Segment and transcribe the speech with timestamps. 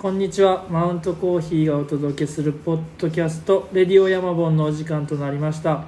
[0.00, 0.64] こんにちは。
[0.70, 5.84] マウントコーヒーがお届けするポッドキャストレディオヤマボンのお時間となりました。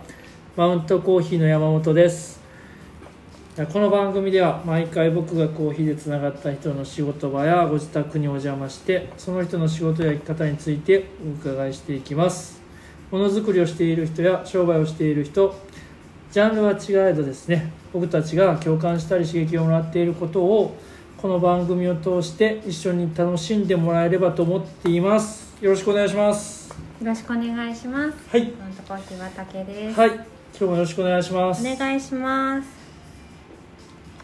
[0.55, 2.39] マウントコーヒーの山本です。
[3.73, 12.61] この番組では毎回僕がコーヒーでつながった人の仕事場やご自宅にお邪魔してその人の仕事や生き方についてお伺いしていきます。
[13.11, 15.59] ものづくりをしている人や商売をしている人
[16.31, 20.77] ジャンルは違えどですね僕たちが共感したり刺激をもらっていることを
[21.23, 26.69] この番組を通して一緒に楽しんでもらえればと思っていますよろしくお願いします
[27.01, 28.29] よろしくお願いします。
[28.29, 28.57] はい今
[30.59, 32.69] 日もよろしくお願いしますお願いします。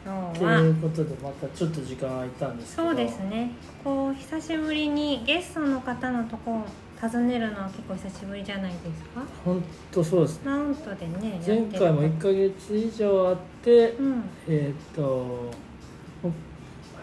[0.04, 3.52] 今日とはいうことでまたちょっと時間空いたんですけどそうですね。
[3.84, 6.64] こう久しぶりにゲストの方のとこを
[7.00, 9.22] 訪ねるのは結構久しぶりじゃないですか？
[9.44, 9.62] 本
[9.92, 11.40] 当そうですねマウントでね。
[11.46, 14.24] 前回も1ヶ月以上あって、うん。
[14.48, 15.50] えっ、とお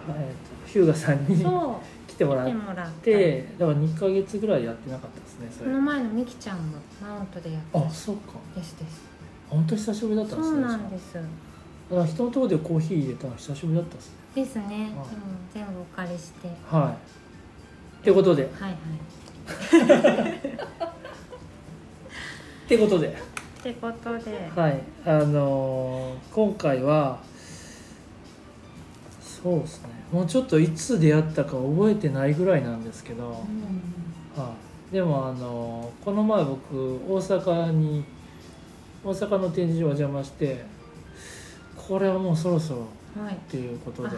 [0.10, 2.36] えーと日向さんにそ来てもう。
[2.36, 9.02] らっ来てだから2ヶ月ぐらいやってなかったですねその前のみきちゃんもマウントでやってあそうかですです。
[9.50, 11.14] 本当久しぶりだったんですねそうなんです。
[11.14, 14.64] だから人のところでコーヒー入れたの久しぶりだったですねですね。
[14.92, 15.08] うんはい
[15.54, 16.48] 全部お借りして。
[16.70, 16.94] はい
[18.02, 20.32] ってことではいはい。
[22.66, 24.52] ってことでってことで。
[24.56, 27.20] はいあのー今回は
[29.22, 33.32] そうですねもうちょっといつ出会ったか覚えてないぐらいなんですけど、
[34.34, 34.56] は
[34.90, 38.06] い、でもあのーこの前僕大阪に
[39.04, 40.64] 大阪の展示場お邪魔して
[41.76, 42.88] これはもうそろそろ
[43.22, 43.34] はい。
[43.36, 43.38] っ。
[43.40, 44.16] ていうことで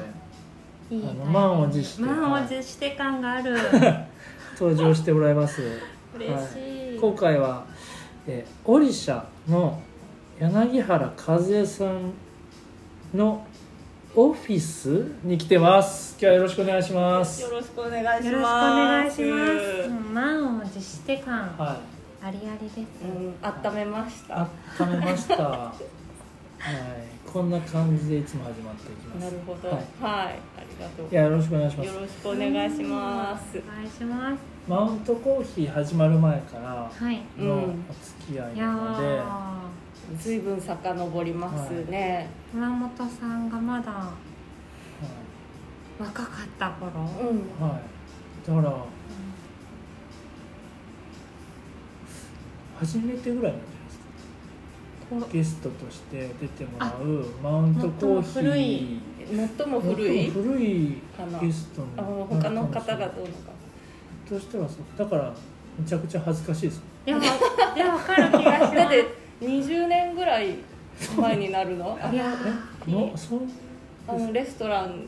[0.92, 3.58] いいあの満を持して満を持して感がある。
[4.54, 5.64] 登場してもらいます。
[6.16, 7.66] 嬉しい、今回は、
[8.28, 9.82] えー、オリシャの
[10.39, 12.14] 柳原和恵さん
[13.16, 13.47] の
[14.20, 16.14] オフィスに来てます。
[16.14, 17.40] 今日はよろしくお願いします。
[17.40, 18.26] よろしくお願いします。
[18.26, 19.90] よろしくお願いします。
[19.90, 21.80] もう満を持して感は
[22.23, 22.26] い。
[22.26, 24.48] ありありです、うん、温めました。
[24.80, 25.36] 温めました。
[25.45, 27.32] はい。
[27.32, 29.23] こんな感じでいつも始まっていきます。
[29.26, 29.70] なるほど。
[29.70, 29.83] ははい。
[29.83, 30.33] い、あ
[30.67, 31.08] りがとう。
[31.11, 31.88] いやよろしくお願いします。
[31.88, 33.60] よろしくお願いします。
[33.60, 34.38] お願いします。
[34.67, 37.22] マウントコーヒー始まる前からはい。
[37.38, 37.86] のおうん。
[38.02, 42.30] 付き合いなので、ーずいぶん遡りますね。
[42.52, 44.14] 熊本さんがまだは
[46.00, 47.38] 若かった頃、うん。
[47.38, 48.86] いはい、だから
[52.80, 55.26] 初めてぐらいなんじゃないですか。
[55.26, 59.02] こゲストとして出てもらうマウントコーヒー。
[59.30, 60.32] 最も古い最も古い。
[60.32, 61.39] 最も古いかな。
[61.39, 63.52] ゲストあの他の方がどうのか。
[64.30, 64.78] としたらそう。
[64.98, 65.34] だから
[65.78, 67.28] めちゃくちゃ恥ずかしいですでもで
[67.84, 68.76] も分かる気がします。
[68.76, 70.55] だって20年ぐらい
[71.17, 71.98] 前になるの？
[72.02, 72.11] あ
[72.87, 73.42] のそう？
[74.08, 75.05] あのレストラン。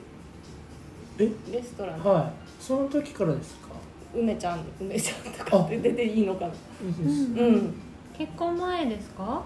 [1.17, 1.29] え？
[1.51, 2.03] レストラン。
[2.03, 2.63] はい。
[2.63, 3.69] その時からですか？
[4.15, 6.47] 梅ちゃん梅ちゃんとかって出ていいのかな？
[6.47, 6.51] い
[6.89, 7.73] いです、うんうん。
[8.17, 9.43] 結婚前ですか？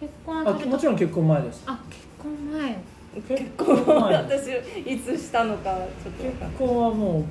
[0.00, 1.62] 結婚あもちろん結婚前です。
[1.66, 2.78] あ結婚前。
[3.14, 4.14] 結結婚前。
[4.14, 4.48] 私
[4.86, 6.58] いつしたのかちょっとわ結。
[6.58, 7.24] 婚はもう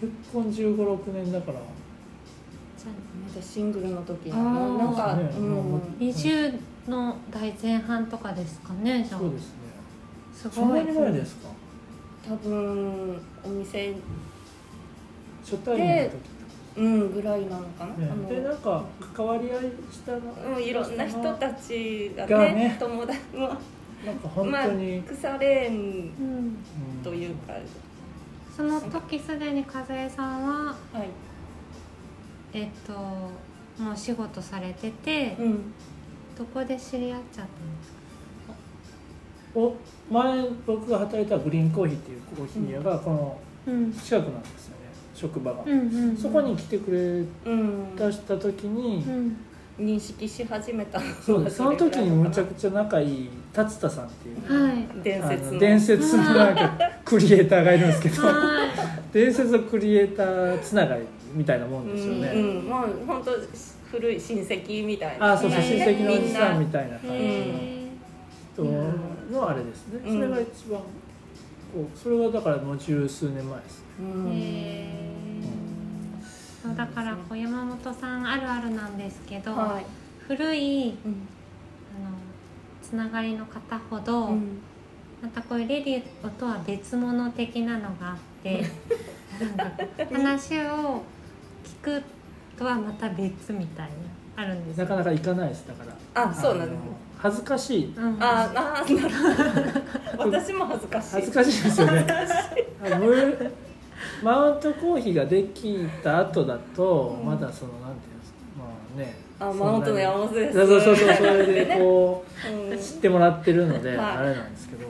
[0.00, 1.58] 結婚1 5六6年だから。
[1.58, 1.62] じ
[3.42, 4.78] シングルの時あー。
[4.78, 5.22] なんか、ね。
[5.38, 9.20] うん、20の代前半とかですかねじゃあ。
[9.20, 9.58] そうですね。
[10.32, 11.12] すごい。
[11.12, 11.48] ですか？
[12.28, 13.94] 多分お店。
[15.44, 16.16] 初対面の時
[16.76, 18.08] うんぐらいなのかな、ね。
[18.10, 18.84] あのでなんか
[19.14, 19.60] 関わり合い
[19.90, 20.20] したの？
[20.56, 22.76] うん、いろんな人たちがねがね。
[22.78, 23.48] 友達も。
[24.06, 25.78] なんか本まあ当に、腐れんうん。
[25.78, 26.56] うん。
[27.02, 27.54] というか、
[28.56, 31.08] その時すでに和江さんははい、
[32.52, 35.72] えっともう仕事されてて、うん、
[36.36, 37.92] どこで知り合っちゃったんです
[38.46, 38.54] か？
[39.54, 39.74] お
[40.12, 43.92] 前僕が働いたグリーンコーヒーっていうコーヒー屋がこのうん。
[43.92, 44.76] 近くなんですよね
[45.14, 46.16] 職場が、うんうんうん。
[46.16, 49.36] そこに来てくれうん、出した時に、うん。
[49.78, 54.82] 認識し始めたそうその時にむちゃくちちゃ仲いい達田さんっていう、はい。
[54.82, 55.52] あ伝説の。
[55.52, 58.26] の伝説のなんかクリエイターがいるんですけど。
[58.26, 58.68] はい。
[59.12, 61.02] 伝説のクリエイターつながり
[61.32, 63.32] みたいなもんですよね、うん、うん、もう本当
[63.90, 65.32] 古い親戚みたいな。
[65.32, 67.14] あそうそう親戚のおじさんみみたいな感じの。
[67.14, 67.88] へ
[68.54, 68.64] 人
[69.32, 70.14] のあれですね、うん。
[70.14, 70.84] それが一番こ
[71.94, 74.88] うそれはだからもう十数年前ですね。
[76.62, 79.84] そうだからこう山本さんあるあるなんですけど、はい、
[80.26, 81.12] 古いうん。
[81.96, 82.16] あの
[82.82, 84.60] つながりの方ほど、うん。
[85.22, 88.64] またこういうレディオとは別物的なのがあって
[89.40, 89.70] なんか
[90.12, 91.02] 話を聞
[91.88, 92.02] く
[92.58, 94.42] とはまた別みたいな。
[94.42, 94.84] あるんですよ。
[94.84, 96.82] なかなか行かないですだからあそうなんですの
[97.18, 97.94] 恥ずかしい。
[97.96, 98.98] うん、ああなる
[100.16, 100.30] ほど。
[100.30, 101.10] 私も恥ずかしい。
[101.14, 102.06] 恥ずかしいですよね。
[102.84, 103.52] あむ
[104.22, 108.38] マウントコーヒーができた後だと、うんまだそのなんていうんですか。
[108.56, 108.64] ま
[108.94, 109.16] あね。
[109.40, 110.58] あマウントの山本です。
[110.58, 113.98] そうそうそうそれでこうんう知ってもらってるので、はい。
[113.98, 114.84] あれなんですけど。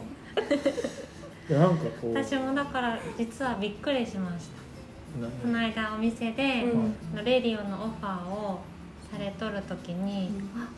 [1.49, 2.15] いやなんかこう。
[2.15, 4.59] 私もだから実はびっくりしました。
[4.59, 4.68] な
[5.43, 7.25] この間お店で、うん。
[7.25, 8.61] レディオのオファーを
[9.11, 10.63] されとる時に、うん。
[10.63, 10.69] あ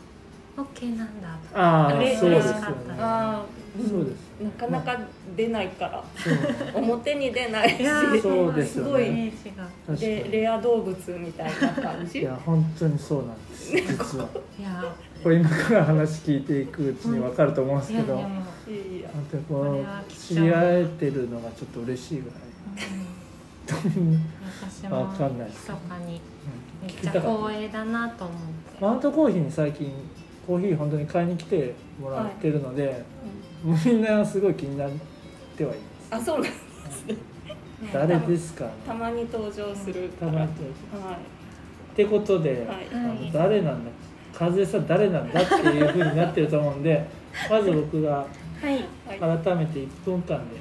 [0.57, 2.57] オッケーなんだとああうれそうですよね。
[2.57, 4.99] 嬉しかったあーそうですなかなか
[5.37, 6.03] 出ないから
[6.73, 7.77] 表に出ないし
[8.21, 8.89] そうですよね。
[8.89, 9.63] すごいイメージが。
[9.87, 10.07] 確かに。
[10.31, 12.19] レレア動物みたいな感じ。
[12.19, 14.27] いや本当にそうなんです 実は。
[14.59, 19.09] いやこれ今から話聞いていくうちに分かると思うんですけど、いやでも、いやいや。
[19.13, 22.39] 本当にこう知り合えてるのがちょっと嬉しいぐらい。
[22.91, 23.05] うん、
[23.75, 26.15] 私もわかんないです密かに。
[26.15, 26.21] うん
[26.81, 28.81] めっちゃ光栄だなと思って。
[28.81, 29.91] マウントコーヒーに最近
[30.47, 33.03] コーヒー本当に買いに来てもらってるので、
[33.63, 34.91] みんなすごい気になっ
[35.55, 35.75] てはい
[36.09, 37.05] まあそうなんす
[37.93, 40.49] 誰ですかたまに登場するたまにっ
[41.95, 42.87] てことで、いはい。
[42.91, 43.31] あのはい。
[43.31, 43.91] 誰なんだ？
[44.33, 45.41] 風さん誰なんだ？
[45.41, 47.05] っていうふうになってると思うんで
[47.49, 48.25] まず僕がは
[48.63, 48.67] い。
[49.07, 50.55] はい改めて1分間で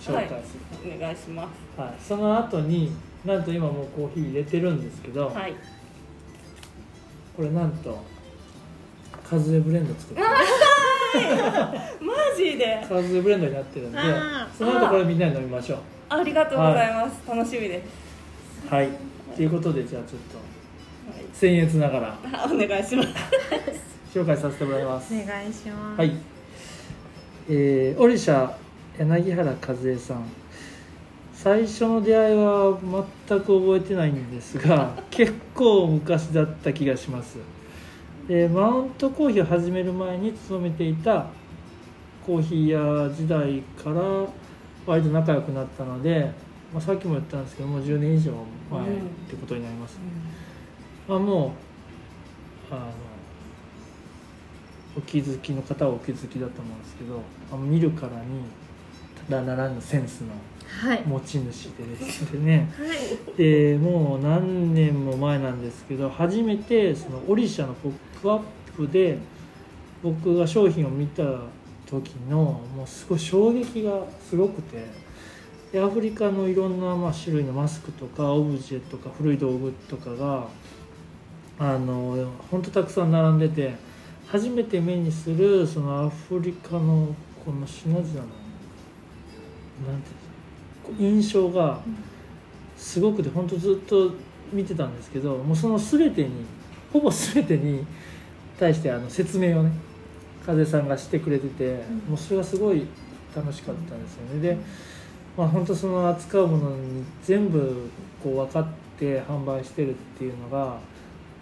[0.00, 1.80] 紹介する、お願いします。
[1.80, 2.92] はいその後に
[3.24, 5.54] なんと今もうコーヒー入れてるんですけど、はい。
[7.36, 8.02] これなんと
[9.28, 10.28] カズエブレンド作ってマ
[12.36, 12.84] ジで。
[12.88, 13.98] カズエブレンドになってるんで
[14.56, 15.78] その後これみんなで飲みましょう。
[16.08, 17.82] ありがとうございます、楽しみで
[18.68, 18.88] す、はい。
[19.36, 20.38] ということでじゃあちょっと
[21.46, 22.06] 僭越ながら。
[22.08, 23.08] はい、お願いします。
[24.12, 25.14] 紹介させてもらいます。
[25.14, 25.98] お願いします。
[25.98, 26.12] はい、
[27.48, 28.50] えー、オリシャ
[29.00, 30.24] 柳原和恵さん。
[31.32, 32.78] 最初の出会いは
[33.28, 37.38] 全く覚えてないんですが 結構昔だった気がします。
[38.28, 41.28] でマウントコーヒーを始める前に勤めていた
[42.26, 44.26] コーヒー屋時代から
[44.86, 46.30] 割と仲良くなったので、
[46.70, 48.32] まあ、さっきも言ったんですけどもう10年以上
[48.70, 48.84] 前っ
[49.30, 49.98] てことになります、
[51.08, 51.54] まあ、も
[52.70, 52.80] うあの
[54.98, 58.42] お気づきの方はお気づきだと思うんですけどあの見るからに
[59.30, 60.28] ただならぬセンスの
[60.66, 61.02] はい。
[61.04, 62.68] 持ち主でですね。
[62.78, 63.36] はい。
[63.36, 67.92] でもう何年も前なんですけど初めてそのオリシャのポッ
[68.22, 68.40] プアッ
[68.76, 69.18] プで
[70.02, 71.22] 僕が商品を見た
[71.86, 74.86] 時のもうすごい衝撃がすごくて
[75.72, 80.46] でアフリカのいろんなまあ種類のマスクとかオブジェとか古い道具とかが
[81.58, 83.74] あの本当たくさん並んでて
[84.28, 88.39] 初めて目にするそのアフリカのこの品々の
[89.86, 90.10] なんて
[90.98, 91.80] 印象が
[92.76, 94.12] すごくて本当ずっと
[94.52, 96.30] 見てたんですけどもうその全てに
[96.92, 97.86] ほぼ全てに
[98.58, 99.70] 対してあの説明をね
[100.44, 102.86] 風さんがしてくれてて、もうそれがすごい
[103.36, 104.40] 楽しかったんですよね。
[104.40, 104.56] で、
[105.36, 107.90] まあ、本当その扱うものに全部
[108.22, 108.66] こう分かっ
[108.98, 110.78] て販売してるっていうのが、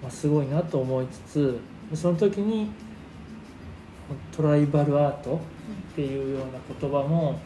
[0.02, 1.60] まあ、すごいなと思いつつ
[1.94, 2.70] その時に
[4.36, 5.40] トライバルアート
[5.92, 7.40] っていうような言葉も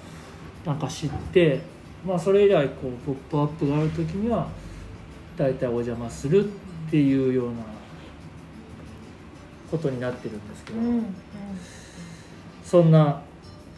[0.64, 1.60] なんか知って、
[2.06, 4.48] まあ、それ以来こう「ポップアップがある時には
[5.36, 6.48] 大体お邪魔するっ
[6.90, 7.52] ていうような
[9.70, 11.04] ことになってるんですけど、うんうん。
[12.62, 13.22] そんな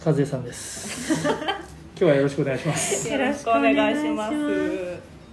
[0.05, 1.29] 和江さんです。
[1.97, 3.09] 今日はよろしくお願いします。
[3.09, 4.35] いよろしくお願いします。
[4.35, 4.45] やー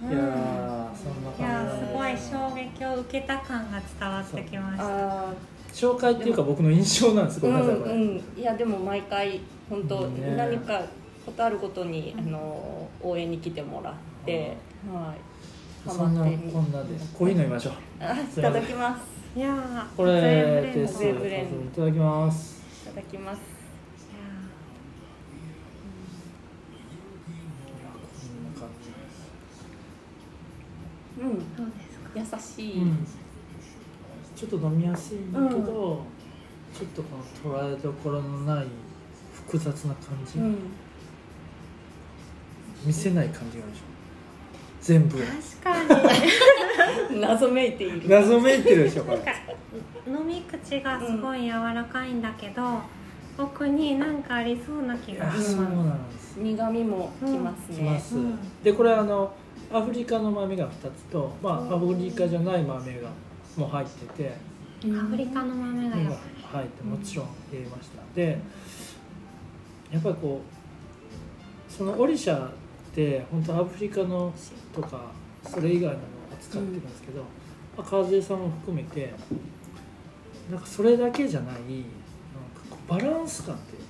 [0.08, 1.72] そんな感じ。
[1.72, 4.84] ーすごい衝撃を受けた感が伝わってきました。
[4.84, 5.32] あ
[5.72, 8.22] 紹介っていうか僕の印象なんですーごめんなさいこれ、うんうん。
[8.36, 10.80] いやでも毎回本当、ね何か
[11.24, 14.56] ことあるごとに、あの応援に来てもらって、
[14.92, 15.90] はい。
[15.90, 16.28] そんなこ
[16.60, 17.72] んなでコーヒー飲みましょう。
[18.00, 19.02] あいただきます。
[19.36, 21.14] いやーこれですい
[21.74, 22.62] ただきます。
[22.84, 23.40] いただきます。
[31.18, 31.28] うん。
[31.28, 31.66] ーどう
[32.16, 32.38] ですか？
[32.60, 33.06] 優しい、うん、
[34.36, 36.04] ちょっと飲みやすいんだけど、
[36.74, 37.16] ちょっとこ
[37.48, 38.66] の捉えどころのない
[39.34, 40.56] 複雑な感じ、うん
[42.84, 43.84] 見せない感じがあるでしょ。
[44.80, 45.18] 全部。
[45.18, 47.20] 確かに。
[47.20, 48.08] 謎めいている。
[48.08, 49.18] 謎めいてるでしょこれ。
[49.18, 49.32] なんか
[50.06, 52.80] 飲み口がすごい柔らかいんだけど、
[53.38, 55.52] 奥になんかありそうな気がします。
[55.52, 56.36] あそうなんです。
[56.36, 58.38] 苦味もきますね、きます、うん。
[58.62, 59.32] でこれあの
[59.72, 61.74] アフリカの豆が2つと、まあ、うん。
[61.74, 63.08] アフリカじゃない豆が
[63.56, 64.36] もう入ってて、
[64.84, 64.98] うん。
[64.98, 65.96] アフリカの豆が。
[65.96, 68.38] やっぱ入ってもちろん入れました、で
[69.90, 70.42] やっぱりこ
[71.70, 72.50] うそのオリシャ
[72.92, 74.32] って本当アフリカの
[74.74, 75.10] とか
[75.42, 77.26] それ以外のものを扱ってるんですけど、ま
[77.78, 79.12] あ、川添さんも含めて
[80.50, 81.66] なんかそれだけじゃないなんか
[82.68, 83.82] こうバランス感っていう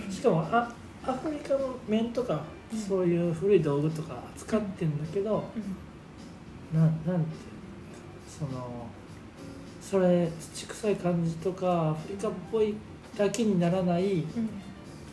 [0.00, 0.12] かうん。
[0.12, 0.72] しかもあ
[1.04, 2.42] アフリカの面とか
[2.88, 5.42] そういう古い道具とか使ってんだけど、
[6.72, 7.24] ななんていうの
[8.28, 8.86] その
[9.80, 12.74] それ土臭い感じとかアフリカっぽい
[13.16, 14.24] だけにならない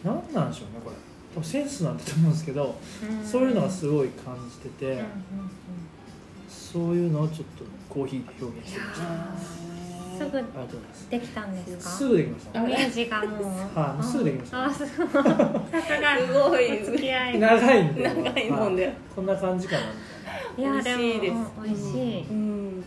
[0.03, 0.95] なんなんでしょうねこれ
[1.43, 2.75] センスなんだと思うんですけど、
[3.23, 5.03] そういうのがすごい感じてて、
[6.47, 9.05] そういうのをちょっとコーヒーで表現してみました。
[10.17, 11.09] すぐありがとうございます。
[11.11, 11.91] できたんですか？
[11.91, 12.59] すぐできました。
[12.59, 13.43] イメージがもう。
[13.77, 14.65] はいすぐできました。
[14.65, 14.87] あそう。
[14.87, 14.99] さす
[16.33, 18.03] ごいお付き合い長いんで。
[18.03, 18.85] 長いもんで。
[18.85, 18.95] はい。
[19.15, 19.81] こんな感じかな。
[20.57, 21.33] みいやでも美味しいです。
[21.63, 22.23] 美味しい。
[22.29, 22.83] うん。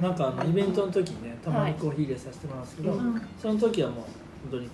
[0.00, 3.00] ななんかあのイベントの時にねたまにコーヒー入れさせてもらうんですけど、
[3.40, 4.04] その時はもう
[4.50, 4.68] 本当に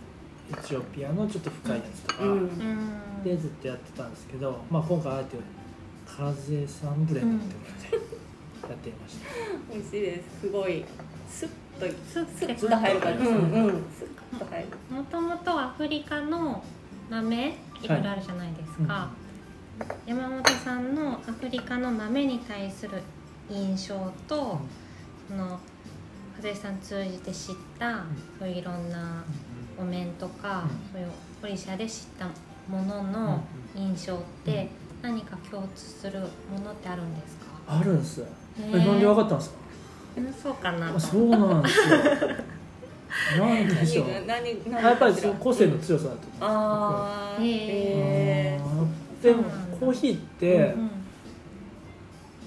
[0.53, 2.31] エチオピアのちょっと深いやつとか、うん。
[2.31, 3.23] うん。
[3.25, 5.37] でずっとやってたんですけど、まあ、今回あえて
[6.07, 9.27] 風さんブレンドってことでやってみました、
[9.73, 10.41] 美味しいです。
[10.41, 10.85] すごい。
[11.29, 13.25] スッとスッてスッと入る感じ。
[13.25, 13.37] ううん。
[13.37, 13.71] んうん。
[13.91, 14.95] スッと入る。
[14.95, 16.63] もともとアフリカの
[17.09, 19.11] 豆いろいろあるじゃないですか、
[20.07, 23.03] 山本さんのアフリカの豆に対する
[23.49, 23.95] 印象
[24.29, 24.61] と、
[25.29, 25.59] その
[26.43, 28.05] 和江さん通じて知った、
[28.39, 29.25] そういういろんな
[29.81, 30.69] お面とか、うん。
[30.93, 31.09] そういう
[31.43, 32.27] オリシャで知った
[32.71, 33.43] ものの
[33.75, 34.69] 印象って
[35.03, 36.27] 何か共通するも
[36.65, 38.23] のってあるんですか、あるんです
[38.61, 39.57] えなんで分かったんですか？
[40.19, 40.95] うんそうかな。
[40.95, 41.87] あそうなんですよ。
[43.39, 44.07] なんでしょう。
[44.09, 49.21] 何が何何やっぱりその個性の強さだと思あーへへうん。
[49.23, 49.45] でも
[49.79, 50.91] コーヒーって、うん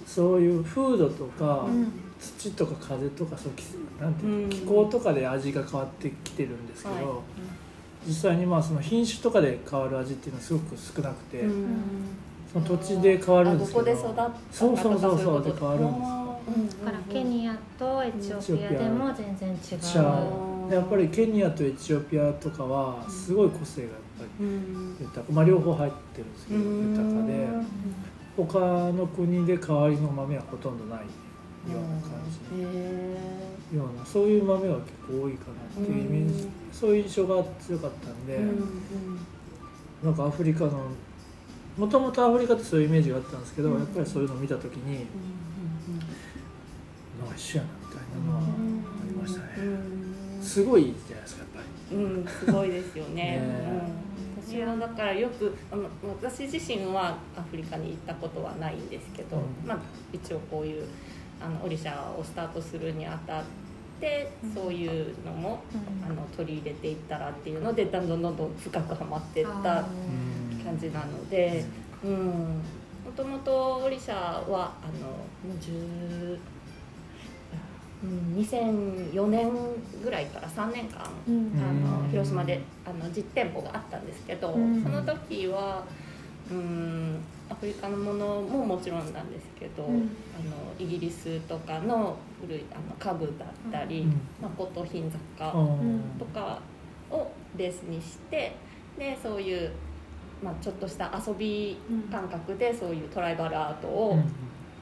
[0.05, 1.91] そういう風土とか、うん。
[2.19, 3.63] 土とか風とかそうき
[3.99, 7.05] なんていう気候とかで味が変わってきてるんですけど、はい
[8.05, 11.75] 実際にまあその品種とかで変わる味っていうのはすごく少なくて、うん。
[12.51, 16.39] その土地で変わるんですけどあどこで育ったそうそうそうそうでとか変わるんですよ。
[16.47, 16.85] うん。
[16.85, 24.97] だからケニアとエチオピアでも全然違う違うでやっぱりケニアとエチオピアとかはすごい個性がやっぱりうん。
[24.99, 26.33] 豊か、まあ、両方入ってるん。
[26.33, 26.89] ですけどうん。
[26.91, 27.47] 豊かで
[28.35, 30.77] 他の国で代わりの豆はほとん。
[30.77, 31.05] どないよ
[31.79, 35.45] うな感じへようなそういう豆が結構多いか
[35.77, 36.43] なっていうイメージ。
[36.43, 36.51] うん。
[36.71, 39.19] そういう印象が強かったんで、ーうん。
[40.03, 40.87] なんかアフリカの
[41.77, 43.79] もともとアフリカってそういうイメージがあったんですけど、うん。
[43.79, 45.99] やっぱりそういうのを見た時にうん
[47.19, 50.03] なんか一緒やなみたいなのはありましたね、うん
[50.43, 51.95] すごいじゃないですかやっぱり。
[51.95, 53.13] うん、すごいですよね。
[53.13, 53.41] ね
[54.37, 55.83] うん、私はだからよくあの
[56.21, 59.67] 私自身はアフリカに行ったことはないんですけど、うん。
[59.67, 59.79] まあ
[60.11, 60.85] 一応こういう
[61.41, 63.43] あのオリシャをスタートするにあたっ
[64.53, 66.05] そういうのも、うん。
[66.05, 69.85] あの取り入れていったらっていうのでだんだんどんどん深くはまっていったあ
[70.63, 71.63] 感じなので、
[72.03, 72.61] うん、
[73.05, 76.37] もともとオリシャはあのもう10
[78.03, 79.51] うん2004年
[80.03, 81.61] ぐらいから3年間ーうん。
[81.63, 82.03] あうん。
[82.03, 84.83] の広島であの実店舗があったんですけど、うん。
[84.83, 85.85] その時は
[86.51, 87.19] うん。
[87.49, 89.93] アフリカのものももちろんなんですけど、うん。
[89.93, 94.09] あのイギリスとかの古いあの家具だったり、うん。
[94.41, 96.59] まあ、骨董品雑貨うんとか
[97.09, 98.55] をベースにして
[98.97, 99.71] でそういう、
[100.43, 101.77] まあ、ちょっとした遊び
[102.11, 104.17] 感覚でそういうトライバルアートを、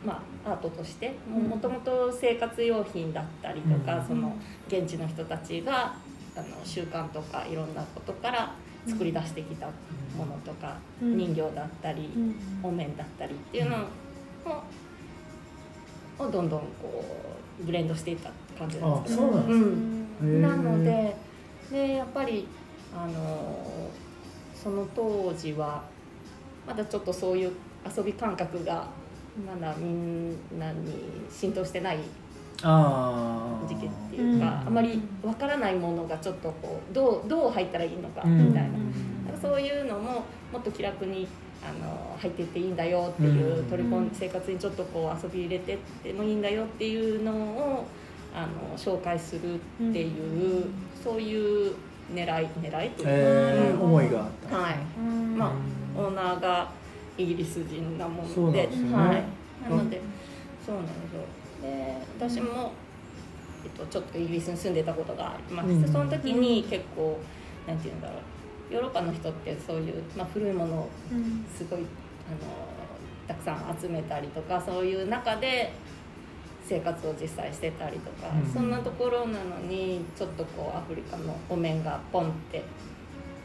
[0.05, 1.43] まあ、アートとしてうん。
[1.43, 4.07] もともと生活用品だったりとか、うん。
[4.07, 4.35] その
[4.67, 5.93] 現地の人たちが
[6.35, 8.55] あの習慣とかいろんなことから
[8.88, 9.67] 作り出してきた
[10.17, 11.17] ものとか、うん。
[11.17, 12.35] 人形だったり、うん。
[12.63, 13.77] お面だったりっていうの
[16.19, 17.03] を,、をどんどんこ
[17.61, 19.27] うブレンドしていった感じなんあですけど。
[19.29, 19.65] そうなんですね。
[19.65, 20.07] うん。
[20.21, 20.39] へー。
[20.41, 21.15] なので
[21.71, 22.47] でやっぱり
[22.93, 23.89] あの
[24.53, 25.83] その当時は
[26.67, 27.51] まだちょっとそういう
[27.97, 28.88] 遊び感覚が
[29.47, 30.93] まだみんなに
[31.31, 32.00] 浸透してない
[32.63, 34.67] ああ時期っていうか、うん。
[34.67, 39.25] あまりわからないものがちょっとこうどうどう入ったらいいのかうんみたいな、うん。
[39.25, 41.27] なんかそういうのももっと気楽に
[41.63, 43.65] あの入っていっていいんだよっていう、うん。
[43.69, 47.85] 取り込ん生活にちょっとこう遊び入れてってもいいんだよっていうのを
[48.33, 49.57] あの紹介するっ
[49.93, 50.65] ていう、
[51.03, 51.73] そういう
[52.13, 54.57] 狙い狙いというか、思いがあった。
[54.57, 54.75] はい。
[54.97, 55.37] うん。
[55.37, 56.69] まあうんオーナーが
[57.17, 58.95] イギリス人なもそうのでなんですよね。
[58.95, 59.23] はい、
[59.69, 60.01] なので
[60.65, 61.21] そうなんですよ
[61.61, 62.71] で私も、
[63.63, 65.91] えっと、ちょっとイギリスに住んでたことがありまして、うん。
[65.91, 67.19] その時に結構
[67.67, 68.73] なんて言うんだろう。
[68.73, 71.45] ヨーロッパの人ってそういう、まあ、古いものをうん。
[71.53, 71.87] すごいあの
[73.27, 75.73] たくさん集めたりとかそういう中で
[76.65, 78.51] 生活を実際してたりとか、うん。
[78.51, 82.59] そんなところなのにちょっとこうアフリカのお面がポンって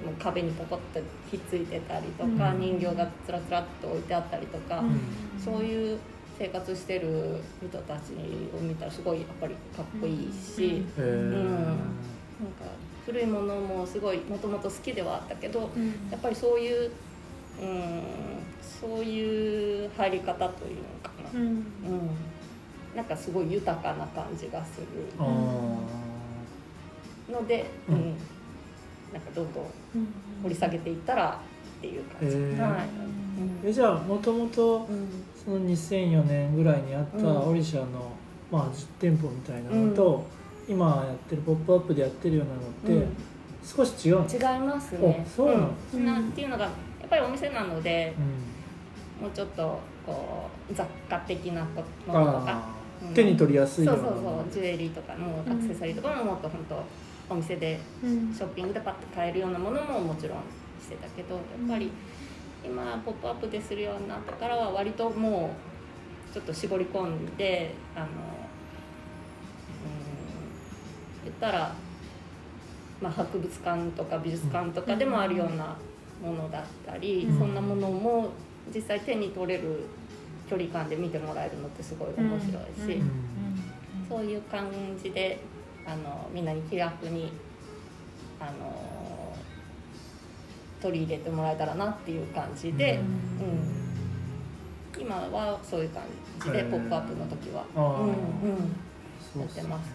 [0.04, 2.60] もう壁にポコッとひっついてたりとか、うん。
[2.60, 5.00] 人形がつらつらっと置いてあったりとか、うん。
[5.42, 5.98] そういう
[6.38, 8.12] 生活してる人たち
[8.56, 11.02] を見たらすごいやっぱりかっこいいし、へー。
[11.02, 11.54] うん。
[11.54, 12.64] なんか
[13.06, 15.86] 古いものもすごいもともと好きではあったけどうん。
[16.10, 16.90] やっぱりそういう
[17.60, 18.02] うん
[18.60, 21.46] そういう入り方というのかな、うん。
[21.46, 21.64] うん、
[22.94, 24.86] なんかすごい豊かな感じがする。
[25.18, 25.22] あ
[27.32, 27.98] ので、ううん。
[27.98, 28.16] ん
[29.12, 30.08] なんかどんどんうん
[30.42, 31.40] 掘り下げていったら
[31.78, 35.08] っていう感じ、はい、ーえじゃあもともとうん
[35.46, 37.48] その2004年ぐらいにあったうん。
[37.50, 38.10] オリシャの、
[38.50, 40.24] まあ、実店舗みたいなのと、
[40.68, 43.16] 今やってる「ポップアップでやってるようなのって、うん。
[43.64, 45.24] 少し違う違いますね。
[45.24, 45.70] あそうなの。
[45.94, 46.04] うん。
[46.04, 46.70] なんていうのがや
[47.06, 49.24] っぱりお店なのでうん。
[49.26, 52.44] もうちょっとこう雑貨的なものとか。
[52.46, 53.08] あうん。
[53.10, 54.52] ー手に取りやすいようなそうそうそう。
[54.52, 56.82] ジュエリーとかもアクセサリーとかももっと本当
[57.32, 58.34] お店でうん。
[58.34, 60.38] ショッピングでパッと買えるようなものももちろん
[60.80, 61.90] してたけどやっぱり
[62.66, 65.50] 今「ポップアップでするようになってからは割とも
[66.30, 68.10] うちょっと絞り込んであのうん
[71.24, 71.74] 言ったら、
[73.00, 75.76] まあ、博物館とか美術館とかでもあるような
[76.22, 78.30] ものだったり、うんそんなものも
[78.74, 79.84] 実際手に取れる
[80.50, 82.98] 距離感で見てもらえるのってすごい面白いし。
[82.98, 83.26] うん
[84.08, 84.70] そういう感
[85.02, 85.40] じで
[85.86, 87.32] あのみんなに気楽に
[88.40, 88.72] あの
[90.86, 93.00] 取り入れてもらえたらなっていう感じで、
[94.94, 95.02] うん。
[95.02, 96.02] 今はそういう感
[96.44, 96.70] じで「へー。
[96.70, 99.90] ポップアップの時は、うんうん、やってます。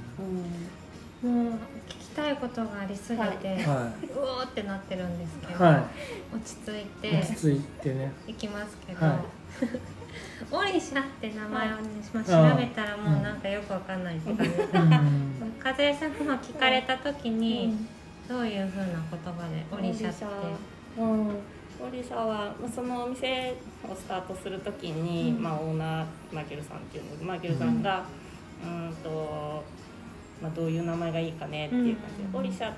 [1.24, 1.54] もう
[1.88, 3.24] 聞きたいことがありすぎて、
[3.64, 5.68] ははうおーってなってるんですけど、い。
[5.68, 5.84] は
[6.34, 8.12] 落ち着いいて落ち着いてね。
[8.28, 9.16] いきますけど、はい。
[10.52, 11.82] オリシャって名前をね、
[12.14, 15.54] まあ、調べたらもうなんかよくわかんないって感じで、うん。
[15.64, 17.78] 和江さんが聞かれた時に、
[18.28, 18.94] どういうふうな言
[19.34, 20.26] 葉でオリシャって？
[20.98, 23.56] うん、オリシャはまあそのお店
[23.90, 25.44] をスタートするときに、うん。
[25.44, 28.06] まあ、オーナーマイケルさんっていうのマイケルさんが、
[28.64, 28.96] うん。
[29.04, 29.64] と
[30.42, 32.40] まあ、どういう名前がいいかねっていう感じで、うん。
[32.40, 32.76] オリシャが、うん、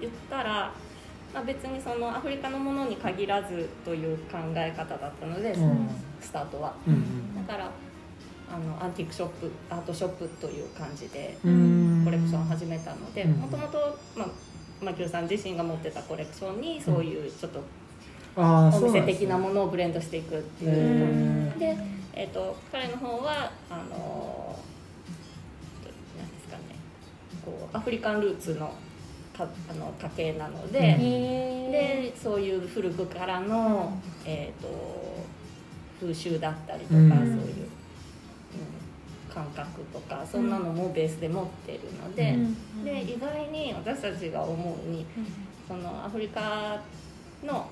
[0.00, 0.72] 言ったら、
[1.34, 5.88] まあ、別にそのアフリカのものに限らずという考え方だったので、うん。
[6.20, 6.74] スタートは。
[6.86, 7.70] うんだから
[8.52, 12.02] あのアンティークショップアートショップという感じでうん。
[12.04, 13.32] コレクションを始めたのでうん。
[13.34, 13.96] もともと
[14.82, 17.62] マキューさん自身が持ってたコレクションにそういうちょっと
[18.36, 21.76] お店的なものをブレンドしていくっていうへで、
[22.14, 24.58] えー、と彼の方はあの
[26.16, 26.62] 何ですかね
[27.44, 28.74] こうアフリカンルーツの
[29.36, 34.68] かあの家系なので、でそういう古くからの、えー、と
[36.00, 37.08] 風習だったりとか、うん。
[37.10, 37.79] そういう、うん
[39.32, 42.84] 感覚とかそんなのもベースで持ってるので、うん。
[42.84, 45.06] で意外に私たちが思うに
[45.66, 46.80] そのアフリカ
[47.44, 47.68] の、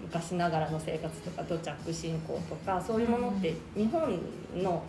[0.00, 4.18] うん、昔ながらの生活とか土着信仰とかそういうものって日本
[4.56, 4.82] の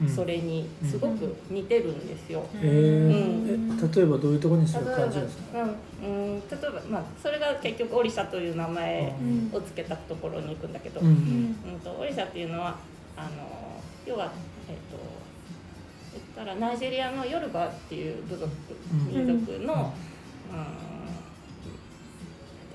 [0.00, 0.08] うん。
[0.08, 2.42] それにすごく似てるんですよ。
[2.56, 3.88] えー。
[3.94, 5.62] え例えばどういうところにそ例えば、れを感じるんですか？
[5.62, 9.50] うんうん、例えば、まあ、それが結局オリシャという名前うん。
[9.56, 11.12] をつけたところに行くんだけど、ううん。
[11.12, 12.76] んとオリシャっていうのは
[13.16, 13.28] あの
[14.06, 14.32] 要は、
[14.68, 15.22] えっと
[16.12, 18.50] 言ったらナイジェリアのヨルバっていう部族
[18.92, 19.26] うん。
[19.26, 19.92] 民族の、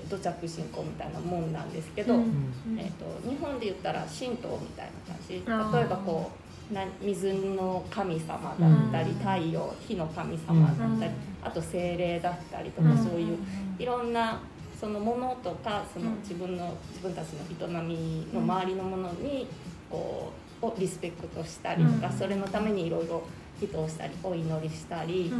[0.02, 2.20] うん、土着信仰みたいなもんなんですけど、うん。
[2.20, 5.34] うんえっと日本で言ったら神道みたいな感じ。
[5.34, 6.32] 例えばこ
[6.70, 9.18] うな水の神様だったり、うん。
[9.18, 11.14] 太陽火の神様だったり、うん。
[11.42, 12.98] あと精霊だったりとか、うん。
[12.98, 13.38] そういう
[13.78, 14.40] いろんな
[14.80, 16.18] そのものとかそのうん。
[16.18, 19.46] 自分の自分たちの営みの周りのものに
[19.90, 22.12] こうをリスペクトしたりとか、うん。
[22.12, 23.22] それのためにいろいろ
[23.60, 25.32] 祈祷したりお祈りしたり、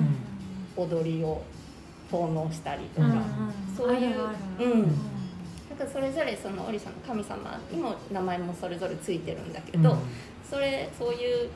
[0.77, 1.43] 踊りを
[2.11, 3.09] 奉納したりとか、
[3.77, 4.19] そういう
[4.61, 4.81] うん。
[5.69, 9.97] なんかそれぞれそのオリシャの神様にも名前もそれぞれついてるんだけど、
[10.49, 11.51] それそういう、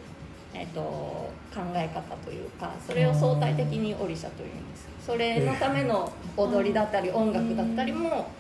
[0.55, 8.31] えっと考え方というかそれを相対的にオリシャというんですそれのための踊りだったり音楽だったりも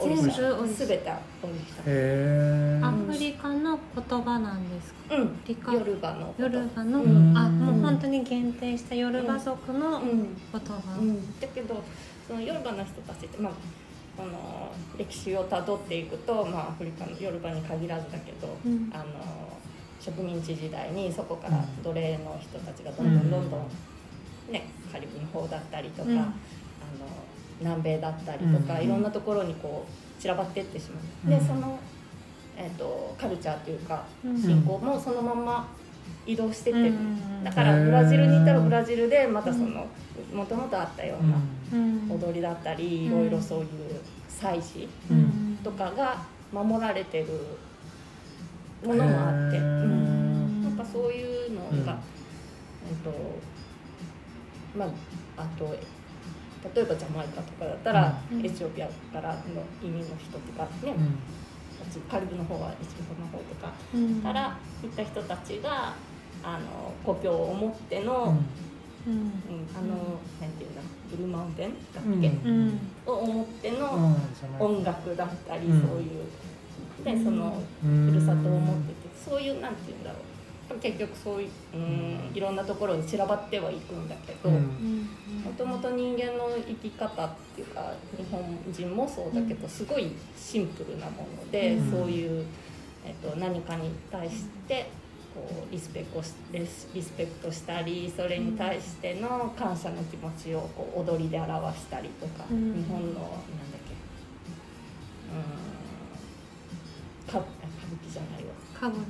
[0.00, 5.14] 全部オリシャャ全てオリシへえアフリカの言葉なんですか？
[5.14, 5.40] ャうん。
[5.46, 5.72] リカ？
[5.72, 7.36] ヨルバのヨルバの、うん。
[7.36, 10.36] あもう本当に限定したヨルバ族のうん。
[10.52, 11.82] 言葉、うん、だけど
[12.26, 13.52] そのヨルバの人たちって、まあ、
[14.16, 18.90] この歴史をたどっていくと、まあ、アフリカのヨルバに限らずだけど、うん。
[18.92, 19.04] あの
[20.00, 21.82] 植民地時代にそこからうん。
[21.82, 26.18] 奴隷の人たちがどんどんどんどん、ね、カリブの方だったりとか、うん。
[26.18, 26.34] あの
[27.60, 31.30] 南米だったりとか、うんいろんなところにこう散らばっていってしまう。
[31.30, 31.46] でうん。
[31.46, 31.78] その、
[32.56, 34.40] えー、とカルチャーというかうん。
[34.40, 35.68] 信仰もそのまま
[36.26, 39.86] 移動してってる、うんだからブラジルに行ったらブラジルでまたその
[40.34, 41.36] もともとあったような
[41.78, 42.10] うん。
[42.10, 43.20] 踊りだったりいうん。
[43.20, 43.66] ろいろそういう
[44.28, 45.58] 祭事うん。
[45.62, 47.26] とかが守られてる
[48.84, 50.62] ものもあって、うん。
[50.64, 51.98] なんかそういうのが、
[53.04, 53.10] と
[54.76, 54.84] ま
[55.36, 55.74] ああと
[56.74, 58.44] 例えばジャマイカとかだったら、うん。
[58.44, 61.18] エチオピアからの移民の人とかね、うん。
[62.10, 65.94] カリブの方はエチオピアの方とかうんから行った人たちが
[66.42, 68.36] あの故郷を持っての、
[69.06, 69.12] うん。
[69.12, 69.20] うん。
[69.20, 69.32] うん
[69.76, 72.58] あの、なんていうんだブルーマウンテンだっけ、うん。
[72.58, 74.14] うんを思っての
[74.60, 74.66] うん。
[74.78, 75.80] 音楽だったり、うん。
[75.80, 76.24] そういう
[77.04, 78.94] でそのうんふるさとを持ってて
[79.24, 80.37] そういうなんていうんだろう
[80.76, 82.30] 結局そういううん。
[82.34, 84.50] いろんなところに散らばってはいくんだけど。
[84.50, 84.58] も
[85.56, 91.90] ともと人間の生き方っていうか日本人もそうだけどすごいシンプルなもので、うん。
[91.90, 92.44] そういう、
[93.04, 94.90] えっと、何かに対して
[95.34, 102.74] こうリスペクトしリスペクトしたりそれに対しての感謝の気持ちをこう踊りで表したりとか、うん。
[102.74, 103.34] 日本のなんだっ
[103.86, 103.94] け
[105.32, 107.32] うん。
[107.32, 107.46] か歌舞
[108.06, 109.02] 伎じゃないよかぶら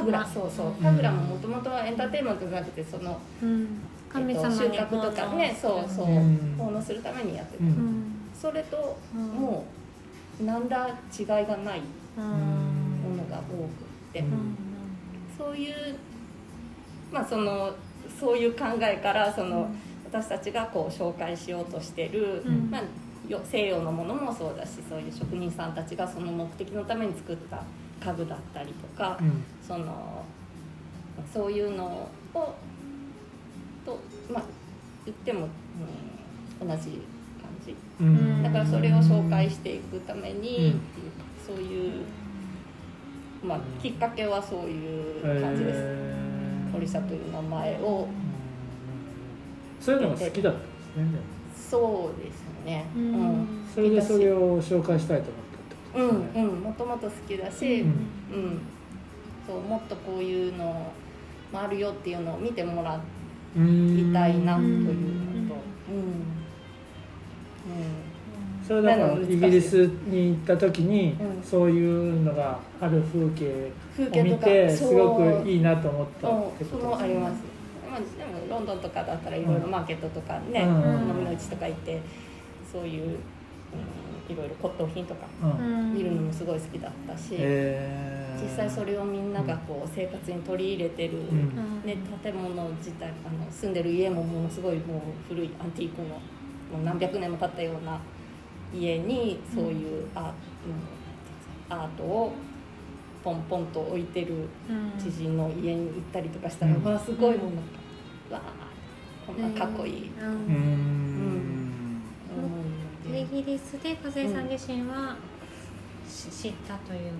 [0.00, 0.32] 神楽。
[0.32, 0.72] そうそう。
[0.82, 3.80] 神楽ももともとはエンターテインメントじゃなくてそのうん。
[4.08, 6.06] 神様にえっと収穫とかねそうそう。
[6.06, 6.54] うん。
[6.58, 7.64] 奉納するためにやってた、
[8.40, 9.26] それとうん。
[9.26, 9.64] も
[10.40, 11.80] う何ら違いがない
[12.16, 12.24] うん。
[12.24, 14.56] ものが多くって、うん。
[15.36, 15.74] そういう
[17.12, 17.74] まあその
[18.18, 22.70] そういう考えからその、うん私たちがこう紹介しようとしてる、うん。
[22.70, 22.82] まあ、
[23.28, 27.62] よ西洋のものもそうだしそういう職人さんたちがその目的のために作った
[28.00, 30.24] 家具だったりとか、うんその
[31.32, 32.54] そういうのを
[33.84, 33.98] と
[34.32, 34.42] まあ
[35.04, 35.48] 言っても、
[36.60, 36.82] うん、同じ
[37.40, 37.74] 感じ。
[38.00, 38.42] うん。
[38.42, 40.42] だからそれを紹介していくために、うん。
[40.42, 40.78] っていうか
[41.46, 42.04] そういう、
[43.44, 45.78] まあ、きっかけはそういう感じです。
[45.78, 46.72] へー。
[46.72, 48.08] 堀社という名前を。
[48.08, 49.84] うん。
[49.84, 51.20] そういうのが好きだったんですね
[51.70, 52.84] そうですね。
[52.96, 53.42] ううん。
[53.42, 55.44] ん、それでそれを紹介したいと思っ
[55.94, 56.42] たってうことですね。
[56.42, 56.60] んうん。
[56.60, 58.60] もともと好きだし、ううん
[59.52, 60.64] んそうもっとこういうの
[61.52, 62.98] もあるよっていうのを見てもらい
[64.12, 64.84] たいなという
[65.44, 65.54] のと、
[65.90, 66.36] うん
[68.66, 71.42] それだからイギリスに行った時に、うん。
[71.42, 77.34] そういうのがある風景風を見てすごくいいなと思ったってことれもあります、
[77.88, 81.10] まあ、でもロンドンとかだったらいろいろマーケットとかね、うん。
[81.10, 82.00] 飲みの市とか行って
[82.72, 83.16] そういう、うん、
[84.28, 85.94] いろいろ骨董品とかうん。
[85.94, 88.42] 見るのもすごい好きだったし、えー。
[88.42, 91.82] 実際それをみんながこう生活に取り入れてる、うん。
[91.84, 96.18] ね、建物自体あの住んでる家もものすごいもう古いアンティークのも
[96.80, 98.00] う何百年も経ったような
[98.74, 100.32] 家にそういうア,、
[101.70, 102.32] うん、アートを
[103.22, 104.92] ポンポンと置いてるうん。
[104.98, 106.84] 知人の家に行ったりとかしたら、うん。
[106.84, 107.78] わあすごいもうなんか
[108.30, 108.66] わあ
[109.26, 111.15] こんなかっこいい、うん
[113.16, 115.16] イギリスで風さん自身は
[116.08, 117.12] し知ったという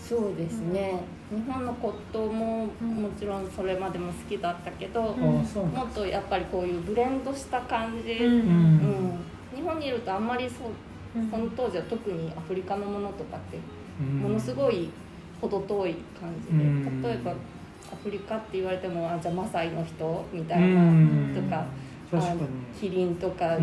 [0.00, 2.88] そうですね、日本の骨董もうん。
[3.04, 5.22] もちろんそれまでも好きだったけど、うん。
[5.22, 8.32] もっとやっぱりこういうブレンドした感じ、うん。
[8.32, 8.40] ううん。
[8.42, 9.18] ん
[9.56, 11.30] 日本にいるとあんまりそううん。
[11.30, 13.58] その当時は特にアフリカのものとかって
[14.00, 14.18] うん。
[14.18, 14.90] ものすごい
[15.40, 17.02] 程遠い感じで、うん。
[17.02, 21.32] 例えばアフリカって言われてもあじゃあマサイの人みたういな、ん。
[21.34, 21.64] とか
[22.10, 22.34] 確かあ
[22.78, 23.56] キリンとか、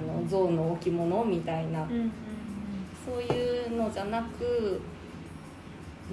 [0.00, 2.12] の象の置物みたいな、うんうん
[3.02, 4.78] そういうのじゃなく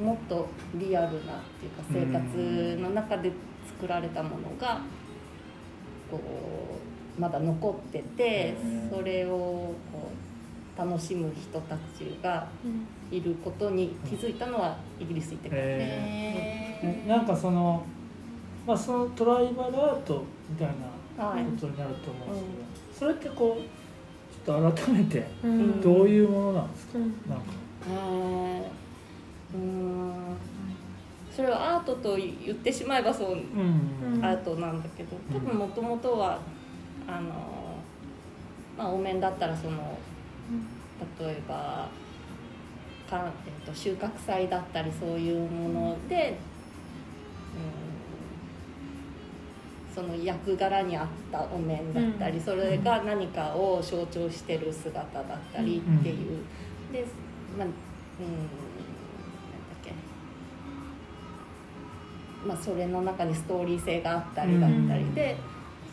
[0.02, 3.30] もっとリアルなっていうか生活の中で
[3.68, 4.80] 作られたものが
[6.10, 6.20] こ
[7.18, 8.90] うまだ残っててうん。
[8.90, 9.76] それをこ
[10.76, 12.88] う楽しむ人たちがうん。
[13.16, 17.08] いることに気づいたのはイギリス行ってから、へへー。
[17.08, 17.86] なんかその
[18.66, 20.68] まあそのトライバルアートみたい
[21.18, 21.44] なはい。
[21.44, 22.38] ことになると思うんで
[22.94, 23.62] すけど、それってこう
[24.48, 25.28] と改めて
[25.84, 27.04] どういうものなんですか、うん。
[27.30, 27.44] なんか。
[27.92, 29.58] えー。
[29.58, 30.38] うーん。
[31.36, 34.16] それはアートと言ってしまえばそううん。
[34.16, 36.40] うんアートなんだけど多分もともとは
[37.08, 37.30] あの、
[38.78, 39.98] まあ、お面だったらその
[41.20, 41.90] 例えば
[43.10, 46.38] か、えっと収穫祭だったりそういうもので、
[47.54, 47.87] うん、
[49.98, 52.44] その役柄に合ったお面だったり、うん。
[52.44, 56.18] それが何かを象徴してる姿だったりっていう、
[56.94, 57.04] で
[57.58, 57.74] まあうんなんだっ
[59.84, 59.92] け。
[62.48, 65.36] まあそれの中にストーリー性があったりだったりで、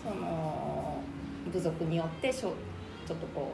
[0.02, 0.98] その
[1.50, 2.52] 部族によってしょ
[3.08, 3.44] ちょっとこう、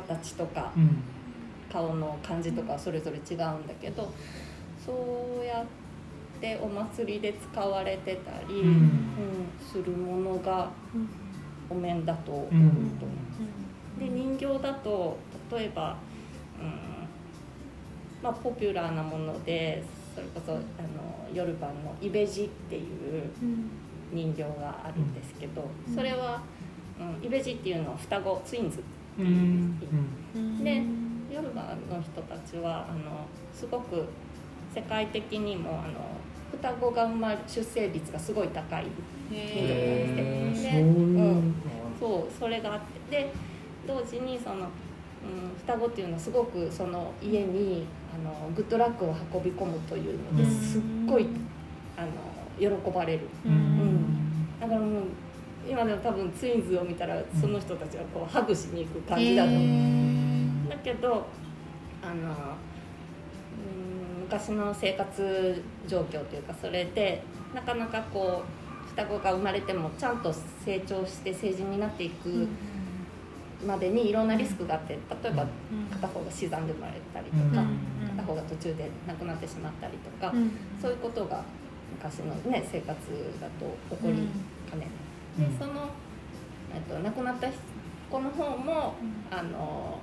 [0.00, 1.02] ん形とかうん。
[1.72, 3.36] 顔の感じとかはそれぞれ違うん
[3.66, 4.12] だけど
[4.84, 5.77] そうやって
[6.62, 8.68] お祭りで使われてたり、うん。
[8.68, 9.02] うん
[9.60, 11.08] するものがうん
[11.70, 12.60] お面だと思うとう。
[12.60, 12.62] ん。
[12.62, 12.72] 思
[13.98, 14.00] う。
[14.00, 15.18] で人形だと
[15.52, 15.96] 例えば、
[16.60, 16.68] うん
[18.22, 19.82] まあ、ポピュラーなもので
[20.14, 20.62] それこそあの
[21.34, 22.84] ヨルバンのイベジっていう
[23.42, 23.70] うん。
[24.10, 25.94] 人形があるんですけど、うん。
[25.94, 26.40] それは、
[26.98, 28.82] うん、イベジっていうのは双子ツインズ
[29.18, 29.26] うん。
[29.26, 29.78] うん
[30.34, 30.64] うん。
[30.64, 30.82] で
[31.34, 34.06] ヨルバの人たちはあのすごく
[34.74, 35.98] 世界的にもあの
[36.52, 38.86] 双子が生まれ出生率がすごい高い。
[39.32, 40.54] へー。
[40.54, 41.54] でそうん
[41.98, 43.22] そうそれがあって。
[43.24, 43.32] で
[43.86, 44.68] 同時にその、うん、
[45.58, 51.26] 双子っていうのはすごくその家にあのグッドラックを運び込むというのですっごい
[51.96, 52.08] あの
[52.58, 53.20] 喜ばれる。
[53.46, 53.54] ううん。
[53.54, 55.02] んだからもう
[55.68, 60.70] 今でも多分ツインズを見たらその人たちはこうハグしに行く感じだと思う。
[60.70, 61.26] だけど
[62.02, 62.36] あの、うん、
[64.30, 67.22] 昔の生活状況というかそれで
[67.54, 68.44] なかなかこ
[68.86, 70.30] う双子が生まれてもちゃんと
[70.64, 72.46] 成長して成人になっていく
[73.66, 75.46] までにいろんなリスクがあって例えば
[75.90, 78.08] 片方が死産で生まれたりとか、うん。
[78.16, 80.50] 片方が途中で亡くなってしまったりとか、うん。
[80.80, 81.42] そういうことが
[81.90, 82.88] 昔の、ね、生活
[83.40, 84.28] だと起こり
[84.70, 84.86] かね
[85.38, 85.46] ない。
[85.46, 85.58] うん。
[85.58, 85.88] でその、
[86.74, 87.48] えっと、亡くなった
[88.10, 88.94] 子の方も
[89.30, 89.98] あの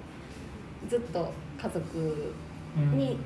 [0.89, 2.33] ずっと家族
[2.77, 2.97] うん。
[2.97, 3.17] に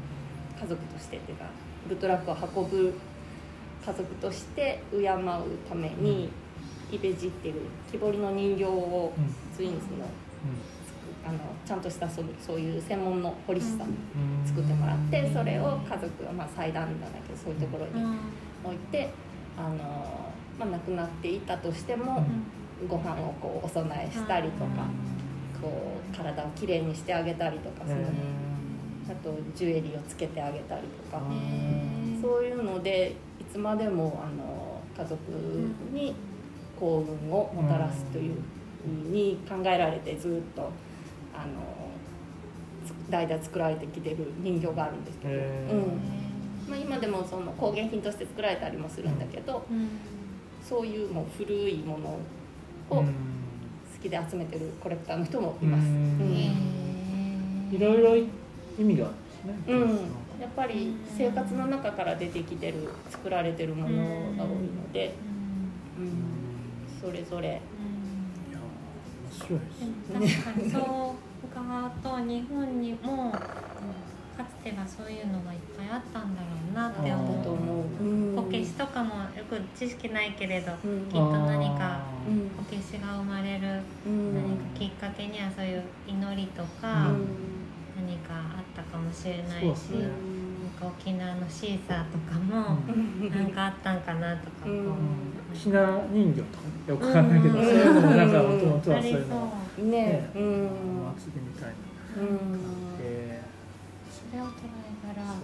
[0.59, 1.45] 家族としてっていうか
[1.87, 2.93] グッドラックを運ぶ
[3.85, 5.03] 家族として敬う
[5.67, 6.29] ために、
[6.91, 9.55] イベジっていう木彫りの人形をうん。
[9.55, 10.05] ツインズの
[11.27, 14.47] あのちゃんとしたそうそういう専門の彫り師さんにうん。
[14.47, 18.17] 作ってもらってそれを家族が、まあ、祭壇じゃないけどそういうところにうん。
[18.63, 19.09] 置いて
[19.57, 19.77] あの、
[20.57, 22.25] まあ、亡くなっていたとしても、
[22.87, 24.85] ご飯をこうお供えしたりとか、
[25.61, 28.05] こう体をきれいにしてあげたりとかする、
[29.09, 31.21] あとジュエリーをつけてあげたりとか、
[32.21, 35.21] そういうのでいつまでもあの家族
[35.91, 36.15] に
[36.79, 38.35] 幸運をもたらすという
[38.83, 40.71] ふうに考えられてずっと
[41.33, 41.89] あの
[42.85, 45.41] つ代々作られてきてる人形があるんですけど、うん。
[46.69, 49.89] まあ、今でもその工芸品として作られたりもするんだけど、うん。
[50.63, 52.19] そういうもう古いものを
[52.89, 53.13] 好うん。
[54.01, 55.85] きで集めてるコレクターの人もいます。
[57.71, 58.15] いろいろ
[58.79, 59.73] 意味があるんですね。
[59.75, 59.89] うん、
[60.41, 63.97] やっぱり生活の中から出てきてる作られてるもの
[64.37, 65.13] が多いので、
[65.99, 67.47] うん、それぞれ。
[67.49, 68.59] いや
[69.29, 69.59] 面白い
[70.21, 70.41] です。
[70.43, 77.43] 確かにそう伺うと日本にもかつてはそういうのがいっぱいあったんだろうなってだ思う。
[77.43, 78.03] と思う。
[78.03, 78.35] うん。
[78.35, 81.05] こけしとかもよく知識ないけれどうん。
[81.07, 82.49] きっと何かうん。
[82.51, 83.81] こけしが生まれる。
[84.07, 84.35] うん。
[84.35, 87.27] 何かきっかけにはそういう祈りとうかん
[88.05, 90.07] 何かあったかもしれないしね。
[90.79, 92.77] なんか沖縄のシーサーとかも
[93.29, 94.95] なんかあったんかなとかこううん。
[95.53, 97.65] ひな人形とかよくわかんないけど、うん。
[97.65, 99.53] そういうのもなんかもともとはそういうの。
[99.75, 99.91] そね。
[99.91, 100.29] ね。
[100.35, 100.41] うん。
[100.41, 100.45] お
[101.15, 101.75] 祭りみたいな。
[102.21, 102.49] うん。
[103.01, 103.41] え
[104.33, 105.35] れを捉えたら。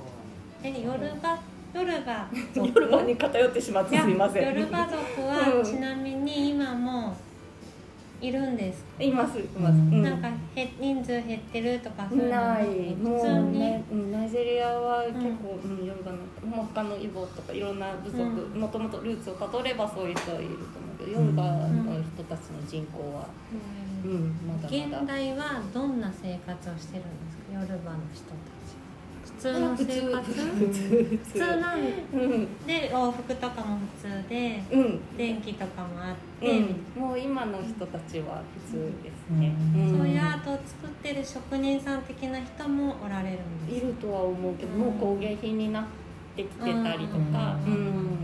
[0.63, 1.39] えヨルバ
[1.73, 4.47] ヨルバヨルバに偏ってしまってすみません。
[4.47, 5.27] ヨルバ族うん。
[5.59, 7.15] はちなみに今も
[8.21, 9.73] いるんですか、いますいます。
[9.75, 9.93] うん。
[9.93, 10.01] うん。
[10.04, 12.65] なんかへ人数減ってるとかそういうのない。
[12.95, 15.86] もう普通に、ねうんナイジェリアは結構、うん。
[15.86, 16.17] ヨルバの
[16.73, 23.28] 他のイボとかいろんな部族うもともとルーツをたどればそういう人はいると思うけどヨルバの人たちの人口は、
[24.04, 25.06] ううんん、まだ現まだ。
[25.06, 27.54] 代はどんな生活をしてるんですか？
[27.54, 28.54] ヨルバの人たち。
[28.54, 28.54] 普
[29.45, 30.31] 通の生活？
[30.31, 34.99] 普通普普通なんうんで往復とかも普通でうん。
[35.17, 39.97] 電気とかもあって、うん、もう今の人たちは普通ですね、うん。
[39.97, 43.86] そういうアートを作ってる職人さん的な人もおられるんです。
[43.86, 44.79] いるとは思うけど、うん。
[44.79, 45.86] もう工芸品になっ
[46.36, 47.75] てきてたりとか、ううん。
[47.75, 48.17] ん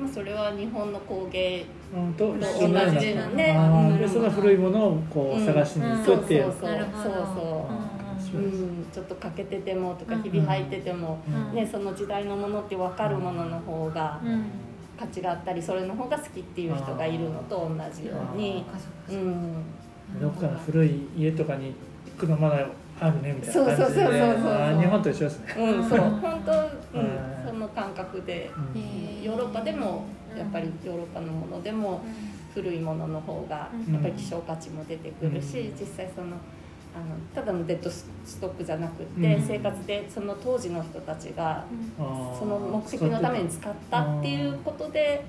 [0.00, 2.14] まあ、それは日本の工芸うん。
[2.14, 4.08] と同じなんで。
[4.08, 6.46] その古いものをこう探しに行くっていう。
[6.46, 6.78] うんそうそう。
[7.02, 7.95] そうそう
[8.34, 11.54] うんちょっと欠けててもとかうんひび入ってても、うん。
[11.54, 14.20] ね、その時代のものって分かるものの方が
[14.98, 18.64] 価値があったりそれの方が好きっていう人がいるのと同じように。
[20.20, 21.74] どっかの古い家とかに
[22.06, 22.64] 行くのまだ
[23.00, 25.54] あるねみたいな感じで、そうそうそうそうそうあー日本と一緒ですね。
[25.58, 25.98] うん、そう。
[26.22, 28.80] 本当、うんうんその感覚でうん。
[28.80, 30.04] へヨーロッパでも
[30.36, 32.02] やっぱりヨーロッパのものでも
[32.54, 33.94] 古いものの方がうん。
[33.94, 35.78] やっぱり希少価値も出てくるし、うん。
[35.78, 36.36] 実際その
[36.96, 37.04] あの
[37.34, 38.06] ただのデッドス
[38.40, 39.46] トックじゃなくて、うん。
[39.46, 41.66] 生活でその当時の人たちが
[41.98, 45.22] その目的のために使ったっていうことで、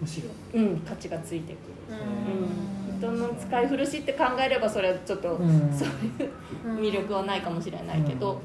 [0.00, 0.30] むしろ。
[0.58, 1.56] うん、価値がついてく
[1.90, 1.96] る。
[1.98, 3.12] うん。
[3.12, 5.70] うん、人の使い古しって考えればそれはちょっと、うん。
[5.70, 8.40] そういう魅力はないかもしれないけど、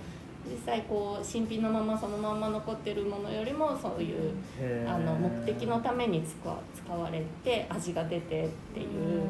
[0.45, 4.33] 実際こう新品のままそのまま残ってるものよりもそういう
[4.85, 9.27] あの目的のために使わ使われて味が出てっていう、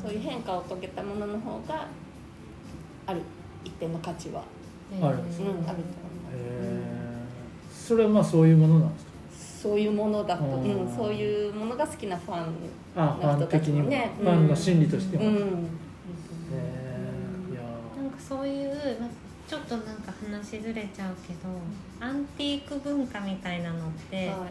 [0.00, 1.88] そういう変化を遂げたものの方が
[3.08, 3.22] ある
[3.64, 4.44] 一定の価値は、
[4.92, 5.00] ある。
[5.00, 5.72] うん、あると思う。
[6.34, 7.74] へー。
[7.74, 9.10] それはまあそういうものなんですか？
[9.62, 12.54] そういうものだと、うん、そういうものが好きなファン
[12.94, 15.34] あファン的にも、ねファンの心理としても、うん。
[15.34, 15.40] へえ
[17.50, 17.62] いや
[18.00, 18.68] なんかそういう
[19.00, 19.08] まあ
[19.48, 21.48] ちょっとなんか話ずれちゃうけど
[21.98, 24.46] アンティーク文化みたいなのっては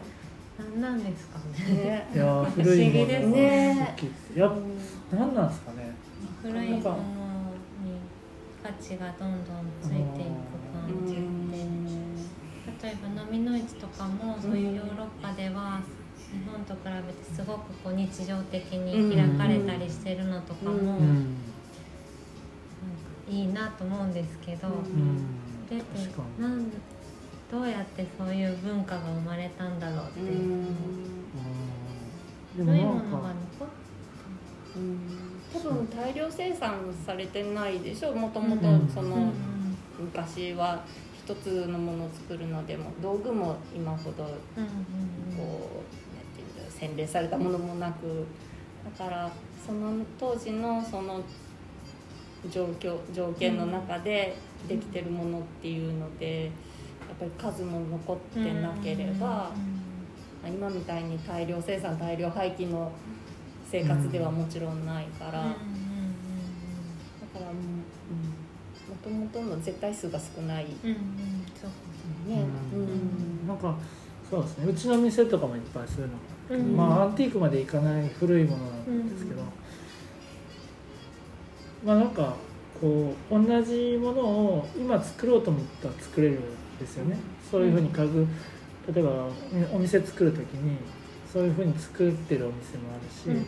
[0.58, 1.84] 何なんですかいね？
[1.84, 2.10] ね。
[2.14, 3.94] いや古いもの不思議ですね。
[3.96, 4.40] 好きって。
[4.40, 5.94] やっぱ何なんですかね。
[6.42, 6.96] 古いもの。
[6.96, 7.17] に
[8.68, 15.80] 価値がどんどんついていく感じって例えば飲みの市とかもそういうヨーロッパでは
[16.30, 21.00] 日本と比べてすごくこう日常的に開かれたりしてるのとかも
[23.26, 24.68] いいなと思うんですけど、
[25.70, 25.82] で
[26.38, 26.70] なん
[27.50, 30.66] どうやってそういう文化が生まれたんだろうっていう、うん。
[32.58, 33.68] でも古いものが残っ
[35.52, 38.88] 多分大量生産されてないでしょもともとうん。
[38.88, 39.32] その、うん。
[39.98, 40.84] 昔は
[41.24, 44.78] 一つのものを作るのでも道具も今ほどこう、うんなん
[45.36, 48.24] ていうんだろう洗練されたものもなく。
[48.98, 49.30] だから
[49.66, 51.20] その当時のその
[52.50, 54.36] 状況条件の中で
[54.68, 56.52] できてるものっていうのでやっ
[57.18, 59.50] ぱり数も残ってなければ、
[60.46, 62.92] 今みたいに大量生産大量廃棄の
[63.70, 70.64] 生活ではもちろんないから、だからもう、もともとの絶対数が少ない。
[70.64, 71.02] ね、うんうんうん
[71.60, 71.70] そう
[72.80, 72.84] う
[73.44, 73.48] ん。
[73.48, 73.76] なんか
[74.30, 74.66] そうですね。
[74.70, 76.76] うちの店とかもいっぱいそういうのがうん。
[76.76, 79.48] まあアンティークまでいかない古いものなんですけど、うん。
[81.86, 82.34] まあなんか
[82.80, 87.18] こう同じものを今作ろうと思ったら作れるんですよね、
[87.50, 88.26] そういうふうに家具
[88.94, 89.28] 例えば
[89.72, 90.76] お店作る時に
[91.32, 93.46] そういうふうに作ってるお店もあるし、うん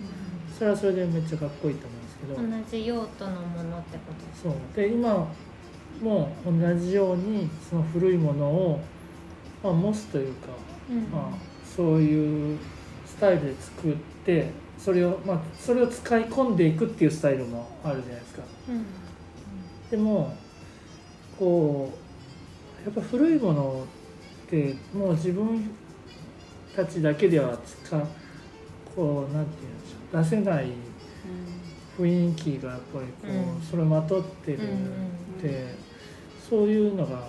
[0.59, 4.12] それはそれでめっちゃかっこいいと思うんですけど、同じ用途のものってこ
[4.43, 4.51] と？
[4.51, 4.55] そう。
[4.77, 5.27] で今
[6.03, 8.81] も同じようにその古いものを、
[9.62, 10.49] まあ、モスというか、
[10.90, 10.97] うん。
[11.11, 12.59] まあ、そういう
[13.07, 18.43] スタイルで作ってそれを、まあ、それを使い込んでいくっていうスタイルもあるじゃないですか。
[18.69, 18.85] うん。
[19.90, 20.37] でも
[21.38, 21.90] こ
[22.83, 23.87] うやっぱ古いもの
[24.47, 25.71] ってもう自分
[26.75, 28.07] たちだけでは使う
[28.95, 30.67] こうなんていうんでしょう出せない
[31.99, 33.61] 雰囲気がやっぱりこう、うん。
[33.63, 35.75] それをまとってるって、
[36.49, 37.29] そういうのが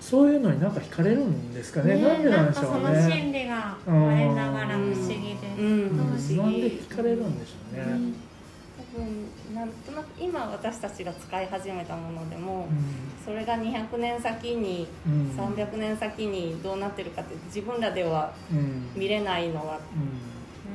[0.00, 1.96] そういうのになんか惹かれるんですかね。
[1.96, 5.66] ねなんでなんでしょうなんかそのね心理が生まれながら不思議です、うん。
[5.66, 8.14] うんなんで惹かれるんでしょうね、
[8.94, 15.36] 分なんとなく今私たちが使い始めたものでも、うそれが200年先に、んうん。
[15.36, 18.90] 300年先にどうなってるかって自分らではうん。
[18.94, 19.78] 見れないのは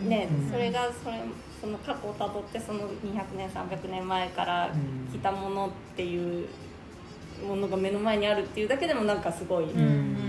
[0.02, 0.10] うん。
[0.10, 0.50] ね、うん。
[0.50, 1.22] それがそれ
[1.60, 5.12] その過去をたどってその200年300年前からうん。
[5.12, 6.48] 来たものっていう
[7.46, 9.80] ものが目の前にあるっていうだけでもなんかすごいうん。
[9.80, 10.26] うんうん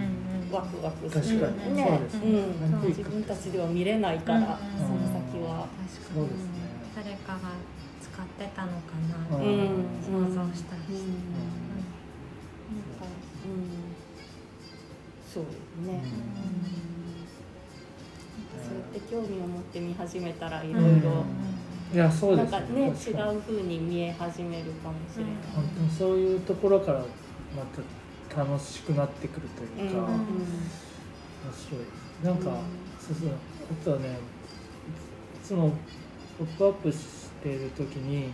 [0.52, 1.84] ワクワクす確かに、るね。
[1.84, 2.40] そうですね、
[2.72, 2.88] うん。
[2.88, 4.86] 自分たちでは見れないから、うん。
[4.86, 5.66] その先は。
[5.90, 6.20] 確かに。
[6.20, 6.76] そうですね。
[6.94, 7.40] 誰かが
[8.16, 9.52] 使ってたのかな、うんう
[9.84, 10.00] ん。
[10.00, 10.96] 想像したりうん。
[10.96, 11.12] して、
[12.72, 12.98] なん。
[12.98, 13.04] か
[13.44, 13.96] うん。
[15.34, 15.44] そう
[15.86, 17.26] ね、うん。
[18.66, 20.98] そうやって興味を持って見始めたらいろうん。
[20.98, 21.26] いろ
[21.92, 22.62] いやそうですなん。
[22.62, 22.88] かね違
[23.36, 25.34] う風に見え始めるかもしれない。
[25.54, 27.04] 本当にそういうところから
[27.54, 27.66] ま
[28.30, 30.46] た楽しくなってくるというか、うん。
[31.44, 31.84] 面白い
[32.22, 32.38] なん。
[32.38, 32.66] か、うん。
[32.98, 33.38] そうそう
[33.70, 34.18] あとはね
[35.34, 35.70] いつも
[36.38, 36.92] 「ポップアップ
[37.46, 38.30] してる時に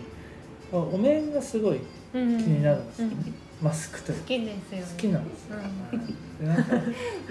[0.72, 1.80] あお面がすごい
[2.14, 4.86] うん気になるんですよね、うんマスクという好かきですよね。
[4.90, 6.06] 好きなんですよ、うん。
[6.40, 6.72] でなんか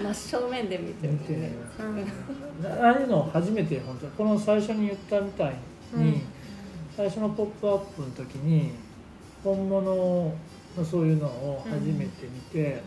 [0.14, 1.52] 真正面で見てる見てね。
[1.78, 2.66] うん。
[2.66, 5.54] ああいうのを初めて本当この最初に言ったみたい
[5.94, 6.22] に、うん。
[6.96, 8.70] 最初の「ポップアップの時に
[9.44, 10.34] 本物の
[10.82, 12.80] そういうのを初めて見て、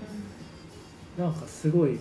[1.16, 2.00] なんかすごい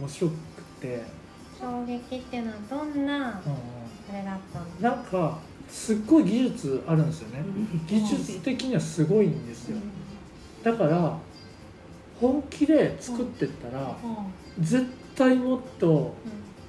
[0.00, 0.34] 面白く
[0.80, 1.02] て、
[1.60, 3.77] 衝撃っていうのはどんなうん
[4.10, 7.44] あれだったんですなんかすっごい技術あるんですよね。
[7.86, 9.76] 技術的にはすごいんですよ。
[10.62, 11.18] だから
[12.20, 13.94] 本気で作ってったら
[14.58, 16.14] 絶対もっと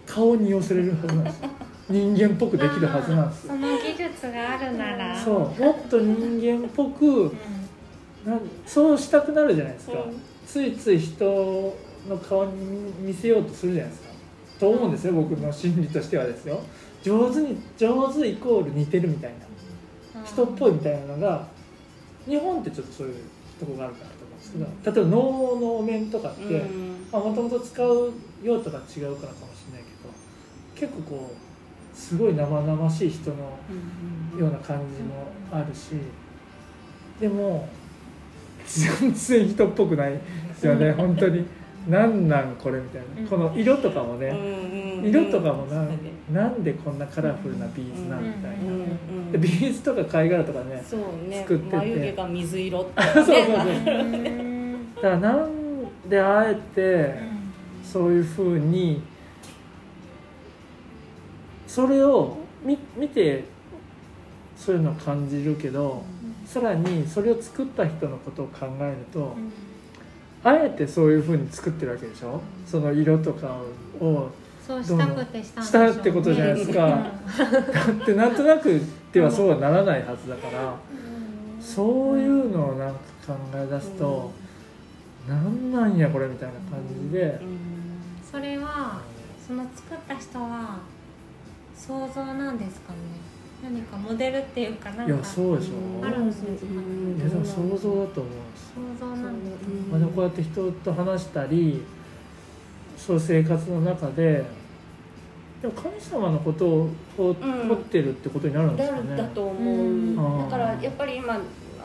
[0.06, 1.50] 顔に寄せれるはずなんですよ。
[1.90, 3.54] 人間っぽくできるはずなんですよ。
[3.54, 5.20] その技術があるなら。
[5.20, 5.36] そう。
[5.62, 7.34] もっと人間っぽくうん
[8.66, 10.22] そうしたくなるじゃないですか、うん。
[10.46, 11.26] ついつい人
[12.08, 14.10] の顔に見せようとするじゃないですか。
[14.60, 16.62] と思うんですよ、僕の心理としてはですよ
[17.04, 21.48] 上手に上手イコール似てるみたいな人っぽいみたいなのが
[22.28, 23.16] 日本ってちょっとそういう
[23.60, 24.58] とこがあるかなと思うんですけ
[24.92, 26.44] ど、例えば能のお面とかって
[27.12, 33.38] もともと使う用途が違うからかもしれないけど結構こうすごい生々しい人の
[34.38, 35.92] ような感じもあるし
[37.20, 37.68] でも
[38.66, 40.20] 全然人っぽくないで
[40.56, 41.46] すよね本当に
[41.88, 43.30] なんなんこれみたいな。
[43.30, 44.34] この色とかもね。
[45.04, 45.88] 色とかもな
[46.32, 49.32] なんでこんなカラフルなビーズなんみたいな。
[49.32, 51.42] でビーズとか貝殻とかねそうね。
[51.42, 51.76] 作ってて。
[51.78, 53.46] 眉毛が水色って そうそうそう。
[53.46, 54.96] うん。
[54.96, 55.50] だからなん
[56.10, 57.16] であえて
[57.84, 59.02] そういうふうに
[61.66, 63.46] それを見見て
[64.58, 66.04] そういうのを感じるけど
[66.46, 69.36] さらにそれを作った人のことを考えると
[70.44, 72.42] あえてそういうふうに作ってるわけでしょ？
[72.66, 73.58] その色とか
[74.00, 74.30] を
[74.66, 75.94] そうしたくてしたんでししょうね。
[75.94, 76.80] たってことじゃないですか。
[76.88, 76.96] だ
[77.92, 78.82] ってなんとなく
[79.12, 80.76] ではそうはならないはずだから
[81.60, 84.32] そういうのをなんか考え出すと
[85.28, 87.40] なんなんやこれみたいな感じで。
[88.32, 89.02] それは
[89.46, 90.78] その作った人は
[91.76, 93.00] 想像なんですかね？
[93.62, 96.06] 何かモデルっていうかなんいかやそうでしょ。
[96.06, 96.54] あるんですかい
[97.24, 98.34] やでも想像だと思う。
[98.98, 101.82] 想像なんですかまあ、でもこうやって人と話したり
[102.98, 104.46] そういう生活の中で
[105.62, 107.32] でも神様のことを掘
[107.74, 109.76] ってるってことになるんですだかね、だと思う。
[109.76, 110.14] ん。
[110.14, 111.38] うだからやっぱり今あ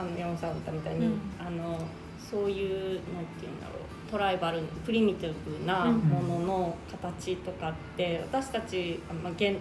[0.03, 1.13] の山本さんが言ったみたいに、うん。
[1.41, 1.79] あの
[2.19, 3.85] そういうなんていうんだろう。
[4.11, 9.57] トライバルプリミティブなものの形とかって、私たち、まあ、現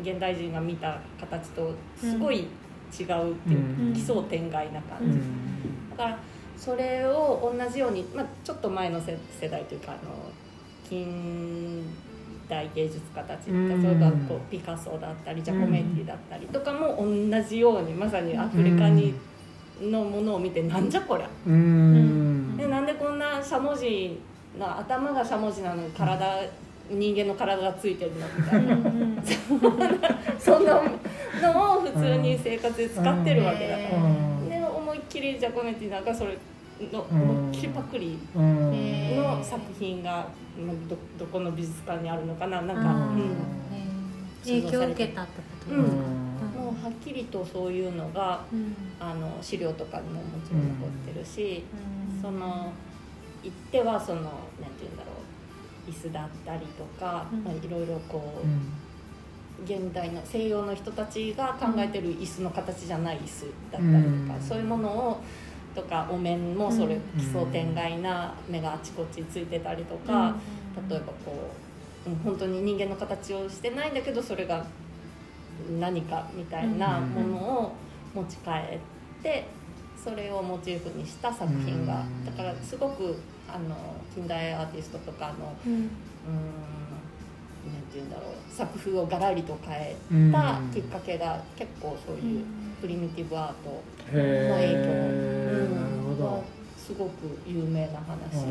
[0.00, 2.48] 現代人が見た形とすごい違うっ
[2.92, 3.92] ていう、うん。
[3.94, 5.52] 奇想天外な感じ、うん
[5.90, 6.18] だから
[6.56, 10.30] それを同じように、まあ、ちょっと前の世世代というかあの
[10.88, 11.84] 近
[12.48, 13.82] 代芸術家たちうん。
[13.82, 19.14] 例えばこうピカソだったりジャコメッティだったりとかも同じようにまさにアフリカに
[19.80, 21.28] のものを見てなんじゃこりゃ。
[21.46, 22.56] うん。
[22.56, 24.20] でなんでこんなしゃもじ
[24.58, 26.42] な頭がしゃもじなのに体
[26.90, 28.76] 人間の体がついてるのみたいな。
[30.38, 30.74] そんな
[31.40, 34.02] のを普通に生活で使ってるわけだから。
[34.02, 34.48] うん。
[34.48, 36.36] で思いっきりジャコメッティなんかそれ
[36.92, 37.22] のうん。
[37.22, 42.62] 思いっきりパクリの作品がまあどどこの美術館にあるのかな。
[42.62, 42.88] なんか、うん。
[42.88, 43.36] うん。
[44.44, 45.74] 影響を受けたってこと？
[45.74, 45.84] うん。
[45.84, 46.02] ですか
[46.60, 48.74] もうはっきりとそういうのがうん。
[49.00, 51.64] あの資料とかにももちろん残ってるし、
[52.16, 52.20] うん。
[52.20, 52.72] その
[53.42, 54.36] 行ってはそのなんて
[54.82, 55.21] 言うんだろう
[55.88, 57.44] 椅子だったりとか、うん。
[57.44, 58.72] まあ、いろいろこう、うん。
[59.64, 64.42] 現代の西洋の人たちが考えてる椅子の形じゃない椅子だったりとか、うん。
[64.42, 65.20] そういうものを
[65.74, 70.36] とかお面もそれうん奇想天外な目があちこちついてたりとか、
[70.88, 71.50] 例えばこ
[72.06, 74.64] う、うん、本当に人間の形をしてないんだけどそれが
[75.80, 77.72] 何かみたいなものを
[78.14, 79.46] 持ち帰って
[80.02, 82.26] それをモチーフにした作品がうん。
[82.26, 83.16] だからすごく
[83.52, 83.76] あの
[84.14, 85.72] 近代アーティストとかのうん。
[85.72, 85.88] うん
[87.62, 90.32] なんて言うんだろう作風をガラリと変えうん。
[90.32, 92.44] たきっかけが結構そういう
[92.80, 93.82] プリミティブアート
[94.12, 95.74] への影響、えうん。
[95.76, 96.26] なるほど。
[96.38, 96.42] は
[96.76, 98.48] すごく有名な話。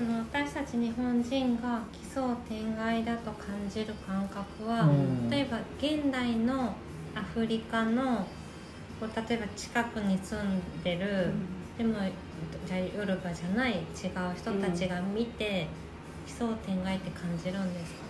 [0.00, 5.28] あの私たち日本人が奇想天外だと感じる感覚は、うん。
[5.28, 6.74] 例えば現代の
[7.14, 8.26] アフリカの
[8.98, 11.32] こう例えば近くに住んでる、
[11.80, 11.94] でも
[12.66, 13.80] じゃあヨルバじゃない違う
[14.36, 15.66] 人たちが見て、
[16.26, 18.00] 奇想天外って感じるんですか？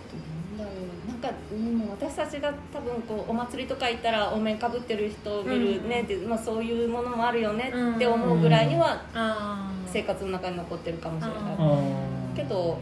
[0.57, 0.71] なんだろ
[1.05, 1.07] う。
[1.07, 1.31] なんか
[1.79, 12.35] もう私たちが多分こうお祭りとか行ったらお面かぶってる人を見るねって、まあ、そういうものもあるよねって思うぐらいにはあー生活の中に残ってるかもしれない。
[12.35, 12.77] けど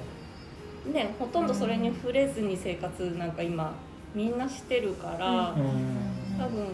[0.92, 3.76] ねほとんどそれに触れずに生活なんか今
[4.16, 6.40] みんなしてるから、うん。
[6.40, 6.66] 多分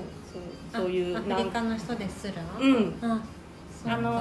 [0.72, 2.34] そうそういうあアフなんリカの人ですら？
[2.61, 2.93] うん
[3.86, 4.11] あの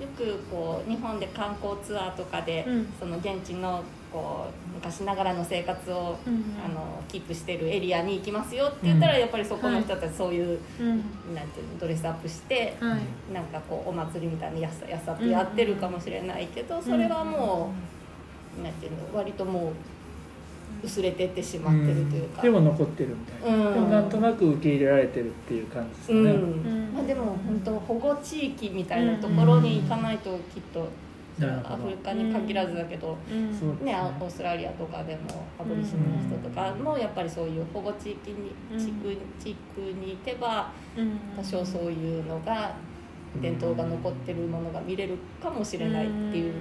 [0.00, 2.92] よくこう日本で観光ツアーとかで、うん。
[2.98, 9.20] その現地のこう昔ながらの生活を、うんあのキープしてるエリアに行きますよって言ったら、うん。
[9.20, 10.88] やっぱりそこの人たちそういう、うん。
[11.34, 13.32] なんていうのドレスアップして、はい。
[13.32, 17.72] なんかこうお祭りみたいにやさやさってやってるかもしれないけど、それはも
[18.58, 19.72] う、なんていうの割ともう
[20.84, 22.42] 薄れてってしまってるというか。
[22.42, 23.74] でも残ってるみたいな、うん。
[23.74, 26.90] でもなんとなく受け入れられてるっていう感じですかね、うん。
[26.90, 26.94] ん。
[26.94, 30.88] まあ、でも本当保護地域みたいなところに行かないときっと、
[31.40, 33.16] アフリカに限らずだけど、
[33.82, 38.78] ね、オーストラリアとかでもアボリシニの人とかもやっぱりそういう保護地域にうん。
[38.78, 41.18] 地区地区に行けばうん。
[41.36, 42.76] 多少そういうのが
[43.42, 46.54] 伝統が残ってるものが見れるかもしれないっていう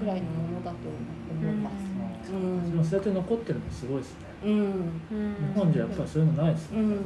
[0.00, 0.76] ぐらいのものだと
[1.30, 1.89] 思います。
[2.30, 2.70] うん。
[2.70, 4.18] でもそうやって残ってるのすごいですね。
[4.44, 4.50] うん。
[4.50, 6.96] うん日本じゃやっぱりそういうのないですね、うん。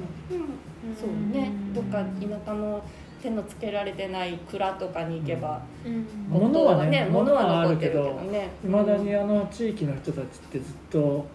[0.95, 1.53] そうね。
[1.75, 2.83] どっか田舎の
[3.22, 6.07] 手のつけられてない蔵とかに行けば、うん。
[6.29, 11.27] 物はね物はあるけ残ってるけどいまだにあの地域の人たちってずっと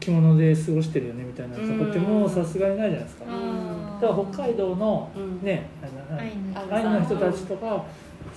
[0.00, 4.00] 着物で過ごしてるよねみたいなとこってもうさすがにないじゃないですか、うん。
[4.00, 5.42] だから北海道のうん。
[5.42, 7.84] ねあのアイヌあアイヌの人たちとか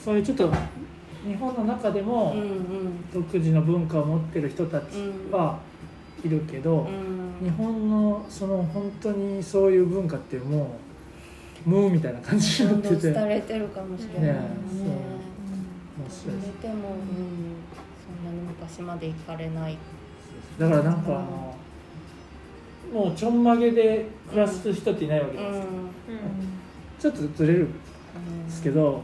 [0.01, 0.51] そういうちょっと
[1.25, 2.35] 日本の中でも
[3.13, 4.85] 独自の文化を持ってる人たち
[5.31, 5.59] は
[6.23, 7.19] いるけど、うん。
[7.41, 10.75] 日本のその本当にそういう文化っても
[11.65, 12.95] う無みたいな感じになってて。
[12.95, 14.33] どんどん廃れてるかもしれないね。
[14.33, 14.39] ね
[14.71, 14.87] そう。
[14.87, 15.19] うん
[15.99, 16.35] 面白い。
[16.37, 17.05] ですそれでも、うん、
[18.05, 19.77] そんなに昔まで行かれない。
[20.57, 21.55] だからなんかあの
[22.93, 25.67] もうちょんまげで暮らす人っていないわけうんです、うん。
[26.99, 29.03] ちょっとずれるんですけど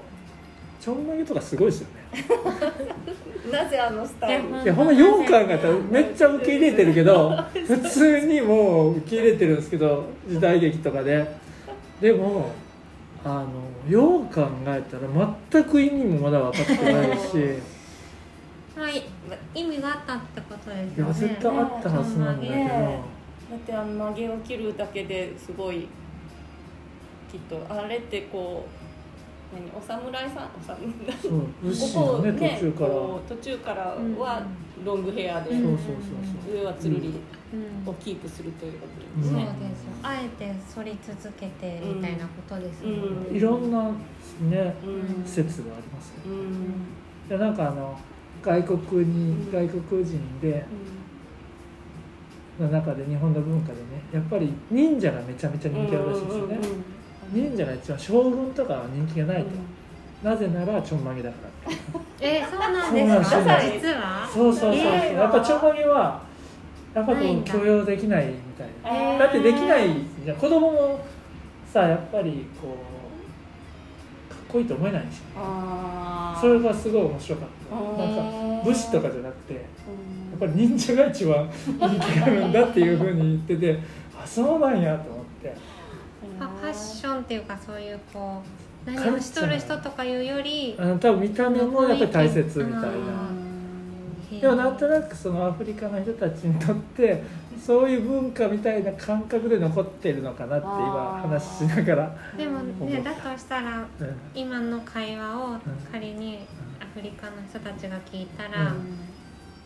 [0.80, 1.88] ちょんまげとかすごいですよ。
[1.90, 1.95] ね
[3.52, 7.36] なぜあのスタイルいやほんまよう考えたらめっちゃ受け入れてるけど
[7.68, 11.46] 普通にもう受け入れてるんですけど時代劇とかで。
[12.02, 12.52] でも
[13.24, 15.08] あのよう考えたら
[15.52, 17.38] 全く意味もまだ分かってないし。
[18.78, 19.04] はい。
[19.56, 23.00] 意味があったってことですいやよね絶対あったはずなんだけど、ね
[23.50, 25.88] だってあの曲げを切るだけですごい
[27.32, 28.85] きっとあれってこう
[29.54, 32.90] 何お侍さんお侍そう武士ここのね途中から、
[33.28, 33.82] 途中から
[34.18, 34.44] は
[34.84, 36.56] ロングヘアで、そうそうそうそう。
[36.56, 37.14] 上はつるり
[37.54, 37.90] うん。
[37.90, 39.46] をキープするということそうですね。
[39.70, 43.36] ですよあえて反り続けてみたいなことですもんね、うん。
[43.36, 45.24] いろんなねうん。
[45.26, 47.30] 説がありますようん。
[47.30, 47.98] でなんかあの
[48.42, 49.52] 外国に、うん。
[49.52, 50.66] 外国人で
[52.60, 56.60] の中で日本の文化でねやっぱり忍者がめちゃめちゃ人気あるらしいですよね、
[57.36, 59.50] 忍者が一番将軍とかは人気がないと、
[60.24, 61.72] なぜならちょんまげだから。
[62.22, 63.42] えそうなんそうなんですすよ
[63.82, 64.30] 実は？
[64.34, 65.14] そうそうそうそう、えー。
[65.16, 66.24] やっぱちょんまげは
[66.94, 68.98] やっぱこうん許容できないみたいな。
[68.98, 69.26] えーだ。
[69.28, 69.90] ってできない
[70.24, 70.38] じゃん。
[70.38, 71.06] 子供も
[71.72, 72.78] さやっぱりこ
[74.30, 76.40] うかっこいいと思えないんですよあー。
[76.42, 77.76] それがすごい面白かった。
[77.76, 78.16] なん
[78.62, 79.60] か武士とかじゃなくてや
[80.38, 83.80] っぱり忍者が一番人気があるんだっていうふうに言ってて
[84.22, 85.15] あそうなんやと
[86.40, 88.42] ファッションっていうかそういうこ
[88.88, 92.88] う何をしとる人とかいうよりあの多分見た目もやっぱり大切みたいな。
[92.88, 94.40] うん。
[94.40, 97.24] でもなんとなくそのアフリカの人たちにとって
[97.60, 103.88] そういう文化みたいな感覚で残ってるのかなって今話しながら、でもうんねだとしたらうん。
[104.34, 105.58] 今の会話を
[105.92, 106.40] 仮に
[106.80, 109.15] アフリカの人たちが聞いたら、うん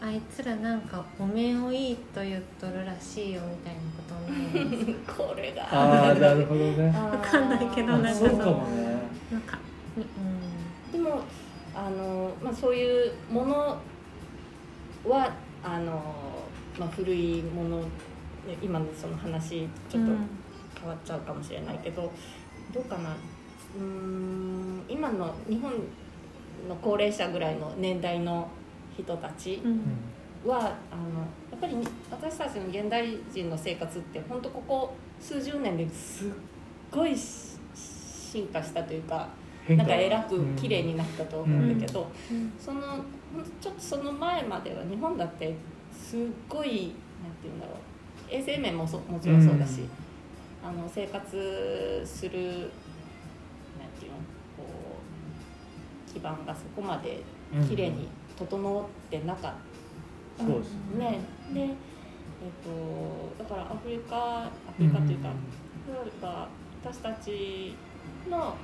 [0.01, 5.63] あいつらなんかお面をいいと言っとるらしいよみたいなことな これが。
[5.63, 6.87] ああなるほどね。
[6.87, 8.29] わかんないけどなんかそう。
[8.29, 8.97] かもね。
[9.31, 9.59] なんか
[9.97, 11.21] うでも
[11.75, 13.77] あの、まあ、そういうもの
[15.05, 15.33] は
[15.63, 16.01] あの、
[16.79, 17.83] まあ、古いもの
[18.61, 20.11] 今のその話ちょっと
[20.79, 22.11] 変わっちゃうかもしれないけど、
[22.73, 23.09] どうかな。
[23.77, 25.71] うーん今の日本
[26.69, 28.47] の高齢者ぐらいの年代の
[29.03, 29.71] 人たちんうん。
[29.71, 29.81] うん
[30.45, 30.69] はあの
[31.51, 31.75] やっぱり
[32.09, 36.29] 私たちの現代人の生活って本当ここ数十年ですっ
[36.89, 37.57] ごいし
[38.31, 39.27] 進化したというか
[39.67, 42.53] なんかえらく綺麗になったと思うんだけど、うん。
[42.57, 42.99] そのほん
[43.43, 45.53] とちょっとその前までは日本だって
[45.93, 46.93] すっごいなんて
[47.43, 47.75] 言うんだろう
[48.31, 49.81] 衛生面もそもちろんそうだし、
[50.63, 52.71] あの生活する
[56.13, 57.23] 基盤がそこまで
[57.67, 58.07] 綺麗に
[58.37, 59.53] 整ってなかっ
[60.37, 61.19] た、そうですね。
[61.53, 61.69] で、えっ
[62.63, 66.47] とだからアフリカアフリカというか、例えば
[66.83, 67.75] 私たち
[68.29, 68.55] の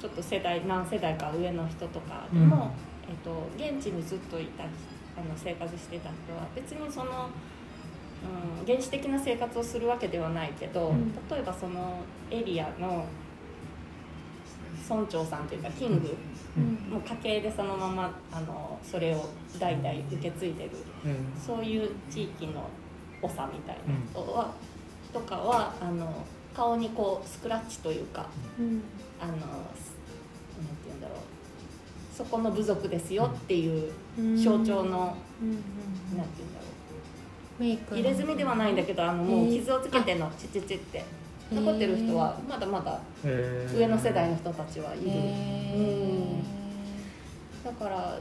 [0.00, 2.72] ちょっと世代何世代か上の人とかでも、
[3.08, 4.72] えっと、現地にずっといたあの
[5.36, 7.28] 生活してた人は別にその、
[8.58, 11.12] うん、原始的な生活をするわけではないけど、うん。
[11.30, 12.00] 例えばその
[12.30, 13.06] エリアの
[14.88, 16.16] 村長さんというかキング、
[16.56, 16.92] うん。
[16.92, 19.28] もう家系でそのままあのそれを
[19.58, 20.70] 代々受け継いでる
[21.04, 21.40] うん。
[21.40, 22.68] そういう地域の
[23.22, 24.52] 長みたいな人は、
[25.12, 26.24] とかはあの
[26.54, 28.26] 顔にこうスクラッチというか
[28.58, 28.82] うん。
[29.20, 29.48] あのなんて
[30.86, 31.18] 言うんだろう。
[32.14, 35.48] そこの部族ですよっていううん象徴の、うん。
[35.48, 35.52] う
[36.14, 36.18] ん。
[36.18, 36.26] なん。
[36.28, 36.54] て言うん。
[36.54, 36.66] だろ
[37.58, 39.48] メイクう入れ墨ではないんだけどあのもう。
[39.48, 40.30] 傷をつけての。
[40.36, 41.04] チチチって
[41.54, 45.04] 残ってる人はまだまだ上の世代の人たちはいる。
[45.06, 46.42] へ
[47.64, 48.18] だから、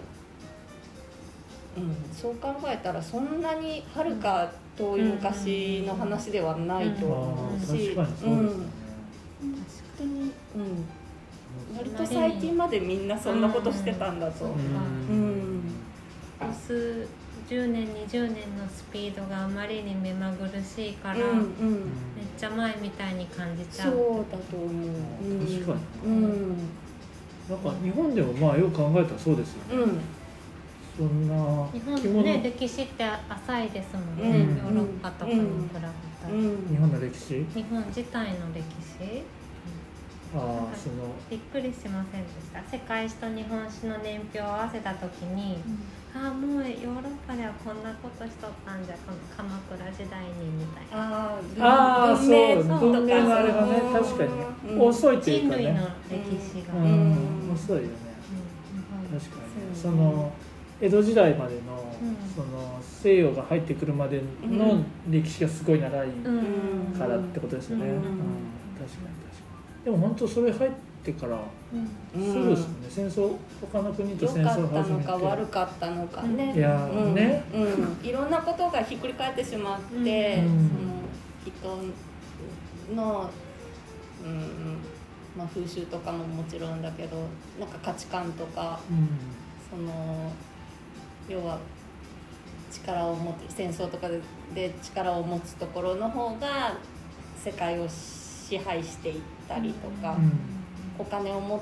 [1.77, 8.67] うん、そう考えたらそんなにはるか遠い昔の話ではないとあ思うーし、確かにそうん本
[9.97, 10.31] 当に、うん、
[11.77, 14.45] 割と最近までみんなそんなことしてたんだと。
[14.45, 15.61] うん
[17.51, 21.43] 10年20年のスピードがあまりに目まぐるしいから、うんうん。
[22.15, 24.69] めっちゃ前みたいに感じちゃそううだと思う。
[25.21, 25.45] うん。
[25.45, 25.75] 確か
[26.05, 26.57] うん
[27.49, 29.83] なんか日本でもまあよく考えたらそうですよね。
[29.83, 29.99] うん。
[30.97, 34.57] そんな日本ね歴史って浅いですもんね、うん。
[34.57, 35.43] ヨーロッパとかに比
[35.73, 35.85] べて、
[36.23, 36.67] た、うん。
[36.69, 37.45] 日本の歴史？
[37.53, 39.23] 日本自体の歴史？
[40.33, 41.11] ああその。
[41.29, 42.63] びっくりしませんでした。
[42.63, 51.05] 世界史と日本史の年表を合わせた時に、ああもうヨーロッパではこんなことしとったんじゃこの鎌倉時代にみたいな。
[51.07, 52.25] あああそ
[52.59, 53.93] う文明のあれがねうん。
[53.93, 54.73] 確かに。
[54.73, 54.81] うん。
[54.81, 57.49] 遅いというか人類のね歴史が、ううん。
[57.49, 57.87] ん遅いよね。
[59.11, 59.19] うん。
[59.19, 59.69] 確かに。
[59.69, 60.33] ねその
[60.81, 62.17] 江戸時代までの,、うん。
[62.35, 67.91] その西洋が入ってくるまでの歴史がすごい長いうんからってことですよね、うん。
[67.91, 68.01] うん。
[68.01, 69.05] 確かに確か
[69.79, 69.85] に。
[69.85, 71.39] でも本当それ入ってから
[71.73, 72.33] うん。
[72.33, 77.15] すぐですよね、戦争他の国と戦良かったのか悪かったのかね、いやーうん。
[77.15, 80.69] ね、うん、いろんなことがひっくり返ってしまって、うん。
[81.59, 81.81] その
[82.89, 83.29] 人の、
[84.23, 84.77] うん
[85.35, 87.17] まあ、風習とかももちろんだけど
[87.59, 89.09] なんか価値観とかうん。
[89.69, 90.31] その
[91.29, 91.57] 要は
[92.71, 94.19] 力を持つ戦争とかで
[94.53, 96.77] で力を持つところの方が
[97.41, 100.60] 世界を支配していったりとか、うん
[100.97, 101.61] お金を持っ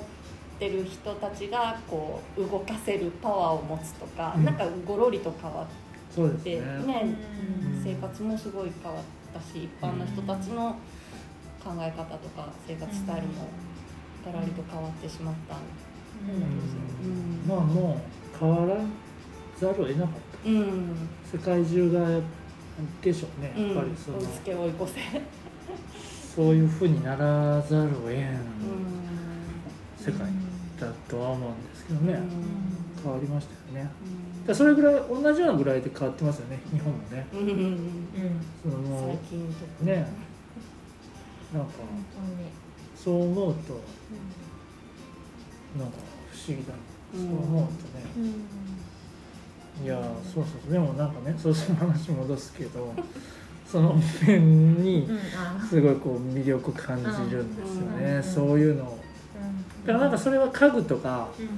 [0.59, 4.45] てる人たちがこう動かせるパワーを持つとか、うん。
[4.45, 5.67] なんかごろりと変わ
[6.13, 6.65] そうですってね。
[6.85, 7.15] ね
[7.73, 7.83] うん。
[7.83, 9.03] 生活もすごい変わっ
[9.33, 10.75] たし一般の人たちの
[11.63, 13.47] 考え方とか生活スタイルも
[14.25, 15.55] ガラリと変わってしまった。
[15.55, 16.41] んうん。
[16.41, 18.01] うんまあも
[18.35, 18.75] う変わら
[19.57, 20.49] ざるを得なかった。
[20.49, 21.09] うん。
[21.31, 22.21] 世界中が
[23.01, 23.75] でしょうねうん。
[23.75, 24.99] やっぱりその、追いつけ追い越せ。
[26.35, 28.13] そういうふうにならざるを得ん。
[28.13, 29.08] うん
[30.09, 30.27] 世界
[30.79, 33.03] だとは思うんですけどね、うん。
[33.03, 33.91] 変わりましたよね。
[34.47, 37.27] だそれぐらい同じようなぐらいで変わってますよね日本もね。
[37.33, 38.01] うん。
[38.63, 40.07] そのも最う近とね。
[41.53, 42.05] なんか本
[42.95, 43.81] そう思うと
[45.77, 45.97] なんか
[46.31, 46.73] 不思議だ
[47.13, 47.27] うん。
[47.27, 48.33] そう思うとね、
[49.83, 52.93] いやそうそうでもなんかねそうその話戻すけど
[53.65, 53.95] その
[54.27, 55.07] 面に
[55.67, 57.03] すごいこう魅力感じ
[57.35, 58.23] るんですよね、うん。
[58.23, 58.98] そういうのをうん
[59.93, 61.49] だからなんかそれは家具とかうん。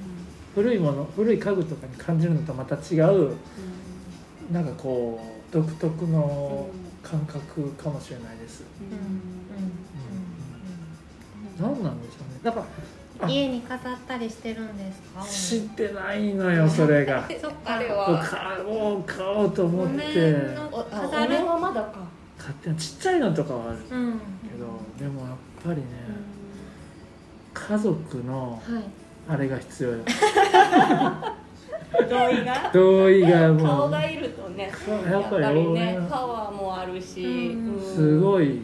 [0.54, 3.36] 古いもの古い家具とかに感じるのとまた違う
[4.52, 5.18] なんかこ
[5.50, 6.68] う独特の
[7.02, 8.64] 感覚かもしれないです、
[11.60, 12.40] 何なんでしょうね。
[12.44, 15.24] だからあ家に飾ったりしてるんですか？
[15.26, 17.24] 知ってないのよそれが。
[17.42, 17.76] そっか。
[17.76, 18.20] あれは。
[18.24, 20.04] 買おう買おうと思っおて
[20.92, 21.46] 飾る？
[21.46, 21.94] はまだか。
[22.38, 24.12] 買ってちっちゃいのとかはあるけうん。
[24.12, 24.20] ど
[25.00, 25.86] でもやっぱりね
[27.68, 28.84] 家族のはい。
[29.30, 29.98] あれが必要よ
[32.10, 32.72] 同意が？
[32.74, 33.68] 同意がもう。
[33.68, 34.72] 顔がいるとね
[35.10, 37.76] やっぱりやっぱり応ね援パワーもあるし、うん。
[37.76, 37.82] うん。
[37.96, 38.62] すごいからやっ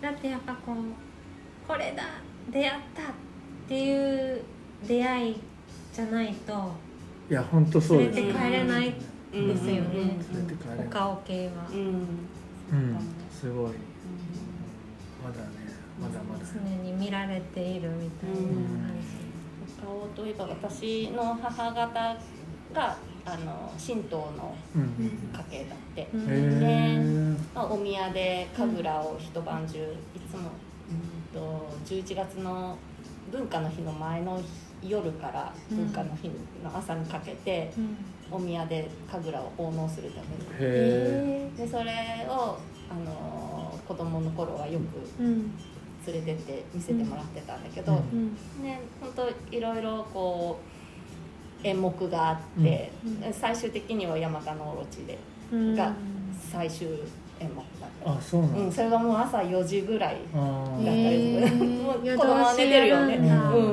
[0.00, 0.76] ぱだってやっぱこう
[1.68, 2.02] これだ
[2.50, 3.04] 出会ったっ
[3.68, 4.40] ていう
[4.86, 5.40] 出会い
[5.92, 6.52] じゃないと
[7.28, 8.94] りいや本当そうです連れて帰れない
[9.34, 9.80] うんですよね。
[9.94, 10.86] 連れて帰れない。
[10.86, 11.52] お顔系は。
[11.70, 11.84] うん、うん。
[11.84, 12.98] うん
[13.30, 13.72] すごい
[16.00, 18.96] まだまだ常に見られているみたいな感
[19.80, 22.16] 顔といえば私の母方
[22.72, 26.98] があの神道のうん家系だって、じ、へえ
[27.54, 29.78] まあ、お宮で神楽を一晩中
[30.14, 30.50] いつも、
[31.34, 32.76] うん、と11月の
[33.32, 34.40] 文化の日の前の
[34.82, 36.28] 夜から文化の日
[36.62, 37.96] の朝にかけて、うん。
[38.30, 40.44] お宮で神楽を奉納するために。
[40.58, 42.58] へでそれを
[42.90, 44.78] あの子供の頃はよ
[45.18, 45.52] くうん
[46.06, 47.92] 連れてって見せてもらってたんだけど、
[48.62, 50.58] ね本当いろいろこ
[51.62, 55.18] う演目があって、うん最終的には山鹿のオロチで
[55.52, 55.74] うん。
[55.74, 55.92] が
[56.50, 56.88] 最終
[57.40, 58.58] 演目だった、あそうなんだ。
[58.60, 63.32] うん、それがもう朝4時ぐらいあだーったりすもう子供は寝てるよね、夜うん。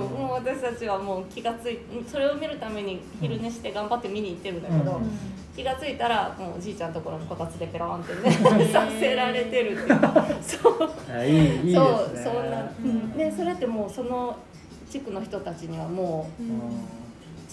[0.10, 5.10] もう私たちはもう気がついそれを見るために昼寝して頑張って見に行ってるんだけど、うん。
[5.56, 8.32] 気がついたらもうおじいちゃんのところにこたつでペロンってね
[8.72, 10.00] させられてるっていう。
[10.42, 10.90] そう。
[11.14, 11.74] あいいいいですね。
[11.76, 13.12] そうそんな、うん。
[13.18, 14.36] でそれってもうその
[14.90, 16.50] 地区の人たちにはもううん。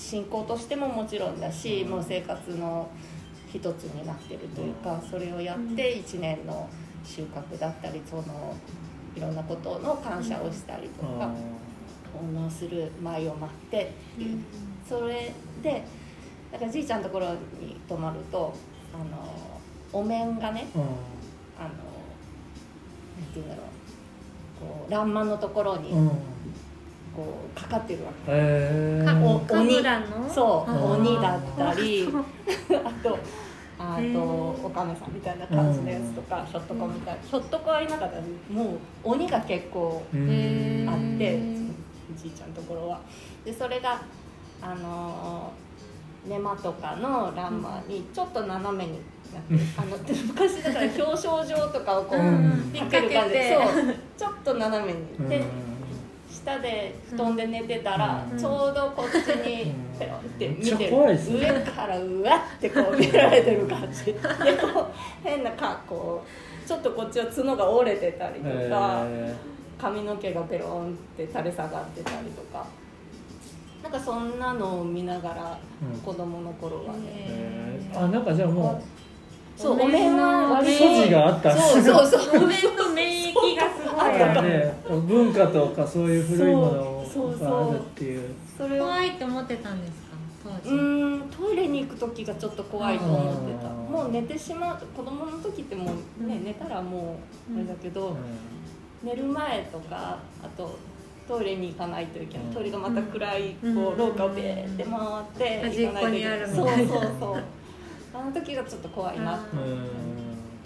[0.00, 2.88] 信仰としてももちろんだし、もう生活の
[3.53, 6.68] 一つになってるというか、それをやって1年の
[7.05, 8.57] 収穫だったりその
[9.16, 11.34] いろんなことの感謝をしたりとあか
[12.12, 14.38] 奉納する舞を待ってっていう。
[14.88, 15.32] それ
[15.62, 15.84] で
[16.53, 18.53] だからじいちゃんのところに泊まると
[18.92, 19.51] あの
[19.92, 20.84] お面がねあの
[21.64, 21.72] なん
[23.32, 23.64] ていうんだろう
[24.61, 26.11] こう欄間のところにうん
[27.14, 28.32] こうかかってるわけ。
[28.32, 32.08] へかおー神楽のそう鬼だったり
[32.84, 33.18] あと
[33.78, 40.18] あとおかめさんみたいな感じのやつとか、ひょっとこみたいひょっとこはいなかったらもう鬼が結構あっ
[41.18, 41.74] て、うん
[42.12, 43.00] おじいちゃんのところは。
[43.44, 44.02] でそれが
[44.61, 45.70] あのー
[46.28, 49.00] 根間とかの欄間にちょっと斜めに
[49.32, 52.70] なってるあので昔だから表彰状とかをこう、うん。
[52.72, 55.28] ピッてそうちょっと斜めに、うん。
[55.28, 55.44] で
[56.45, 58.38] 下で布団で寝てたら、うん。
[58.38, 59.99] ちょうどこっちにうん。
[59.99, 64.07] ペロって見てる、上からうわってこう見られてる感じ。
[64.14, 64.86] でこう
[65.22, 66.24] 変な格好。
[66.66, 69.34] ちょっとこっちは角が折れてたりとか、え
[69.78, 72.66] 髪の毛がペロンって垂れ下がってたりとか。
[73.82, 76.01] なんかそんなのを見ながらうん。
[76.01, 78.05] 子供の頃はね、えー。
[78.05, 78.82] あなんかじゃあも
[79.61, 81.56] そうおお面面はう割と素地があった。
[81.56, 82.42] そうそうそう。
[82.44, 84.22] お面と免疫がすごい。
[84.22, 84.42] あった。
[84.42, 87.50] ね文化とかそういう古いものそうそうそう。
[87.50, 88.30] があるっていう。
[88.56, 90.11] それを怖いって思ってたんですか？
[90.64, 90.74] 当う
[91.16, 93.68] んトイレに行く時がちょっと怖いと思ってた。
[93.68, 93.92] うん。
[93.92, 95.92] もう寝てしまう子供の時っても
[96.22, 96.44] うね、うん。
[96.44, 97.16] 寝たらも
[97.52, 98.12] うあれだけど、う
[99.04, 100.78] 寝る前とかあと
[101.28, 102.54] トイレに行かないといけない、うん。
[102.54, 103.74] トイレがまた暗いうん。
[103.74, 104.92] こう廊下をベーって回
[105.61, 106.90] って端っこにあるみたいな。
[106.90, 107.42] そうそうそう
[108.12, 109.40] あの時がちょっと怖いなん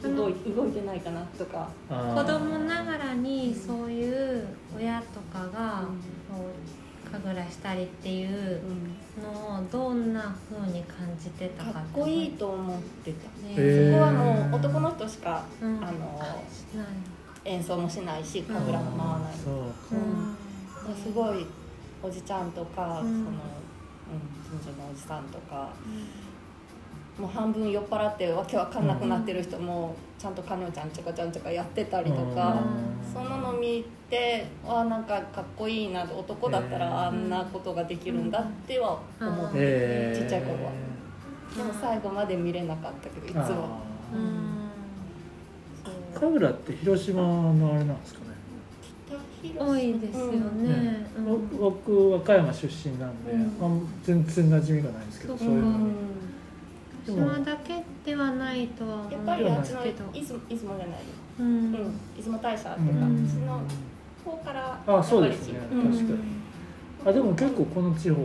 [0.05, 0.16] うん。
[0.16, 1.68] 動い動いてないかなとか。
[1.88, 5.84] 子供ながらにそういう親とかが
[7.11, 8.61] 神楽したりっていう
[9.22, 13.90] のをどんな風に感じてたかかっこいいと思ってた、ね。
[13.92, 15.78] そこはもう男の人しか、うん。
[15.78, 16.86] あのしない
[17.45, 19.55] 演奏もしないし神楽も回らない、そう。
[19.55, 20.92] う。
[20.92, 21.47] んすごい
[22.03, 23.07] おじちゃんとか、うん。
[23.07, 23.30] その、うん、
[24.61, 25.70] 近所のおじさんとか
[27.18, 32.64] もう半分酔っ払ってわけわかんなくなってる人もちゃんとカネオちゃんちゃかちゃんちゃかやってたりとか、
[33.04, 33.12] うん。
[33.12, 40.72] そんなの見てあなんかかっこいいな男だったらあんなことができるんだっては思って、えーちっちゃい頃は。
[41.56, 43.78] でも最後まで見れなかったけどいつも。
[46.14, 48.24] 神楽って広島のあれなんですかね。
[49.56, 51.06] 多いですよね。
[51.16, 51.48] うん。
[51.58, 53.40] ぼ僕和歌山出身なんで、うん。
[53.60, 55.78] あん全然馴染みがないんですけどそういうの。
[55.78, 56.14] に
[57.12, 60.98] 島だけではないとは思やっうんぱりあっちのですけど出雲出雲じゃない
[61.40, 61.46] うん。
[61.46, 61.72] うん、
[62.16, 63.61] 出雲大社っていうか、うんうちの
[64.24, 65.59] 方からあそうですね。
[65.61, 66.18] 確かに。
[67.07, 68.16] あでも結構この地方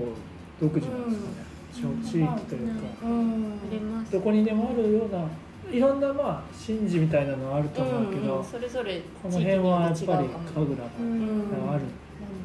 [0.61, 1.35] 独自なんですかね、
[1.73, 3.53] 地方地域というか、うん。
[3.69, 5.25] ありますどこにでもあるような
[5.71, 8.39] いろんなまあ神事みたいなのはあると思うけど、うん。
[8.39, 11.71] うんそれぞれこの辺はやっぱり神楽がうん。
[11.71, 11.81] ある、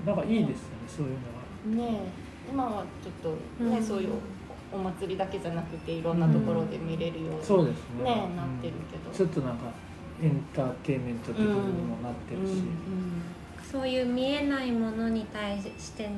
[0.05, 1.93] なんかいいですよねそういうのは。
[1.93, 2.25] ねえ。
[2.53, 3.83] 今はちょっとね、うん。
[3.85, 4.09] そういう
[4.75, 8.05] お祭りだけじゃなくていろんなところで見れるように、そうですね。
[8.05, 9.67] ねえなってるけど、ちょっとなんか
[10.23, 12.63] エンターテインメント的にもなってるし、
[13.71, 16.09] そういう見えないものに対して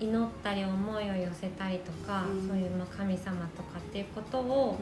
[0.00, 2.48] 祈ったり思いを寄せたりとか、うん。
[2.48, 4.76] そういうまあ神様とかっていうことを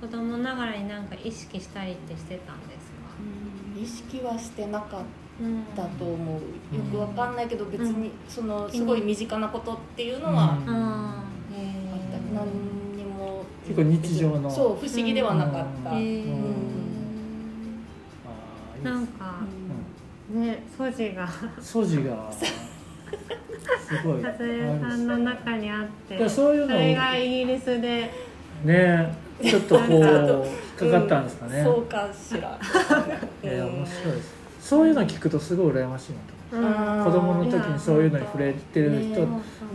[0.00, 3.14] 子供ながらになんか意識したりってしてたんですか、
[3.76, 3.82] うん。
[3.82, 5.00] 意識はしてなかっ
[5.40, 6.76] うんたと思う。
[6.76, 10.70] よくわかんないけど別にそのんすごい身近なことっていうのはうん。
[10.70, 11.83] あーへあった、ー
[12.32, 14.50] 何にも結構日常の。
[14.50, 15.98] そう不思議ではなかった、うん。
[15.98, 16.00] う
[18.80, 18.84] ん。
[18.84, 19.40] なんか
[20.30, 21.28] ね素地が。
[21.60, 22.32] 素地が。
[22.32, 24.22] すごい。
[24.22, 26.66] 和江さんの中にあってそういうの。
[26.66, 28.10] をそれがイギリスで。
[28.64, 31.64] ねちょっとこうかかったんですかね、うん。
[31.64, 32.58] そうかしら。
[33.42, 34.34] いや面白いです。
[34.60, 36.18] そういうの聞くとすごい羨ましいな
[36.54, 39.26] 子供の時にそういうのに触れてる人、ね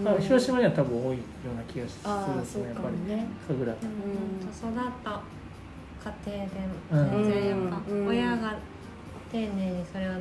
[0.04, 1.24] まあ広島には多分多いよ
[1.54, 2.00] うな気がす
[2.32, 2.96] るですねやっぱり
[3.48, 3.86] 神楽。
[3.86, 4.72] うん。
[4.72, 5.22] 育った
[6.00, 6.52] 家庭で
[6.92, 7.24] うん。
[7.26, 8.56] 全然やっぱうん親が
[9.32, 10.14] 丁寧にそれを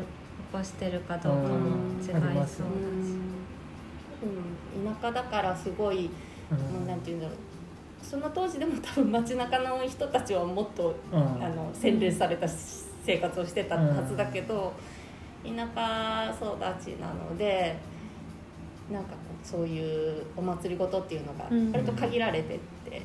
[0.52, 2.66] 残してるかどうかも違いそうだし、う
[4.84, 6.10] 田舎だからすごい、
[6.50, 7.36] うんもうなんていうんだろう。
[8.02, 11.18] その当時でも多分街中の人たちはもっと、うん。
[11.44, 14.72] あの洗練された生活をしてたはずだけど、
[15.44, 17.76] 田舎育ちなので
[18.92, 21.72] なんかこうそういうお祭りごとっていうのがうん。
[21.72, 23.02] 割と限られてって、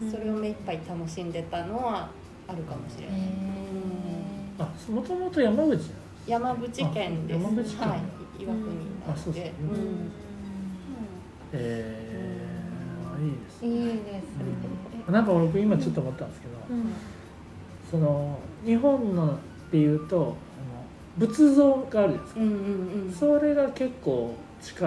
[0.00, 0.10] うん。
[0.10, 2.10] それを目いっぱい楽しんでたのは
[2.46, 3.20] あるかもしれない。
[3.20, 3.22] へ
[4.58, 5.90] あもともと山口
[6.26, 7.38] 山口県です。
[7.38, 7.88] あ山口県。
[7.88, 8.00] はい、
[8.42, 9.52] 岩国なあそうですね。
[9.62, 9.80] ので。
[9.80, 10.10] うん。
[11.54, 14.24] えー、いいですーいいです。
[15.08, 16.92] ね、なんか僕今ちょっと思ったんですけど、うん。
[17.90, 19.38] その日本のっ
[19.70, 20.36] ていうと
[21.18, 23.12] 仏像があるじゃないですか、うんうんうん。
[23.12, 24.86] それが結構近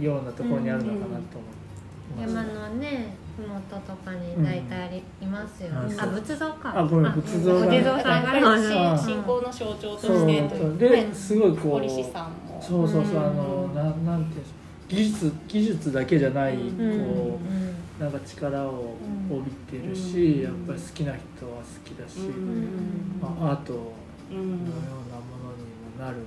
[0.00, 6.00] いようなところにあるのかなと思いました、山のね麓とかに大体ありいますよね、うん。
[6.00, 6.78] あ仏像か。
[6.78, 7.66] あごめん仏像が。
[7.66, 12.62] お地蔵さんがあ信仰の象徴とそうしてとそういうですごいこう堀師さんも。
[12.62, 13.18] そうそうそう、うん。
[13.18, 16.70] あのななんていうんでしょう技術技術だけじゃない、うん。
[16.70, 17.66] こうん。
[17.68, 18.94] うなんか力を
[19.30, 19.50] 帯び
[19.80, 20.42] てるし、うん。
[20.42, 23.18] やっぱり好きな人は好きだし、うん。
[23.20, 23.92] まあ、アート
[24.30, 25.62] のようんうなものに
[25.98, 26.18] もなる、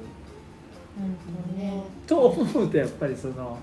[0.98, 1.58] うん。
[1.58, 1.84] ね。
[2.08, 3.58] と思うとやっぱりその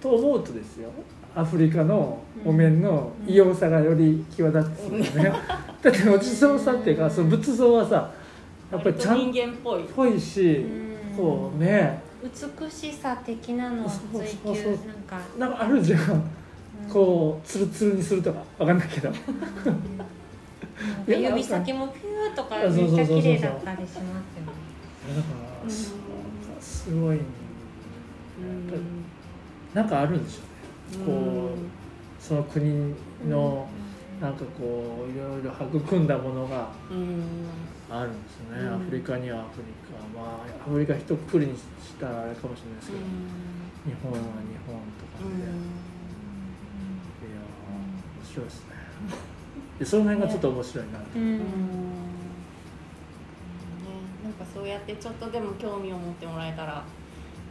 [0.00, 0.90] と思うとですよ。
[1.34, 5.30] アフリカのお面の異様さがより際立つよね、
[5.82, 8.10] だってお地蔵さんっていうかその仏像はさ
[8.72, 9.84] やっぱりちゃん人間っぽい。
[9.84, 11.16] ぽいしうん。
[11.16, 12.00] こうね。
[12.22, 15.20] 美しさ的なのを追求なんか。
[15.38, 16.22] なんかあるじゃん。
[16.90, 18.42] こうツルツルにするとか。
[18.58, 19.10] わかんないけど
[21.06, 24.12] 指先もピューとかめっちゃ綺麗だったりしますよね
[25.08, 25.28] だか
[25.64, 25.70] ら
[26.60, 27.20] すごい
[29.74, 30.40] なんかあるんでしょ
[30.96, 31.04] うね。
[31.06, 31.56] こう
[32.22, 32.94] その国
[33.28, 33.68] の
[34.20, 37.22] なんかこういろいろ育んだものがうん。
[37.88, 38.74] あるんですよね、うん。
[38.74, 41.62] アフリカにはアフリカまあアフリカ一括りにし
[42.00, 43.02] たらあれかもしれないですけど、
[43.86, 44.24] 日本は日
[44.66, 45.60] 本とかで、いやー
[47.70, 48.75] 面白いですね
[49.78, 51.22] でその辺がちょっと面白いな、うん。
[51.22, 51.38] うん。
[51.38, 51.40] ね、
[54.24, 56.82] なんかそうやってちょっとでも興味を持ってもらえたら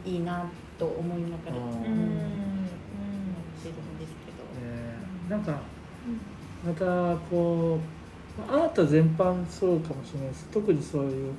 [0.04, 1.62] いいなと思いながらうん。
[1.62, 4.44] 思ってるんですけど。
[4.60, 4.96] ね
[5.28, 5.60] なんか
[6.64, 7.78] またこ
[8.38, 10.46] うまあアート全般そうかもしれないです。
[10.52, 11.32] 特にそういう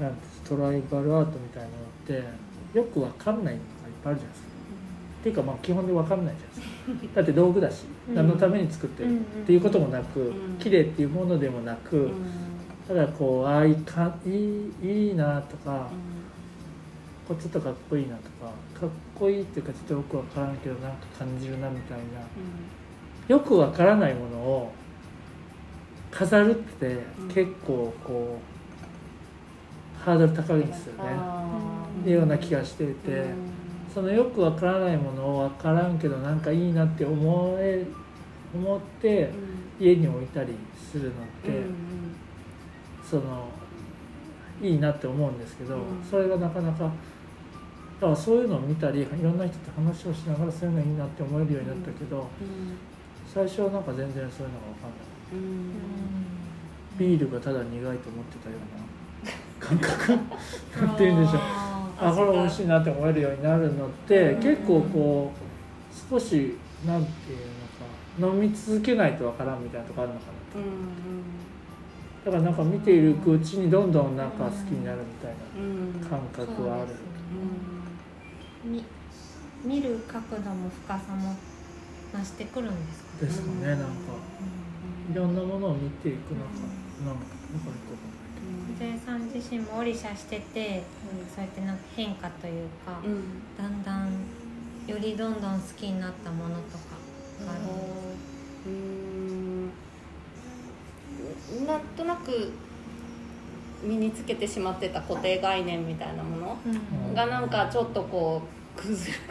[0.00, 4.53] なんてトライバルアートみたいなのってよくわかんないのがいっぱいあるじゃないですか。
[5.24, 7.16] っていうかまあ基本でわかんないじゃないですか。
[7.16, 8.14] だって道具だし、うん。
[8.14, 10.58] 何のために作ってるっていうこともなく、うん。
[10.58, 12.12] 綺麗っていうものでもなく、うん。
[12.86, 15.88] ただこうああいかいいいいなとか、
[17.26, 22.04] これちょっとかっこいいなとかかっこいいっていうかちょっとよくわからんけどなんか感じるなみたいな
[23.26, 24.72] よくわからないものを
[26.10, 27.28] 飾るってうん。
[27.28, 28.38] 結構こ
[29.98, 31.10] うハードル高いんですよね、
[32.06, 33.24] うんような気がしていて、
[33.94, 37.86] そのよくわからないものをわからんけどなんかいいなって思え
[38.52, 39.30] 思って
[39.78, 41.62] 家に置いたりするのって、
[43.08, 43.48] その
[44.62, 45.82] いいなって思うんですけど、うん。
[46.08, 46.90] それがなかなかだ
[48.00, 52.28] からそういうのを見たりいろんな人と話をしながらそういうのいいなって思えるようになったけど、
[53.26, 55.94] 最初はなんか全然そういうのが分かんない。
[56.98, 60.12] ビールがただ苦いと思ってたような感覚。
[60.86, 64.42] なんて言うんでしょうあこれ美味しいなって思えるようになるのって、うん。
[64.42, 67.38] 結構こう少しなんていう
[68.20, 70.32] のか飲み続けないとわからんみたいなとこあるのかな
[72.24, 75.34] だからなんか見ているうちにどんどんなんか好きになるみたい
[76.02, 76.86] な感覚はある、
[78.64, 78.82] み
[79.62, 81.36] 見る角度も深さも
[82.12, 83.84] 増してくるんですかですかねなんか。
[85.12, 86.64] いろんなものを見ていくのか
[87.04, 87.70] なんかなんか
[88.84, 90.82] わかんないけど小さん自身もオリシャしてて、
[91.34, 93.00] そうやってなんか変化というか、
[93.58, 94.10] だんだん
[94.86, 96.84] よりどんどん好きになったものとか
[97.46, 97.72] があるんで
[98.64, 98.70] すう
[101.62, 101.66] ん。
[101.66, 102.52] なんとなく
[103.82, 106.68] 身につけてしまってた固定概念みたいなものう
[107.12, 107.14] ん。
[107.14, 108.42] がなんかちょっとこ
[108.76, 108.80] う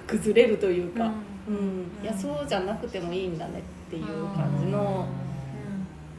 [0.08, 1.12] 崩れ るというか、
[1.47, 1.56] うん。
[1.56, 1.86] うん。
[2.04, 5.06] いやそうじゃなくてもいいんだねっていう感じの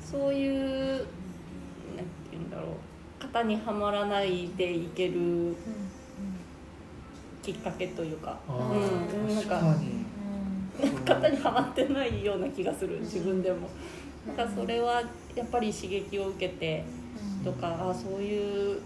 [0.00, 1.04] そういうなんて
[2.30, 2.64] 言うんだろ
[3.20, 5.56] う型にはまらないでいける
[7.42, 9.60] きっかけというか、あうん、なんか。
[11.04, 13.68] 型にはまってないような気がする自分でも。
[14.24, 15.02] なんかそれは
[15.34, 16.84] やっぱり刺激を受けて
[17.44, 18.80] とかあそういう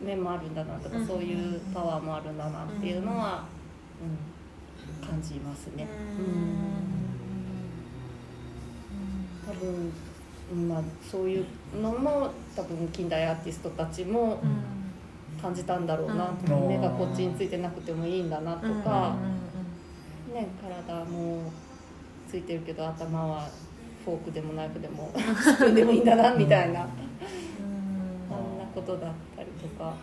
[0.00, 1.06] 面もあるんだなとか、うん。
[1.06, 3.44] そういうパワーもあるんだなっていうのは、
[4.00, 5.88] うん、感じますね。
[9.44, 9.92] 多分、うん
[10.54, 11.46] まあ、そういう
[11.80, 14.40] のも多分近代アーティストたちも
[15.42, 16.68] 感じたんだろうな、うん。
[16.68, 19.16] 目がこっちについてなくてもいいんだなとか、
[20.32, 21.50] ね、体も
[22.30, 23.48] ついてるけど頭は
[24.04, 25.10] フォークでもナイフでも
[25.42, 26.86] スプーンでもいいんだなみたいな。
[28.28, 29.94] そんなことだったりとか、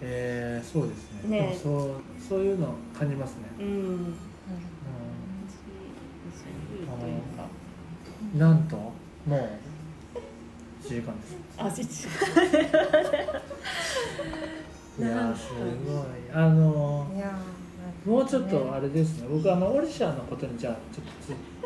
[0.00, 1.40] えー、そうですね。
[1.40, 1.58] ね。
[1.60, 1.90] そう
[2.28, 3.66] そういうの感じますね、うん、
[8.34, 9.67] うん、なんともう
[10.82, 11.36] 1時間です。
[11.58, 12.08] あ、実
[14.98, 15.60] いやーすご
[16.00, 16.04] い。
[16.32, 17.06] あの
[18.06, 19.28] もうちょっとあれですね。
[19.30, 21.12] 僕あのオリシャのことにじゃあちょっと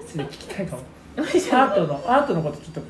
[0.06, 0.82] つつい聞きたいかも。
[1.18, 2.84] アートのアートのことちょっと聞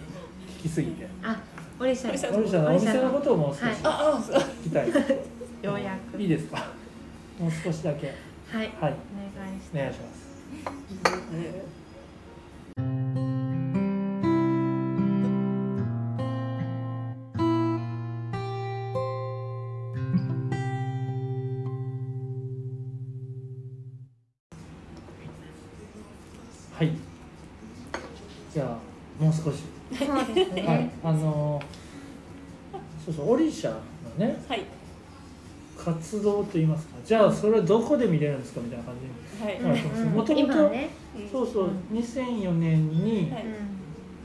[0.63, 1.07] きすぎて。
[1.23, 1.41] あ
[1.81, 4.89] オリシャオリシャオリシャのお店のことをもう少し聞きたい、
[5.63, 6.21] ようやく。
[6.21, 6.67] いいですか？
[7.39, 8.07] もう少しだけ。
[8.53, 8.71] はい。
[8.81, 8.95] はい。
[8.95, 10.07] お願いしお願いしま
[13.19, 13.23] す
[33.05, 33.79] そうそうオリシャの
[34.19, 34.65] ねはい、
[35.77, 40.15] 活動といいますかじゃあそれどこで見れるんですかみたいな感じはい、うんなると思うんですようん。
[40.15, 40.55] もともと
[41.31, 41.99] そうそううん。
[41.99, 43.45] 2004年にはい。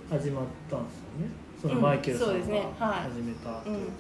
[0.10, 1.32] 始まったんですよね。
[1.62, 2.68] そのマイケルさんがうんそうですね。
[2.80, 3.00] はい。
[3.12, 3.92] 始めたっていうか、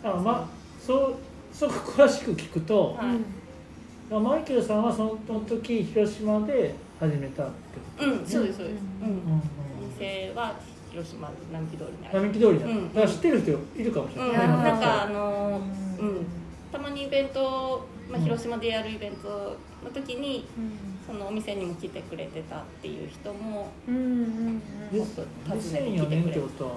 [0.00, 0.02] ん。
[0.02, 0.48] だからまあ
[0.80, 1.16] そう
[1.52, 4.14] そう詳しく聞くと、はい。
[4.22, 7.52] マイケルさんはその時広島で始めたって
[7.98, 8.82] ことうん、そうですそうです。
[9.02, 9.08] うん。
[9.08, 9.14] うん。
[9.14, 9.42] うんうん。
[9.84, 10.54] お店は
[10.90, 12.20] 広島並木通りにある。
[12.22, 12.94] 並木通りだ、うん。
[12.94, 16.08] だから知ってる人いるかもしれない、うん、いやーなんかあうのーうん。
[16.20, 16.26] ん。
[16.72, 18.24] たまにイベント、まあ、うん。
[18.24, 19.28] 広島でやるイベント
[19.84, 20.72] の時にうん。
[21.06, 25.00] そのお店にも来てくれてたっていう人もうんうんうん。
[25.48, 26.72] 訪ねてきて2004年くれてってことは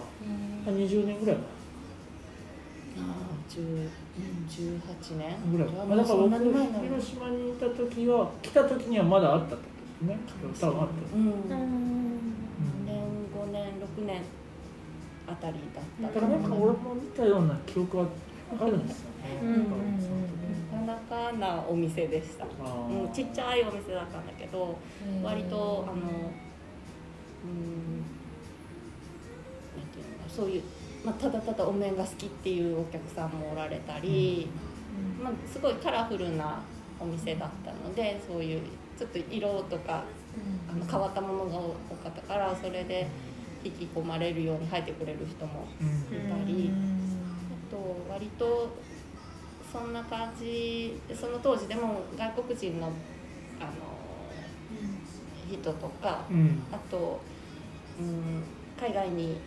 [0.67, 0.75] うん。
[0.75, 1.35] 20年ぐらい
[2.95, 3.89] ああ10
[4.47, 5.19] 18年？
[5.19, 10.07] 前ぐらい、あまあ、だから僕広島にいた時は来た時にはまだあったってこ
[10.41, 10.67] とですね。
[10.69, 11.15] 多分あった。
[11.15, 11.25] うん。
[11.25, 12.82] う4ん
[13.53, 13.71] 年5年
[14.03, 14.21] 6年
[15.27, 18.05] あたりだっただからなんか俺も見たような記憶は
[18.59, 20.33] あるんですよね、うんうんうん
[20.85, 23.05] なかなかなお店でした、あー。
[23.05, 24.77] うん、ちっちゃいお店だったんだけど
[25.23, 28.03] 割とあのうん
[29.77, 30.63] なんていうのかそういう、
[31.05, 34.49] まあ、ただただお面が好きっていうお客さんもおられたり、
[35.23, 36.61] まあ、すごいカラフルな
[36.99, 38.61] お店だったのでそういう
[38.97, 40.03] ちょっと色とか
[40.69, 41.69] あの変わったものが多
[42.03, 43.07] かったからそれで
[43.63, 46.17] 引き込まれるように入ってくれる人もうん。
[46.17, 46.71] いたり
[47.69, 48.69] あと割と
[49.71, 52.87] そんな感じその当時でも外国人の
[53.59, 53.71] あの
[55.49, 56.63] 人とかうん。
[56.71, 57.19] あと、
[57.99, 58.43] うん、
[58.79, 59.37] 海外に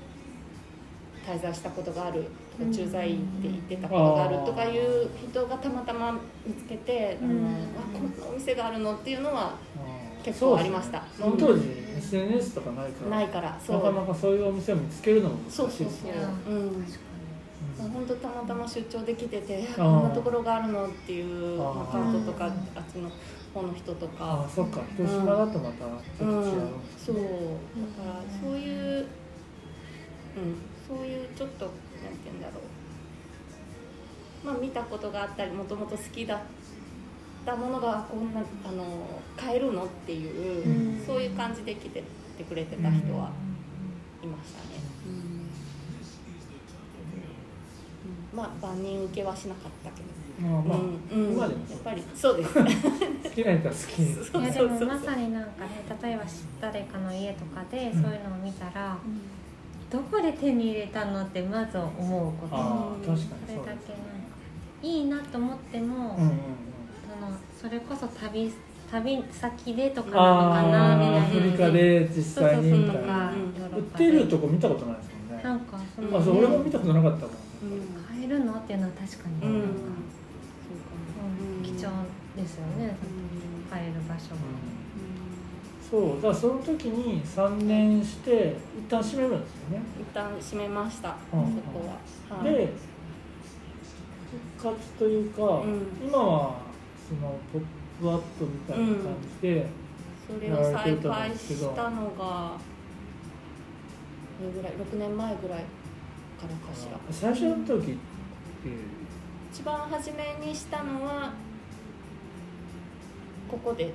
[1.26, 2.24] 滞在したことがある
[2.56, 6.12] とか駐在で行ってたことがあるとかいう人がたまたま
[6.46, 7.30] 見つけて、うん。
[7.30, 7.48] あの
[7.80, 9.56] あこんなお店があるのっていうのは
[10.22, 11.02] 結構ありました。
[11.18, 13.76] その当時 SNS とかないからないからそう。
[13.76, 16.12] なかなかそういうお店を見つけるのも難しいそうそうですね。
[16.12, 16.50] そういやう。
[16.50, 16.56] ん。
[16.56, 16.86] うん
[17.76, 22.52] 本当たまたま出張できててこんなところがあるのっていう、まあ、関東とかあっ
[22.90, 23.10] ちの
[23.52, 24.44] 方の人とあか。
[24.46, 24.80] あそっか。
[24.96, 26.42] 広島だとまたちょっと違う、うん、
[26.96, 27.14] そう。
[27.16, 29.06] だからそういう、うん、
[30.88, 31.78] そういうちょっとなんて
[32.24, 32.52] 言うんだろ
[34.44, 34.46] う。
[34.46, 36.38] まあ見たことがあったりもともと好きだっ
[37.46, 38.84] たものがこんなあの
[39.36, 41.06] 買えるのっていう、うん。
[41.06, 42.02] そういう感じで来て
[42.36, 43.30] てくれてた人は
[44.22, 45.08] いましたね、う
[48.34, 48.36] ん。
[48.36, 50.06] まあ万人受けはしなかったけど。
[50.38, 51.36] まあまあ、うん。
[51.38, 51.50] やっ
[51.82, 52.52] ぱりそうです。
[52.52, 54.02] 好きな人は好き。
[54.02, 54.06] い
[54.44, 56.24] やでもまさになんかね例えば
[56.60, 58.98] 誰かの家とかでそういうのを見たら、
[59.88, 61.88] どこで手に入れたのってまず思
[62.28, 62.56] うこと。
[62.56, 63.78] 確かにそれだけなんか
[64.82, 66.65] いいなと思っても、うんうん
[67.20, 67.28] の
[67.60, 68.52] それこそ旅
[68.90, 73.32] 旅先でとかなのかなああアフリカで実際にみたいな。
[73.76, 75.42] 売ってるでとこ見たことないですもんね。
[75.42, 77.36] なんかそうんの、あそう俺も見たことなかったもんうん。
[78.08, 78.54] 買えるの？
[78.54, 79.60] っていうのは確かにうん。
[79.60, 79.74] なんか、
[81.18, 81.62] うんうん。
[81.62, 81.88] 貴重
[82.36, 82.96] ですよね、
[83.70, 84.36] 買える場所が、
[85.90, 89.82] そうだからその時に3年して一旦閉めるんですよね。
[90.00, 91.40] 一旦閉めました、うん。
[91.54, 91.88] そこ
[92.30, 92.72] は、はい、で
[94.58, 95.86] 復活というか、うん。
[96.06, 96.65] 今は
[97.08, 97.62] そのポッ
[98.00, 99.66] プアップみたいな感じで、
[100.26, 102.58] それを再開したのが
[104.40, 105.66] どれぐらい？6年前ぐらいか
[106.42, 106.98] らかしら。
[107.10, 107.98] 最初の時って？
[109.52, 111.32] 一番初めにしたのは
[113.48, 113.92] ここで。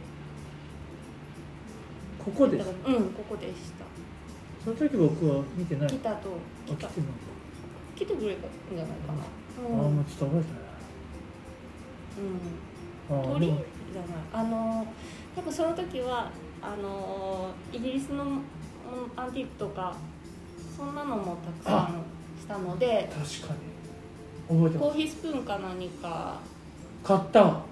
[2.17, 2.63] ここで？
[2.63, 3.85] すうんここでした。
[4.63, 5.87] その時僕は見てない。
[5.89, 6.29] 来たと。
[6.65, 6.87] 来た。
[6.87, 6.91] あ
[7.95, 9.19] 来てくれたんじゃないかな。
[9.19, 9.25] あ
[9.67, 10.61] あもうちょっと覚えてない
[12.19, 12.70] うん
[13.11, 13.47] 鳥？
[13.47, 14.45] じでもゃない。
[14.45, 14.87] あの
[15.35, 16.31] 多分その時は
[16.61, 18.39] あのイギリスのうん
[19.15, 19.95] アンティークとか
[20.77, 22.03] そんなのもたくさん
[22.39, 23.71] したので確かに。
[24.49, 24.89] 覚えてます。
[24.89, 26.39] コーヒースプーンか何か。
[27.03, 27.63] 買ったわ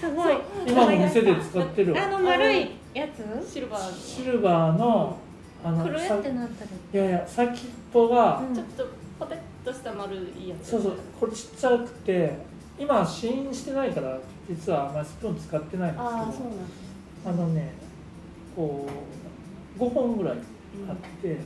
[0.00, 0.36] すごい
[0.66, 2.04] 今も店で使ってるわ。
[2.04, 3.52] あの丸いやつ？
[3.52, 3.96] シルバーの。
[3.96, 5.18] シルバーの
[5.64, 7.60] あのくるさってなってるいやいや先っ
[7.92, 8.54] ぽが、うん。
[8.54, 8.86] ちょっと
[9.18, 10.70] ポテッとした丸いやつ。
[10.70, 10.92] そうそう。
[11.20, 12.38] これちっちゃくて
[12.78, 14.18] 今試飲してないから
[14.48, 16.50] 実はあんまりスプーン使ってないんですけど
[17.26, 17.72] あのね
[18.56, 18.88] こ
[19.78, 21.36] う5本ぐらいうんあって、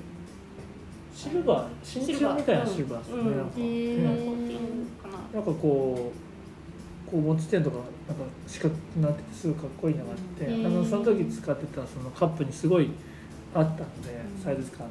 [1.14, 4.87] シルバー真鍮みたいなシルバーですね、うん。
[5.33, 5.41] な。
[5.41, 12.91] んか、こうこう持ち点とかなんか四角くなっててすごいかっこいいのがあって、へーあのその時使ってたそのカップにすごい
[13.55, 14.43] あったので、うん。
[14.43, 14.81] サイズ感。
[14.81, 14.91] がね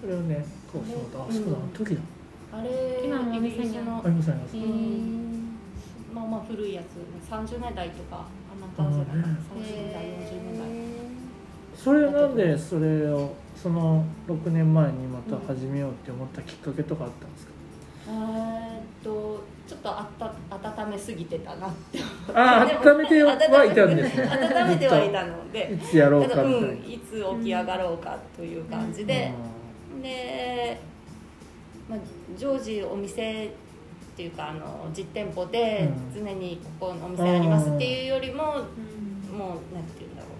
[0.00, 2.00] それをねこうそうだあそうだあの時だ
[2.58, 4.56] あれ今もおイ店ありますあります。
[6.14, 7.30] まあまあ古いやつ。
[7.30, 10.08] 30年代とかあんな感じじゃないかなうん30年代40
[10.42, 10.66] 年代。
[11.76, 17.52] それなんでそれをその6年前にまた始めようって思ったきっかけとかあったんですか、
[18.08, 21.98] えーっととあった温めすぎてたなって
[22.32, 23.34] ああ温めては
[23.64, 24.22] いたんですね。
[24.30, 25.72] 温めてはいたので。
[25.74, 29.32] いつやろうかみたいな、うん、いつ起き上がろうかという感じで、
[30.02, 30.80] で、
[31.88, 31.98] まあ、
[32.38, 33.50] 常時お店っ
[34.16, 40.30] ていうかあの実店舗で常にここのお店ありますっていうよりも、もうなんて言うんだろう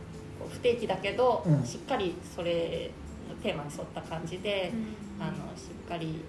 [0.41, 1.65] こう不定期だけど、うん。
[1.65, 2.91] しっかりそれ
[3.29, 4.73] のテーマに沿った感じで、
[5.21, 6.25] あのしっかり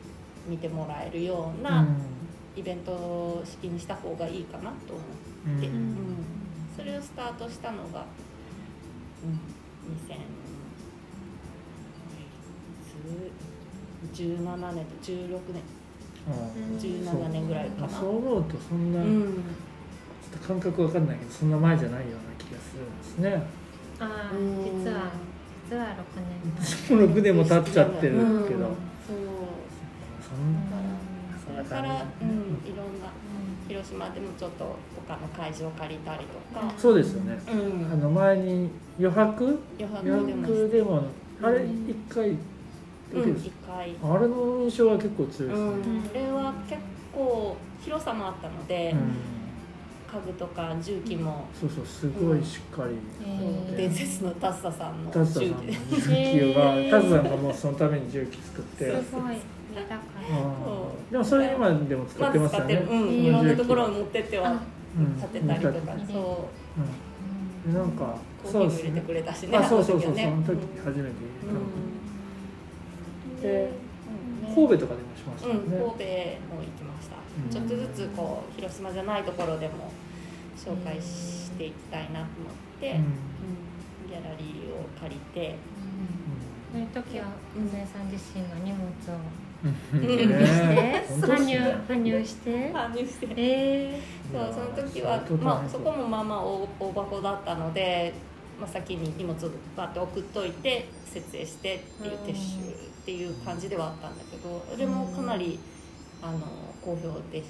[0.47, 1.87] 見てもらえるような
[2.55, 5.75] イベント式にした方がいいかなと思って、うん。
[5.75, 5.95] うん。
[6.75, 8.05] それをスタートしたのが、
[9.23, 9.39] うん、
[14.13, 15.61] 2017年と16年。
[16.27, 17.89] うん17年ぐらいかな。
[17.89, 19.33] そう思うとそんな、ちょうんっ
[20.41, 23.43] と感覚わかんないけどそんな前じゃないような気がするんですね。
[23.99, 25.11] ああうん実は
[25.69, 26.65] 実は6年。
[26.65, 28.45] その6年も経っちゃってるけど、うん。
[28.45, 28.57] そう。
[30.21, 30.45] そん
[31.45, 32.27] それから、うん、
[32.69, 33.09] いろんな
[33.67, 34.75] 広島でもちょっと
[35.07, 37.39] 他の会場借りたりとか、そうですよね。
[37.49, 37.91] うん。
[37.91, 38.69] あの前に
[38.99, 39.59] 余白？
[39.79, 41.03] 余白余でも白でも
[41.41, 41.89] あれうん。
[41.89, 42.35] 一回
[43.13, 46.81] うん、一回、あれの印象は結構強いですね、うん、あれは結
[47.13, 49.37] 構広さもあったので、うん。
[50.07, 52.95] 家具とか重機も、そうそうすごいしっかり、
[53.29, 55.95] へー伝説のタッサさんのタツさんの重機。
[55.95, 59.37] 重機が、タツさんがもうそのために重機作って、すごい
[61.11, 64.61] でもそれ今でも使まってますよね、ず使ってる、うん、うんいろんなところに持ってっては
[64.97, 65.15] うん。
[65.17, 66.07] 立てたりとか、うん。
[66.07, 66.49] そ
[67.65, 67.69] う。
[67.69, 67.73] ん。
[67.73, 71.09] でなんかうコーヒーも入れてくれたしねあそうそうそう、その時初めて。
[71.09, 71.86] うん
[73.41, 77.49] 神戸とかでもしましたうん、神戸も行きました、うん。
[77.49, 79.91] ちょっとずつこう広島じゃないところでも
[80.55, 82.97] 紹介していきたいなと思って、うん。
[82.97, 83.03] うん
[84.07, 85.55] ギャラリーを借りて、
[86.71, 89.19] そういう時は小さん自身が荷物を
[89.67, 91.83] 搬入ね。
[91.87, 92.71] 搬入して。
[92.71, 98.13] 搬入してえそうその時は、まあ、そこもまあまあ大大箱だったので、
[98.59, 105.57] まあ、先に荷物をバッと送っといて設営してっていううん撤収っていう感じではあったんだけどそれもかなり
[106.21, 106.39] あの
[106.83, 107.45] 好評でし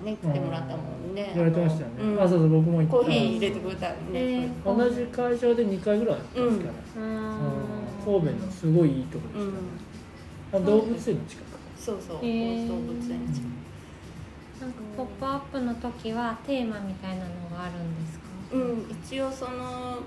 [0.00, 0.16] たね。
[0.16, 0.82] 来てもらったも
[1.12, 2.22] んね言われてましたよね、うん。
[2.22, 2.90] あそうそう僕も行った。
[2.92, 7.08] コーヒー入れてくれたよね、えー同じ会場で2回ぐらいあったんですから、うう。
[7.10, 8.22] んん。
[8.22, 9.52] 神戸のすごいいいところでし
[10.50, 11.44] たね、あ動物園の近く
[11.78, 12.68] そうそう、へー。
[12.68, 14.62] 動物園近く。
[14.62, 18.24] なんかポップアップの時はテーマみたいなのがあるんですか？
[18.52, 18.86] うん。
[18.90, 19.98] 一応その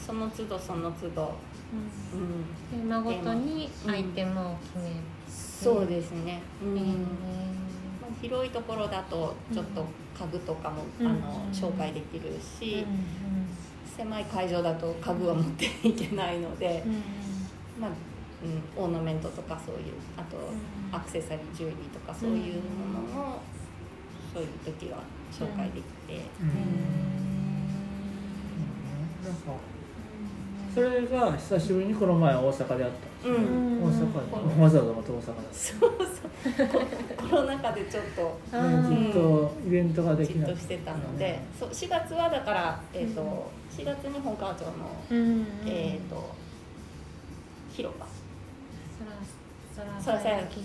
[0.00, 1.32] その都度その都度、
[1.72, 4.96] うん、テーマごとにアイテムを決める、
[5.28, 6.76] そうですね、うん。
[6.76, 9.84] えーまあ広いところだとちょっと
[10.16, 11.06] 家具とかも、うん。
[11.06, 13.46] あの紹介できるし、うん
[13.94, 16.92] 狭い会場だと家具は持っていけないので、うん
[17.78, 17.90] まあ
[18.42, 19.82] うん、オーナメントとかそういう
[20.16, 20.96] あとうん。
[20.96, 23.42] アクセサリージュエリーとかそういうものも、
[24.32, 24.98] そういう時は
[25.30, 26.48] 紹介できて、うん。
[29.24, 29.52] なんか
[30.74, 32.96] それが久しぶりにこの前大阪であった。
[33.06, 33.82] んですよ、うん。
[33.82, 34.62] 大阪で。
[34.62, 37.28] わざわざまた大阪だそうそう。
[37.30, 38.38] コロナ禍でちょっと。
[38.52, 44.70] あね、ーずっとイベントができなくじっとしてたので、そう4月はだから、えーと4月に本川町の、
[45.10, 45.46] うん。
[45.66, 46.30] えー、と
[47.72, 48.06] 広場。
[50.02, 50.64] そらさやキッ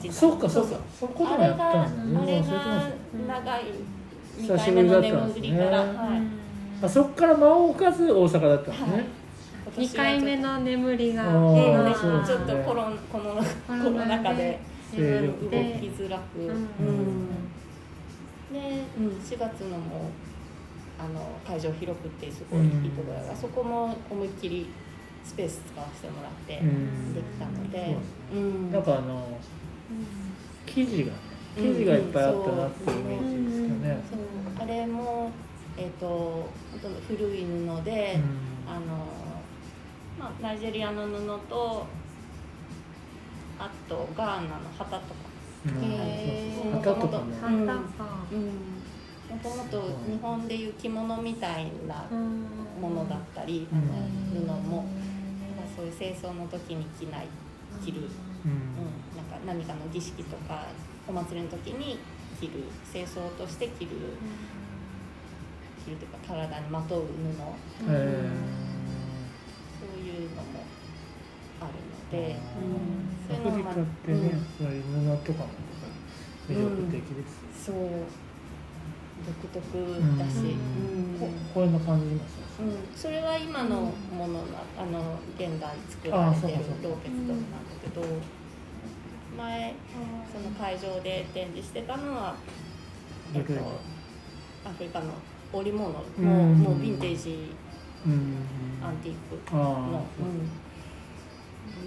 [0.00, 3.64] チンあそうかそうかそこでもやあれがったんだあれね忘れが長い
[4.38, 6.22] 久2回しぶりだった目の眠んですねりから、うんはい
[6.80, 9.04] あそっから間を置かず大阪だったんですね、はい
[9.76, 13.34] 二回目の眠りがちょっとコロンこの
[13.66, 14.60] コロナ禍で
[14.92, 15.54] 勢動き
[15.88, 16.48] づらく、うん。
[16.48, 17.28] うん。
[18.52, 20.10] で、うん、4月のも
[20.98, 24.68] あの会場広くってすごいいいところが、そこも思いっきり
[25.24, 27.14] スペース使わせてもらってうん。
[27.14, 27.96] できたので、
[28.32, 28.72] そううん。
[28.72, 29.38] なんかあの
[30.66, 31.12] 生地が
[31.56, 34.62] 生地がいっぱいあったなっていうイメージですけどね、そう。
[34.62, 35.30] あれも、
[35.76, 38.18] えー、と本当古い布で、
[38.66, 39.27] あの
[40.18, 41.86] まあ、ナイジェリアの布と
[43.58, 45.04] あとガーナの旗とか。
[45.66, 45.84] うん。
[45.84, 46.62] へー。
[46.62, 47.36] そうそう旗とかも。
[47.40, 48.04] ハンターか。
[49.30, 52.46] もともと日本でいう着物みたいなうん。
[52.80, 53.76] ものだったり、布
[54.46, 54.86] も、
[55.76, 57.26] そういう清掃の時に着ない
[57.84, 58.06] 着る、ううん。
[58.06, 58.10] ん、
[59.16, 60.66] なんか何かの儀式とか
[61.08, 61.98] お祭りの時に
[62.40, 62.64] 着る。
[62.92, 63.90] 清掃として着る。
[65.84, 67.06] 着るというか体にまとう
[67.86, 67.92] 布。
[67.92, 68.67] へー
[72.16, 75.48] うん、そういうのがフリカってね、そういう布とかも
[76.48, 77.76] 魅力的です、そう。
[79.26, 79.60] 独特
[80.18, 81.14] だし、うん。
[81.14, 81.18] うん。
[81.18, 88.02] ここういうの感じますうん、それは今のものなあの現代作られてるローケットなんだけど
[89.36, 89.74] 前
[90.32, 92.34] その会場で展示してたのは
[93.32, 93.52] えっと
[94.64, 95.12] アフリカの
[95.52, 96.26] 織物も、うん
[96.58, 97.52] もうヴィンテージ
[98.04, 98.36] うん
[98.84, 99.14] アンティー
[99.48, 100.50] クの、うん、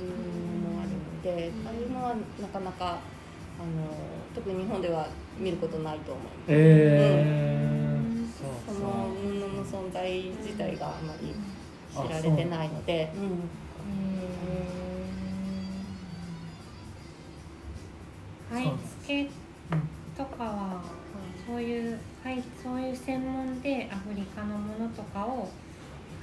[0.03, 3.93] いうのもあるのでああいうのはなかなかあの
[4.33, 5.07] 特に日本では
[5.37, 6.45] 見ることないと思います。
[6.47, 8.01] ええ
[8.67, 8.81] そそう。
[8.81, 11.33] の布の存在自体があまり
[11.93, 13.19] そう知られてないので、う。
[13.19, 13.49] ん。
[18.49, 18.71] 買い。
[19.01, 19.29] 付け
[20.17, 20.81] とかは
[21.47, 21.93] そうい。
[21.93, 22.43] う買い。
[22.61, 22.91] そうい。
[22.91, 25.49] う専門でアフリカのものとかを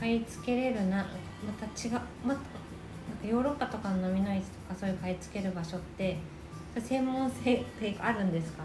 [0.01, 0.25] 買い。
[0.29, 1.07] 付けれるな
[1.47, 2.35] また違うま
[3.21, 6.17] かヨーロッパとかの飲みの市とかそういう買い付ける場所って
[6.79, 8.63] 専門性ってあるんですか？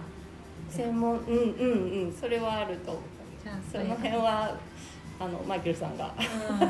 [0.70, 2.14] 専門うんうんうん。
[2.14, 3.00] それはあると
[3.44, 4.58] じゃあその辺は
[5.20, 6.14] あのマイケルさんが。
[6.18, 6.66] うんな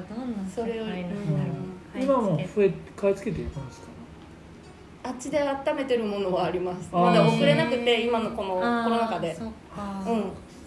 [0.00, 1.50] んかどんなそれより世界なんだろ
[2.00, 3.86] う今も増え買い付けていくんですか？
[5.04, 6.88] あっちで温めてるものはあります。
[6.92, 9.36] まだ送れなくて今のこのコロナ禍で。
[9.40, 9.50] うん。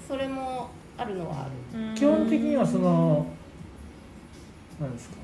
[0.07, 1.79] それもあるのはある。
[1.79, 1.95] うん。
[1.95, 3.25] 基本的にはその
[4.79, 5.15] 何ですか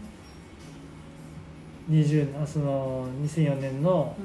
[1.89, 4.15] ？20あその2004年の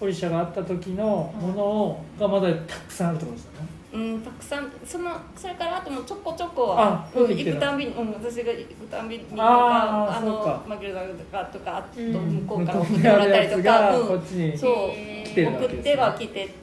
[0.00, 3.68] ポリシャがあった時のものをがまだたくさんあるってことですよね？
[3.92, 4.72] うん、たくさん。
[4.86, 12.12] そのそれからあともちょこちょこあうん、行くたんびに、うん、私が行くたんびにとかあのマギルさんとかとかあとうん。
[12.12, 13.62] 向こうから送ってもらったりとか、うん。
[13.62, 16.54] がこっちに送っては来て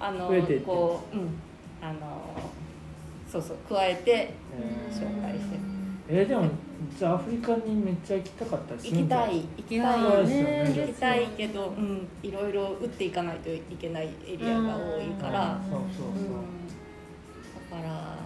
[0.00, 0.28] あの
[0.64, 1.28] こう、うん、
[1.82, 1.98] あの
[3.30, 4.32] そうそう加えてえ
[4.90, 5.56] 紹介して。
[5.56, 5.77] ー
[6.10, 6.48] えーでも
[6.98, 9.40] じゃあアフリカにめっちゃ行きたかった行きたい。
[9.58, 10.42] 行きいたいよね。
[10.42, 16.12] ね行きたいけど、うん、いろいろ打っていかないといけないエリアが多いから、そうそうう。
[16.12, 16.14] ん。
[16.14, 16.24] そう、
[17.70, 18.16] だからあ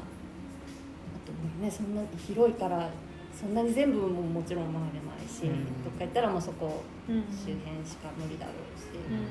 [1.26, 1.32] と
[1.64, 2.88] ねそんな広いから
[3.34, 5.82] そんなに全部ももちろん回れないし、うん。
[5.82, 9.26] どっか行ったらもうそこうん周辺しか無理だろうし、うん。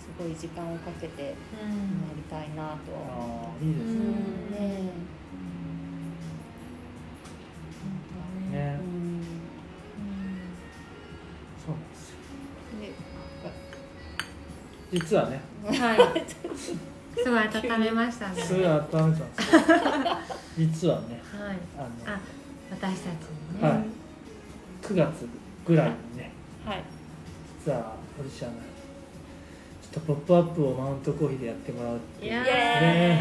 [0.00, 1.28] すごい時間をかけてや
[1.62, 4.00] うんりたいなとは思ああいいですね、
[4.50, 4.92] う、ね
[8.52, 8.78] ね。
[8.78, 9.22] うん。
[11.64, 12.16] そうなんですよ。
[14.92, 15.40] で実はね。
[15.64, 15.98] はい。
[17.14, 17.40] すごい
[17.72, 18.42] 温めましたね。
[18.42, 19.26] すごい温めたんですよ
[20.56, 21.20] 実はね。
[21.32, 21.56] はい。
[21.76, 22.14] あの。
[22.14, 22.20] あ、
[22.70, 23.14] 私たち
[23.54, 23.68] にね。
[23.68, 23.84] はい。
[24.82, 25.28] 9月
[25.66, 26.30] ぐらいにね。
[26.64, 26.82] はい。
[27.64, 32.32] 実はポリシャのちょっと「ポップアップをマウントコーヒーでやってもらうっていう。
[32.32, 33.20] いやね。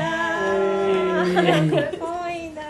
[1.25, 2.61] ー、ね すごいな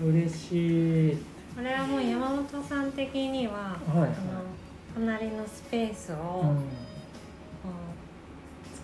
[0.00, 0.06] ー。
[0.12, 1.18] 嬉しい
[1.56, 4.08] これはもう山本さん的には、はいはい。
[4.08, 4.14] あの
[4.94, 6.58] 隣のスペースをうん。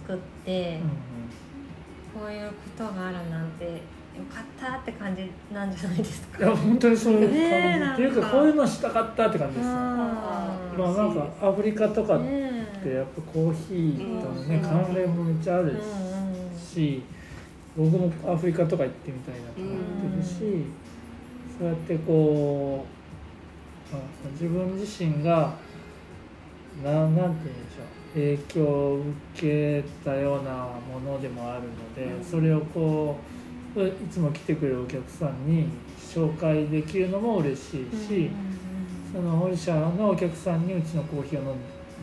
[0.07, 0.81] 作って、
[2.13, 3.71] こういうことがあるなんてよ
[4.29, 6.39] かったって感じなんじゃないですか。
[6.47, 7.49] いや本当にそういう感じ、ね
[7.91, 8.31] えっていうかか。
[8.31, 9.67] こういうのしたかったって感じです。
[9.67, 12.21] よ、あーまあなんかアフリカとかっ
[12.83, 14.63] てやっぱコーヒーとのね、うん。
[14.63, 17.03] 関連もめっちゃあるうんうんし、
[17.77, 19.75] 僕もアフリカとか行ってみたいなと思っ
[20.13, 20.75] てるし、うん
[21.63, 22.85] そうやってこ
[23.93, 24.03] う、まあ、
[24.33, 25.55] 自分自身が
[26.83, 28.99] なんなんて言うんでしょう影響を
[29.35, 30.51] 受けたような
[30.93, 32.25] ものでもあるので、うん。
[32.25, 33.17] それをこ
[33.77, 35.69] ういつも来てくれるお客さんに
[36.01, 38.31] 紹介できるのも嬉しいし、
[39.13, 41.53] その本社のお客さんにうちのコーヒーを飲ん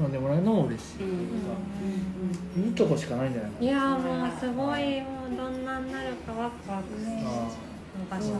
[0.01, 3.51] 飲んでもらうのも嬉しい、うんいいとこしかないんじゃない。
[3.59, 8.39] いやもうすごいもうどんなになるかワクワクねあ場所が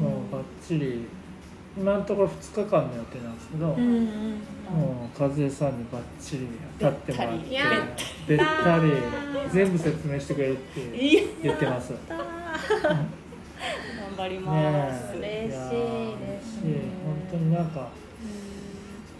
[0.00, 1.06] もうバッチリ
[1.76, 4.40] 今のところ2日間の予定なんですけど、うんうん
[4.72, 6.48] もう和江さんにバッチリ
[6.78, 7.56] 立ってもらって
[8.26, 8.90] べったり
[9.52, 10.80] 全部説明してくれるって
[11.42, 11.90] 言ってます。
[11.90, 13.06] ね頑
[14.16, 15.46] 張ります、え。
[15.48, 16.80] 嬉しい嬉しい。
[17.04, 17.88] 本当になんか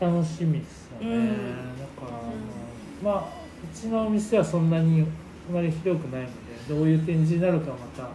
[0.00, 1.06] 楽しみですよね。
[1.06, 1.28] うん。
[1.78, 2.12] だか
[3.04, 6.32] ら、まあうちのお店はそんなにあまり広くないので
[6.66, 8.08] どういう展示になるかまた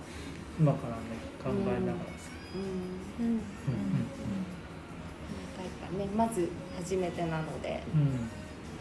[0.59, 1.01] 今からね
[1.43, 2.11] 考えながら。
[2.11, 2.16] です
[2.57, 3.25] うん。
[3.25, 3.33] うん。
[3.33, 3.37] うん。
[3.37, 4.47] うん。
[5.87, 8.29] かねまず初めてなのでうん、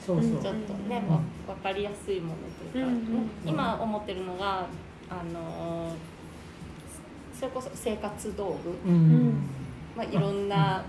[0.05, 1.15] そうそう、ちょっとね、うん。
[1.15, 2.35] わ分かりやすいもの
[2.73, 2.95] というか、うん。
[2.95, 3.31] うん。
[3.45, 4.67] 今思ってるのが
[5.09, 5.93] あの
[7.35, 9.43] それこそ生活道具、うん。
[9.97, 10.49] まあ、いろん。
[10.49, 10.83] な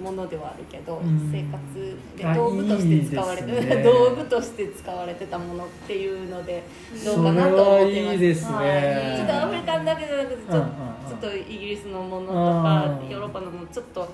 [0.00, 1.30] ものではあるけど、うん。
[1.32, 3.82] 生活であ道具として使われてね。
[3.84, 6.62] 道具として使われてたものっていうので
[7.04, 8.14] どそうかなと思ってます。
[8.14, 8.54] いいですね。
[8.56, 9.16] はい。
[9.16, 10.70] ちょっとアフリカだけじゃなくてちょ,、うんうんうん。
[11.08, 14.08] ちょっとイギリスのものとあかーヨーロッパのものちょっと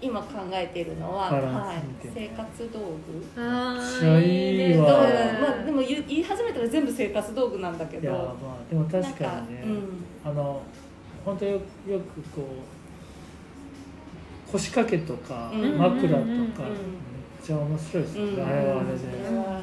[0.00, 2.08] 今考えているのは、はい。
[2.14, 2.78] 生活道
[3.34, 3.40] 具。
[3.42, 8.34] あめっちゃいいですわどうまあ、でも言い始めたら全部生活道具なんだけいやまどあ
[8.70, 9.64] でも確かにね、
[10.24, 10.60] なんかあの
[11.24, 12.77] 本当よよくこう
[14.52, 15.78] 腰掛けとか、うん。
[15.78, 16.44] 枕とか、うんうんうん
[17.38, 18.46] めっちゃ面白いですよね、うん。
[18.46, 19.62] あれはあれで、それは、うん。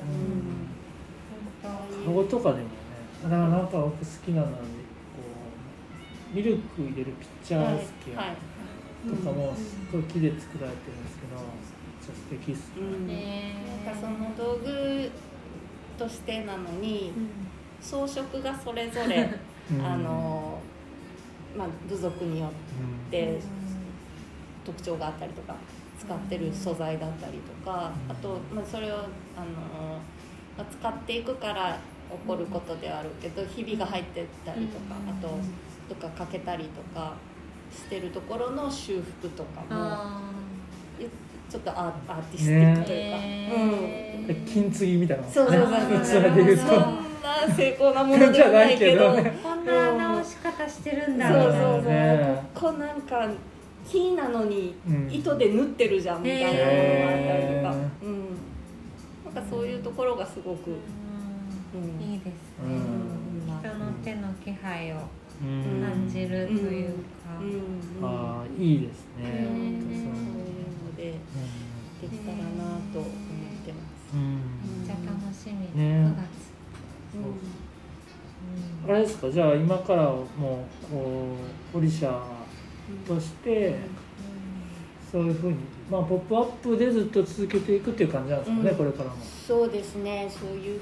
[2.05, 2.69] カゴとかでもね
[3.23, 3.89] だからなんか僕好
[4.25, 4.57] きなのはこ
[6.33, 8.17] うミルク入れるピッチャースケと
[9.17, 11.43] かもすっごい木で作られてるんですけどめっ
[12.01, 12.71] ちゃ素敵っす
[13.07, 13.55] ね。
[13.85, 15.09] なんかその道具
[15.97, 17.11] としてなのに
[17.81, 19.29] 装飾がそれぞれ
[19.71, 19.85] うん。
[19.85, 20.59] あの
[21.57, 22.53] まあ部族によっう
[23.07, 23.11] ん。
[23.11, 23.39] て
[24.65, 25.55] 特徴があったりとか
[25.99, 29.05] 使ってる素材だったりとかうんあと、まあ、それをあの、
[30.57, 31.79] まあ、使っていくから
[32.11, 35.29] 起こることではあるけどひびが入ってったりとかあと
[35.87, 37.13] とかかけたりとか
[37.71, 40.21] してるところの修復とかもあ
[41.49, 44.27] ちょっとアーアーティスティックというか、へー。
[44.27, 45.69] で金継ぎみたいなそうそうそう
[46.03, 46.55] そう。
[46.57, 49.13] そんな成功なものではないけど。
[49.43, 51.31] こんな直し方してるんだ。
[51.31, 52.43] そうそうそう、ね。
[52.53, 53.29] ここなんか
[53.87, 55.09] 木なのにうん。
[55.11, 58.25] 糸で縫ってるじゃんみたいなのがあったりとか、へうん、
[59.25, 61.81] なんかそういうところがすごく、うん。
[61.81, 62.01] うん。
[62.01, 62.33] いいですね、
[62.63, 62.71] うん。
[62.71, 62.79] うん
[63.63, 64.97] 人の手の気配を
[65.41, 65.81] うん。
[65.81, 66.95] 感じるというか、
[67.39, 67.47] うん。
[67.47, 67.61] うん。
[68.03, 69.21] ああいいですね。
[69.47, 70.07] 本当そう
[70.91, 71.13] ので。
[72.01, 72.43] できたらな
[72.93, 73.09] と思っ
[73.65, 74.13] てます。
[74.13, 74.19] うん。
[74.19, 74.27] うん
[74.81, 75.83] めっちゃ楽しみ、ね。
[76.05, 76.15] 9
[78.85, 79.31] 月、あれですか？
[79.31, 80.25] じゃあ今からもう
[80.91, 81.35] こ
[81.71, 82.13] うポリシャー
[83.07, 83.75] として
[85.11, 85.57] そういうふうに
[85.89, 88.77] まあポップアップでずっと続けていくっていう感じなんですかね、うん。
[88.77, 89.15] これからも。
[89.47, 90.27] そうですね。
[90.29, 90.79] そういう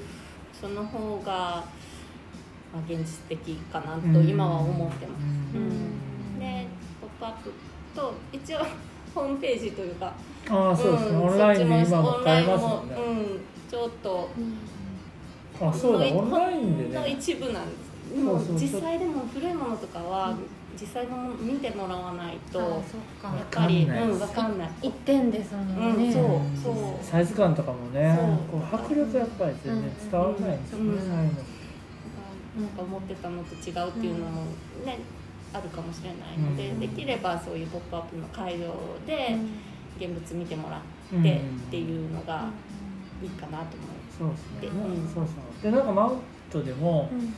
[0.58, 1.64] その方が、
[2.72, 5.22] まあ、現実的かなと今は思ってます。
[5.54, 5.62] うん。
[5.62, 5.64] う
[6.36, 6.38] ん。
[6.38, 6.66] で
[7.00, 7.52] 「ポップアップ
[7.94, 8.58] と一応
[9.14, 10.12] ホームページというか
[10.50, 13.40] ああそうですね、んオンラインで今も買えますもんね、うん、
[13.70, 14.28] ちょっと
[15.60, 20.36] あそうだのオンラインでのね一部なんですでも実際でも古いものとかは
[20.80, 23.00] 実際のもの見てもらわないとあやそっ
[23.50, 24.70] ぱりわかんないうんわかんない。
[24.82, 26.24] 一点ですもんね、うんそう
[26.70, 26.76] うん。
[26.76, 27.04] そう。
[27.04, 28.14] サイズ感とかもね
[28.50, 28.60] そう。
[28.60, 30.62] こう迫力やっぱり全然伝わらないん。
[30.62, 31.14] ですよね、うういうの。
[32.54, 34.42] なんか思ってたのと違うっていうのも
[34.84, 34.98] ね、
[35.52, 36.80] あるかもしれないので、うん。
[36.80, 38.72] できればそういう「ポップアップの会場
[39.06, 39.36] で
[39.98, 41.30] 現物見てもらってうんっ
[41.70, 42.48] ていうのが
[43.22, 43.86] いいかなと思
[44.18, 45.08] そうですね、でうん。
[45.08, 45.62] そうそう。
[45.62, 46.18] でなんかマウン
[46.50, 47.32] トでもうん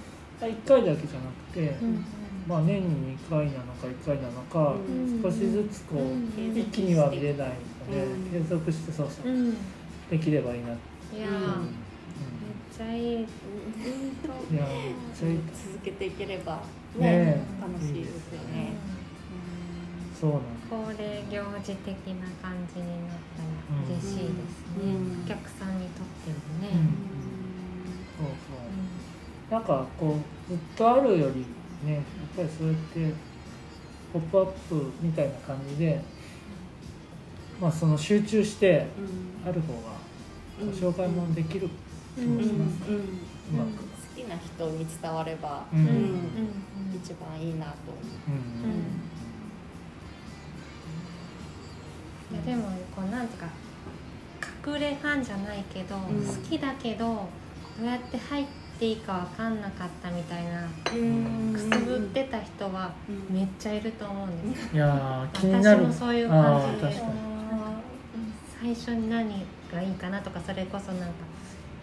[0.45, 2.05] 1回だけじゃなくて、うん。
[2.47, 5.23] まあ、年に2回なのか1回なのか、うん。
[5.23, 6.59] 少しずつこう、うん。
[6.59, 8.31] 一気には見れないので、うん。
[8.31, 9.57] 継続してそうそう、うん。
[10.11, 10.79] できればいいな、うん
[11.17, 11.63] いやー、うん。
[11.63, 13.29] めっちゃいい、いやめっ
[15.15, 15.39] ちゃいい。
[15.73, 16.61] 続けていければ
[16.99, 18.75] ねね楽しいですよね。
[20.21, 25.23] そうなん恒例行事的な感じになったら嬉しいですね、うん。
[25.25, 27.07] お客さんにとってもね、うん。
[28.19, 28.66] そうそう
[29.51, 30.17] なんかこ
[30.49, 31.45] うずっとあるより
[31.89, 32.03] ねやっ
[32.37, 33.13] ぱりそうやって
[34.13, 36.01] 「ポップアップみたいな感じで、
[37.61, 38.87] まあ、その集中して
[39.47, 39.97] ある方が
[40.59, 41.69] ご紹介もできる
[42.17, 42.97] 気うんもします、うん。
[42.97, 43.01] う
[43.53, 45.81] まく、好きな人に伝われば、うん。
[45.81, 45.87] うん。
[45.87, 46.01] うん。
[46.95, 48.31] 一番いいなと思う。
[48.31, 48.35] ん。
[48.35, 49.17] うん。
[52.33, 53.49] いやでもこうなんていうか
[54.67, 56.01] 隠れファンじゃないけど、ん。
[56.01, 57.29] 好きだけどど
[57.83, 60.99] うやって入っていいか分かんなかったみたいなう。
[60.99, 61.53] うん。
[61.53, 62.93] くすぶってた人は
[63.31, 64.75] めっちゃいると思うんですよ。
[64.75, 65.85] いやー気になる。
[65.85, 67.03] 私もそういう感じで。
[68.61, 71.15] 最初に何がいいかなとかそれこそなんか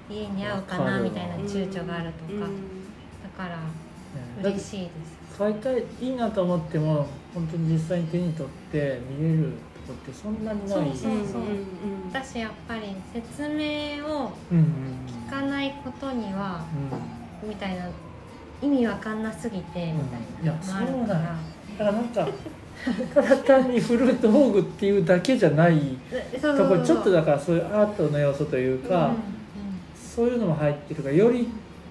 [0.09, 2.49] 家に合うかなみたいな躊躇があるとか、
[3.23, 3.59] だから
[4.41, 5.37] 嬉しいです。
[5.37, 9.53] 買いたいいいなと思っても本当に実際に手に取って見れる
[9.87, 10.69] とこってそんなにない。
[10.69, 11.45] そうそうう。
[11.45, 11.65] ん。
[12.11, 16.63] 私やっぱり説明を聞かないことには
[17.43, 17.49] うん。
[17.49, 17.87] みたいな
[18.61, 21.19] 意味わかんなすぎてみたいなのもあるから。
[21.77, 22.27] だからなんか
[23.13, 25.79] ただ単にフルートホーグっていうだけじゃない
[26.39, 29.13] そうところちょっとだだからそういうアートの要素というか、
[29.95, 31.47] そういうのも入ってるからより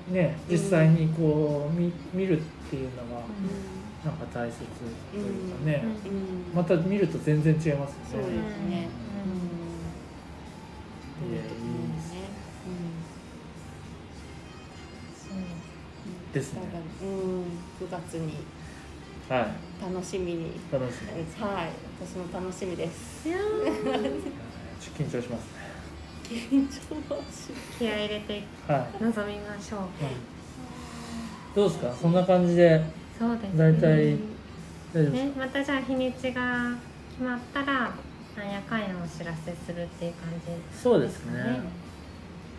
[0.09, 3.23] ね実際にこう見見るっていうのが
[4.05, 4.59] なんか大切
[5.13, 6.57] というかね、うん。
[6.57, 7.89] また見ると全然違いますよね。
[8.11, 8.33] そうです
[8.69, 8.89] ね。
[11.31, 11.39] で
[12.01, 12.13] す。
[12.13, 12.23] ね。
[16.33, 16.61] ですね。
[16.63, 17.45] だからうん、
[17.79, 18.39] 九月に。
[19.29, 19.85] はい。
[19.95, 20.51] 楽しみに。
[20.73, 21.43] 楽しみ。
[21.45, 21.71] はい、
[22.05, 23.29] 私も楽しみです。
[23.29, 23.51] いや ちょ
[24.91, 25.62] っと緊張しますね
[27.79, 29.81] 気合い入れてはい、臨みましょう。
[29.81, 29.89] うん。
[31.55, 31.95] どうですか？
[32.01, 32.83] そんな感じで
[33.19, 34.19] そうです大体大丈
[34.95, 36.75] 夫ですねまたじゃあ日にちが
[37.11, 37.93] 決まったら
[38.37, 41.61] なんやかんやお知らせするっていう感じそうですね。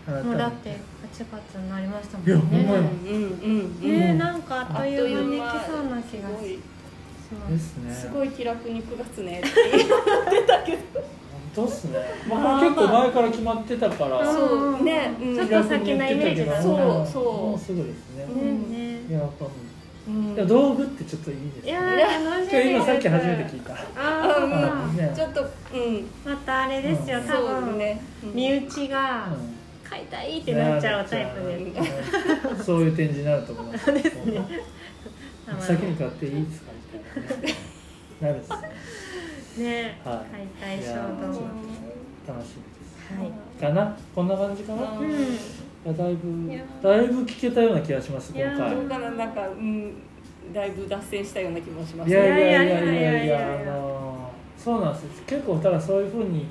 [0.06, 2.82] もうだって8月になりましたもんいやほんまや。
[2.82, 3.16] ねうん。
[3.16, 4.00] うんうん。
[4.00, 6.60] ねなんかあっという間にできそうな気がすごいし
[7.34, 7.52] ます。
[7.52, 9.90] ですねすごい気楽に9月ねって言っ
[10.42, 11.04] てたけど。
[11.56, 12.00] 本当っすね、
[12.30, 14.24] まあ、まあ結構前から決まってたから、う。
[14.24, 14.46] んそ
[14.80, 14.84] う。
[14.84, 16.56] ね、うん、ちょっと先のイメージが。
[16.58, 16.72] もそ
[17.04, 17.08] う。
[17.14, 17.24] そう。
[17.50, 19.46] もうすぐですね、うんねいややっぱ
[20.08, 20.36] うん。
[20.48, 23.74] 道具ってちょっといいですいや楽しみ今さっき初めて聞いた。
[23.96, 24.52] あうん。
[24.52, 26.06] ーねちょっとうん。
[26.26, 27.26] またあれですようん。
[27.28, 28.02] 多そう分ね。
[28.24, 28.34] うん。
[28.34, 29.54] 身内がうん。
[29.90, 31.56] 買いたいってなっちゃうタイプで。
[31.58, 33.92] うんそういう展示になると思います。
[33.92, 34.02] ね。
[35.60, 36.72] 先に買っていいですか？
[37.16, 37.54] みたいなね。
[38.22, 38.58] なるですね
[39.58, 40.48] ねはい。
[40.62, 42.94] 解体衝動楽しみです。
[43.18, 45.10] はいかなこんな感じかな、うん。
[45.10, 45.14] い
[45.86, 46.50] やだいぶ
[46.82, 49.94] だいぶ聞けたような気がしますいや今回どうかななんかうん
[50.54, 52.10] だいぶ脱線したような気もします。
[52.10, 53.40] いやいやいやいやいいやいやいやいやいや。
[53.40, 55.10] やあのそうなんですよ。
[55.26, 56.48] 結構ただそういうふうに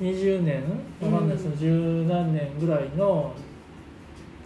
[0.00, 0.62] 20年
[1.00, 1.48] わかんないです。
[1.48, 3.32] うん十何年ぐらいの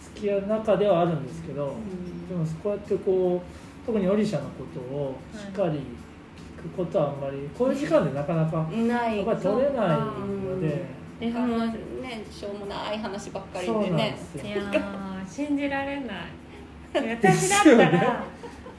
[0.01, 2.27] 付き合いの中ではあるんですけど、ん。
[2.27, 5.83] でもこうやってこう特にオリシャのことをしっかり聞く
[6.69, 10.85] ことはあんまりこういう時間でなかなかないやっぱり取れないので、
[11.19, 14.17] であのもねしょうもない話ばっかりでね。
[14.43, 16.17] いやー信じられない。
[16.93, 18.25] 私だったら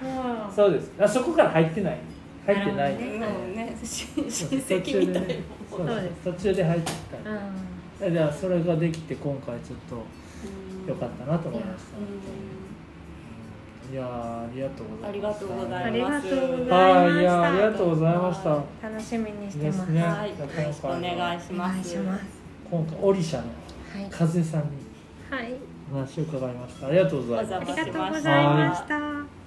[0.02, 0.54] もう。
[0.54, 0.92] そうです。
[0.98, 1.98] あそこから入ってない。
[2.46, 4.26] 入ってないもうねし親
[4.60, 5.34] 戚みたいな
[5.70, 6.14] そうそうです。
[6.24, 6.94] 途中で入ってき
[7.24, 7.30] た。
[7.30, 8.12] うん。
[8.12, 10.04] じゃあそれができて今回ちょっと
[10.86, 11.96] 良かったなと思いました、
[13.92, 15.06] いやーありがとうございます。
[15.06, 16.26] ありがとうございます。
[16.26, 18.50] はいいやありがとうございました。
[18.82, 19.90] 楽しみにしてます。
[19.90, 20.02] ね。
[20.02, 20.30] はい。
[20.30, 20.36] よ
[20.66, 21.96] ろしくお願いしおます。
[22.70, 24.10] 今回オリシャのはい。
[24.10, 24.66] 風さんに
[25.30, 25.54] はい。
[25.92, 26.86] お話を伺いました。
[26.86, 27.54] ありがとうございます。
[27.54, 29.43] おありがとうございました